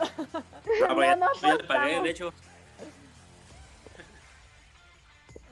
[0.82, 2.34] No, no, no yo pagué, de hecho.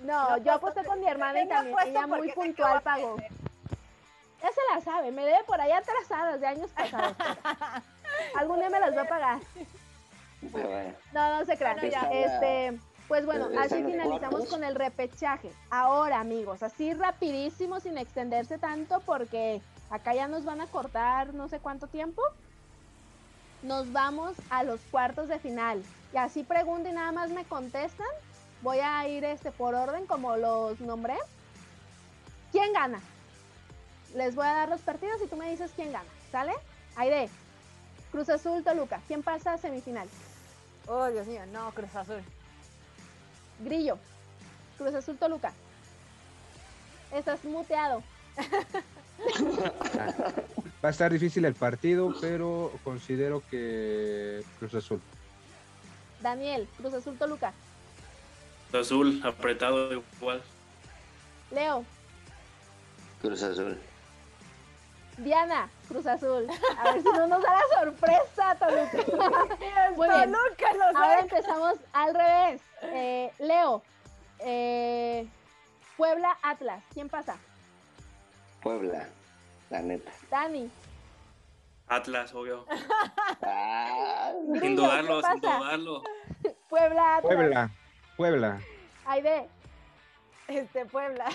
[0.04, 3.18] No, yo aposté con mi hermana y también ella muy puntual pagó.
[4.44, 7.16] Ya se la sabe, me debe por ahí atrasadas de años pasados.
[8.36, 9.40] Algún día me las va a pagar.
[11.14, 11.80] No, no se crean.
[11.80, 15.52] este, pues bueno, así finalizamos con el repechaje.
[15.70, 21.48] Ahora, amigos, así rapidísimo, sin extenderse tanto, porque acá ya nos van a cortar no
[21.48, 22.22] sé cuánto tiempo.
[23.62, 25.84] Nos vamos a los cuartos de final.
[26.14, 28.08] Y así pregunto y nada más me contestan.
[28.62, 31.18] Voy a ir este por orden como los nombré.
[32.52, 33.00] ¿Quién gana?
[34.16, 36.10] Les voy a dar los partidos y tú me dices quién gana.
[36.32, 36.54] ¿Sale?
[36.96, 37.30] Aire.
[38.12, 39.02] Cruz Azul Toluca.
[39.08, 40.08] ¿Quién pasa a semifinal?
[40.88, 42.22] Oh, Dios mío, no, Cruz Azul.
[43.60, 43.98] Grillo.
[44.78, 45.54] Cruz Azul Toluca.
[47.12, 48.04] Estás muteado.
[50.84, 55.02] Va a estar difícil el partido, pero considero que Cruz Azul.
[56.22, 57.54] Daniel, Cruz Azul Toluca.
[58.70, 60.42] Cruz Azul, apretado igual.
[61.52, 61.86] Leo.
[63.22, 63.80] Cruz Azul.
[65.18, 66.48] Diana, Cruz Azul.
[66.78, 69.56] A ver si no nos da la sorpresa, Toluca.
[69.96, 70.32] Muy bien.
[70.32, 72.62] Toluca lo Ahora empezamos al revés.
[72.82, 73.82] Eh, Leo,
[74.40, 75.28] eh,
[75.98, 76.84] Puebla, Atlas.
[76.94, 77.38] ¿Quién pasa?
[78.62, 79.08] Puebla.
[79.70, 80.12] La neta.
[80.30, 80.70] Dani.
[81.88, 82.66] Atlas, obvio.
[83.42, 86.04] Ah, Sin dudarlo, ¿qué sin dudarlo.
[86.70, 87.36] Puebla, Atlas.
[87.36, 87.70] Puebla,
[88.18, 88.60] Puebla.
[89.06, 89.48] Aide,
[90.48, 91.30] Este, Puebla.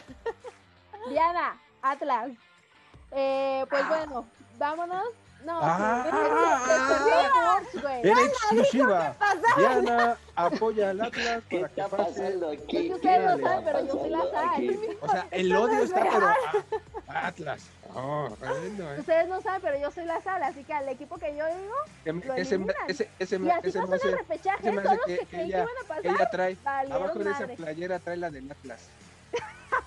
[1.08, 2.30] Diana, Atlas.
[3.12, 4.24] Eh, pues bueno,
[4.58, 5.04] vámonos.
[5.44, 6.04] No, Ah.
[7.72, 7.78] sí.
[8.02, 9.16] En exclusiva,
[9.56, 12.10] Diana apoya al Atlas ¿Qué para que está pase.
[12.12, 12.88] pasando Es aquí?
[12.88, 14.18] que ustedes no ¿Qué saben, pero yo soy la
[14.52, 14.80] aquí?
[15.00, 16.26] O sea, el odio está, pero
[17.08, 17.62] a- Atlas.
[17.94, 19.00] Oh, bueno, eh.
[19.00, 21.74] Ustedes no saben, pero yo soy la sala, así que al equipo que yo digo,
[22.26, 25.26] Lo ese, ese, ese, y me- así ese pasó el repechaje, todos los que- que
[25.26, 26.56] que ella- iban a pasar, ella trae,
[26.92, 28.80] abajo de esa playera trae la del Atlas.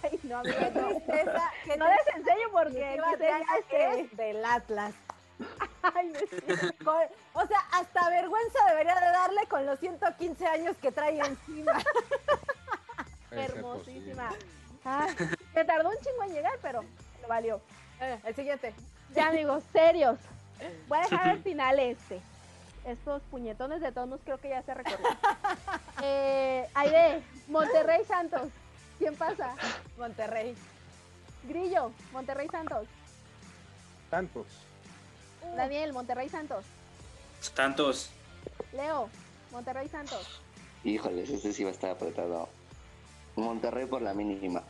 [0.04, 0.88] Ay, no, amigo, Qué no.
[0.88, 1.52] tristeza.
[1.66, 3.00] qué No les enseño porque
[3.70, 4.16] que este.
[4.24, 4.94] del Atlas.
[5.96, 7.08] Ay, me siento- Con-
[7.44, 11.74] o sea, hasta vergüenza debería de darle con los 115 años que trae encima.
[13.32, 14.30] Hermosísima.
[14.86, 15.16] Ay,
[15.56, 16.84] me tardó un chingo en llegar, pero
[17.22, 17.62] lo valió.
[18.00, 18.74] Eh, el siguiente.
[19.16, 20.18] Ya, amigos, serios.
[20.88, 22.22] Voy a dejar al final este.
[22.86, 25.18] Estos puñetones de tonos creo que ya se recorrieron.
[26.02, 28.50] Eh, Aide, Monterrey Santos.
[28.98, 29.56] ¿Quién pasa?
[29.98, 30.56] Monterrey.
[31.44, 32.88] Grillo, Monterrey Santos.
[34.10, 34.48] Tantos.
[35.56, 36.66] Daniel, Monterrey Santos.
[37.54, 38.10] Tantos.
[38.72, 39.10] Leo,
[39.52, 40.42] Monterrey Santos.
[40.84, 42.50] Híjoles, este sí va a estar apretado.
[43.36, 44.64] Monterrey por la mínima.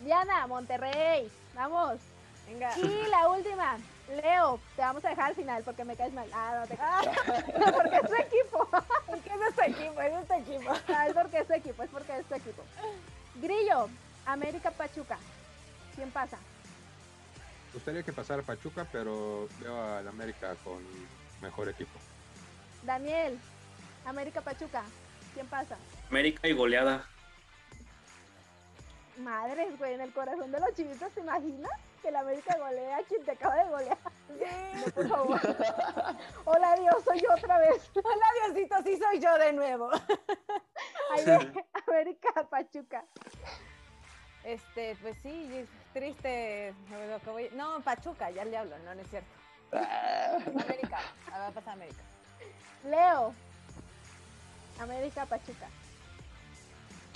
[0.00, 1.30] Diana, Monterrey.
[1.54, 1.98] Vamos.
[2.46, 2.78] Venga.
[2.78, 3.76] Y la última,
[4.08, 6.28] Leo, te vamos a dejar al final porque me caes mal.
[6.32, 6.76] Ah, no te
[7.72, 8.68] Porque es tu equipo.
[9.16, 10.00] ¿Y qué es este equipo?
[10.00, 10.72] Es este equipo.
[10.88, 12.62] Ah, es porque es tu equipo, es porque es tu equipo.
[13.40, 13.88] Grillo,
[14.26, 15.18] América Pachuca.
[15.94, 16.38] ¿Quién pasa?
[17.72, 20.82] Gustaría que pasara Pachuca, pero veo al América con
[21.42, 21.98] mejor equipo.
[22.84, 23.38] Daniel,
[24.04, 24.82] América Pachuca.
[25.34, 25.76] ¿Quién pasa?
[26.08, 27.06] América y goleada.
[29.18, 31.70] Madres, güey, en el corazón de los chivitos, ¿te imaginas?
[32.02, 33.98] Que la América golea a quien te acaba de golear.
[34.74, 35.40] No, por favor.
[36.44, 37.90] Hola Dios, soy yo otra vez.
[37.94, 39.90] Hola, Diosito, sí soy yo de nuevo.
[41.86, 43.04] América Pachuca.
[44.44, 46.72] Este, pues sí, es triste.
[47.10, 49.28] lo que voy- No, Pachuca, ya le hablo, no, no es cierto.
[49.72, 50.98] Ah, América,
[51.32, 52.02] a ver, pasa América.
[52.84, 53.34] Leo,
[54.80, 55.66] América Pachuca.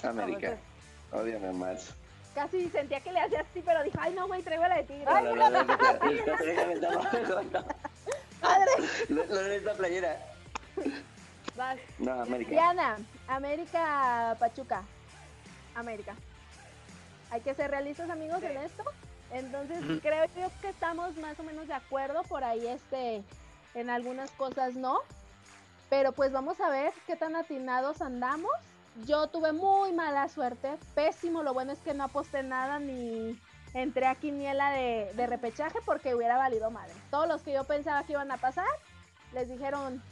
[0.03, 0.59] América.
[1.13, 1.95] Odiame más.
[2.35, 5.05] Casi sentía que le hacía así, pero dijo, ay no, güey, traigo la de tigre.
[5.05, 5.75] No, no, no, no, no,
[6.45, 7.65] déjame, no, no, no.
[8.43, 8.71] Madre.
[9.11, 10.17] Lo- lo de esta playera.
[11.57, 11.79] Vas.
[11.99, 12.51] No, América.
[12.51, 12.97] Diana,
[13.29, 14.83] América Pachuca.
[15.75, 16.15] América.
[17.31, 18.47] Hay que ser realistas, amigos, Sí.
[18.47, 18.85] en esto.
[19.33, 22.23] Entonces, creo yo que estamos más o menos de acuerdo.
[22.25, 23.23] Por ahí, este,
[23.75, 25.01] en algunas cosas no.
[25.91, 28.51] Pero pues vamos a ver qué tan atinados andamos.
[29.07, 31.43] Yo tuve muy mala suerte, pésimo.
[31.43, 33.39] Lo bueno es que no aposté nada ni
[33.75, 36.93] entré a quiniela de, de repechaje porque hubiera valido madre.
[37.11, 38.67] Todos los que yo pensaba que iban a pasar,
[39.33, 40.03] les dijeron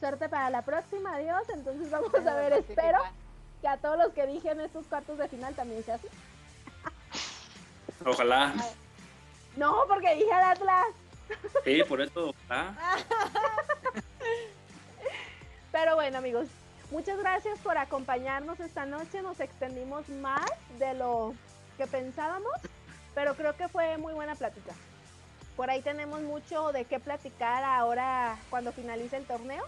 [0.00, 1.42] suerte para la próxima, adiós.
[1.52, 2.98] Entonces vamos a ver, espero
[3.60, 6.08] que a todos los que dije en estos cuartos de final también sea así.
[8.04, 8.54] Ojalá.
[9.56, 10.84] No, porque dije al Atlas.
[11.64, 12.28] Sí, por eso.
[12.28, 12.74] ojalá.
[15.72, 16.46] Pero bueno, amigos,
[16.90, 19.22] muchas gracias por acompañarnos esta noche.
[19.22, 20.44] Nos extendimos más
[20.78, 21.34] de lo
[21.76, 22.52] que pensábamos,
[23.14, 24.72] pero creo que fue muy buena plática.
[25.56, 29.64] Por ahí tenemos mucho de qué platicar ahora cuando finalice el torneo.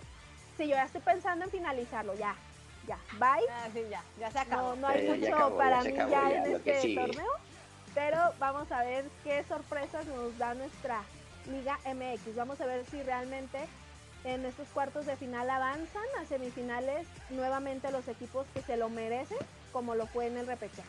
[0.56, 2.34] Sí, yo ya estoy pensando en finalizarlo, ya,
[2.86, 3.46] ya, bye.
[3.50, 4.74] Ah, sí, ya, ya se acabó.
[4.74, 7.30] No, no hay mucho acabó, para mí acabó, ya ya, en este torneo,
[7.94, 11.02] pero vamos a ver qué sorpresas nos da nuestra
[11.46, 12.36] Liga MX.
[12.36, 13.58] Vamos a ver si realmente
[14.28, 19.38] en estos cuartos de final avanzan a semifinales nuevamente los equipos que se lo merecen,
[19.72, 20.88] como lo fue en el repechaje.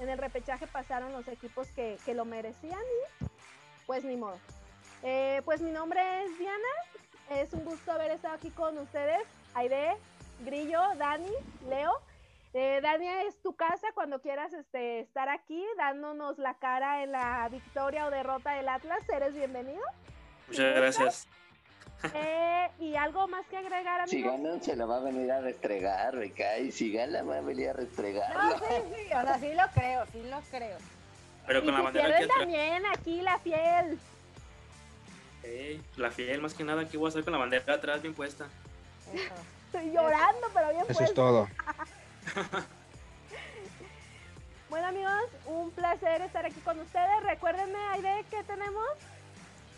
[0.00, 3.24] En el repechaje pasaron los equipos que, que lo merecían y
[3.86, 4.38] pues ni modo.
[5.02, 9.22] Eh, pues mi nombre es Diana, es un gusto haber estado aquí con ustedes.
[9.54, 9.96] Aide,
[10.44, 11.32] Grillo, Dani,
[11.68, 11.92] Leo.
[12.54, 17.48] Eh, Dania, es tu casa cuando quieras este, estar aquí dándonos la cara en la
[17.50, 19.06] victoria o derrota del Atlas.
[19.08, 19.82] Eres bienvenido.
[20.48, 21.28] Muchas gracias.
[22.14, 24.40] Eh, y algo más que agregar, Si amigos.
[24.40, 26.70] ganan, se la va a venir a restregar, me cae.
[26.70, 28.32] Si gana, va a venir a restregar.
[28.34, 28.64] No, sí,
[28.94, 30.78] sí, o sea, sí lo creo, sí lo creo.
[31.46, 32.38] Pero con y la si bandera aquí atrás.
[32.38, 33.98] también aquí la fiel.
[35.96, 38.46] La fiel, más que nada, aquí voy a estar con la bandera atrás bien puesta.
[39.12, 39.34] Eso.
[39.66, 41.04] Estoy llorando, pero bien Eso fuerte.
[41.04, 41.48] es todo.
[44.70, 47.22] Bueno amigos, un placer estar aquí con ustedes.
[47.22, 48.84] Recuérdenme, Aide, ¿qué tenemos?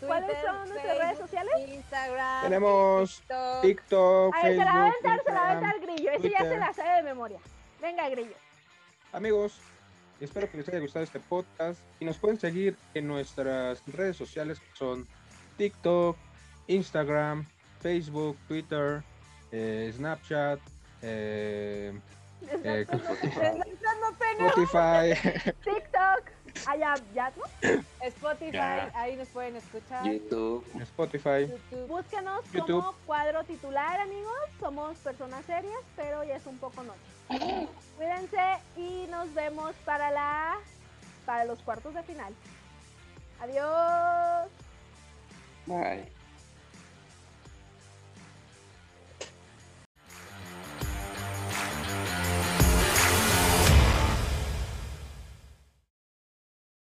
[0.05, 1.53] ¿Cuáles son nuestras redes sociales?
[1.67, 2.43] Instagram.
[2.43, 3.61] Tenemos TikTok.
[3.61, 6.11] TikTok, A ver, se la va a aventar, se la va a aventar Grillo.
[6.11, 7.39] Ese ya se la sabe de memoria.
[7.81, 8.35] Venga, Grillo.
[9.13, 9.59] Amigos,
[10.19, 14.59] espero que les haya gustado este podcast y nos pueden seguir en nuestras redes sociales
[14.59, 15.07] que son
[15.57, 16.17] TikTok,
[16.67, 17.45] Instagram,
[17.81, 19.03] Facebook, Twitter,
[19.51, 20.59] eh, Snapchat,
[21.01, 21.93] eh,
[22.63, 22.85] eh.
[24.39, 25.13] Spotify,
[25.63, 26.40] TikTok.
[26.67, 27.43] Allá, ¿ya no?
[28.01, 28.91] Spotify, Ya.
[28.95, 30.05] ahí nos pueden escuchar.
[30.05, 30.65] YouTube.
[30.81, 31.47] Spotify.
[31.47, 31.87] YouTube.
[31.87, 32.83] Búsquenos YouTube.
[32.83, 34.33] como cuadro titular, amigos.
[34.59, 36.99] Somos personas serias, pero ya es un poco noche.
[37.97, 40.57] Cuídense y nos vemos para la
[41.25, 42.33] para los cuartos de final.
[43.39, 44.49] Adiós.
[45.65, 46.20] Bye.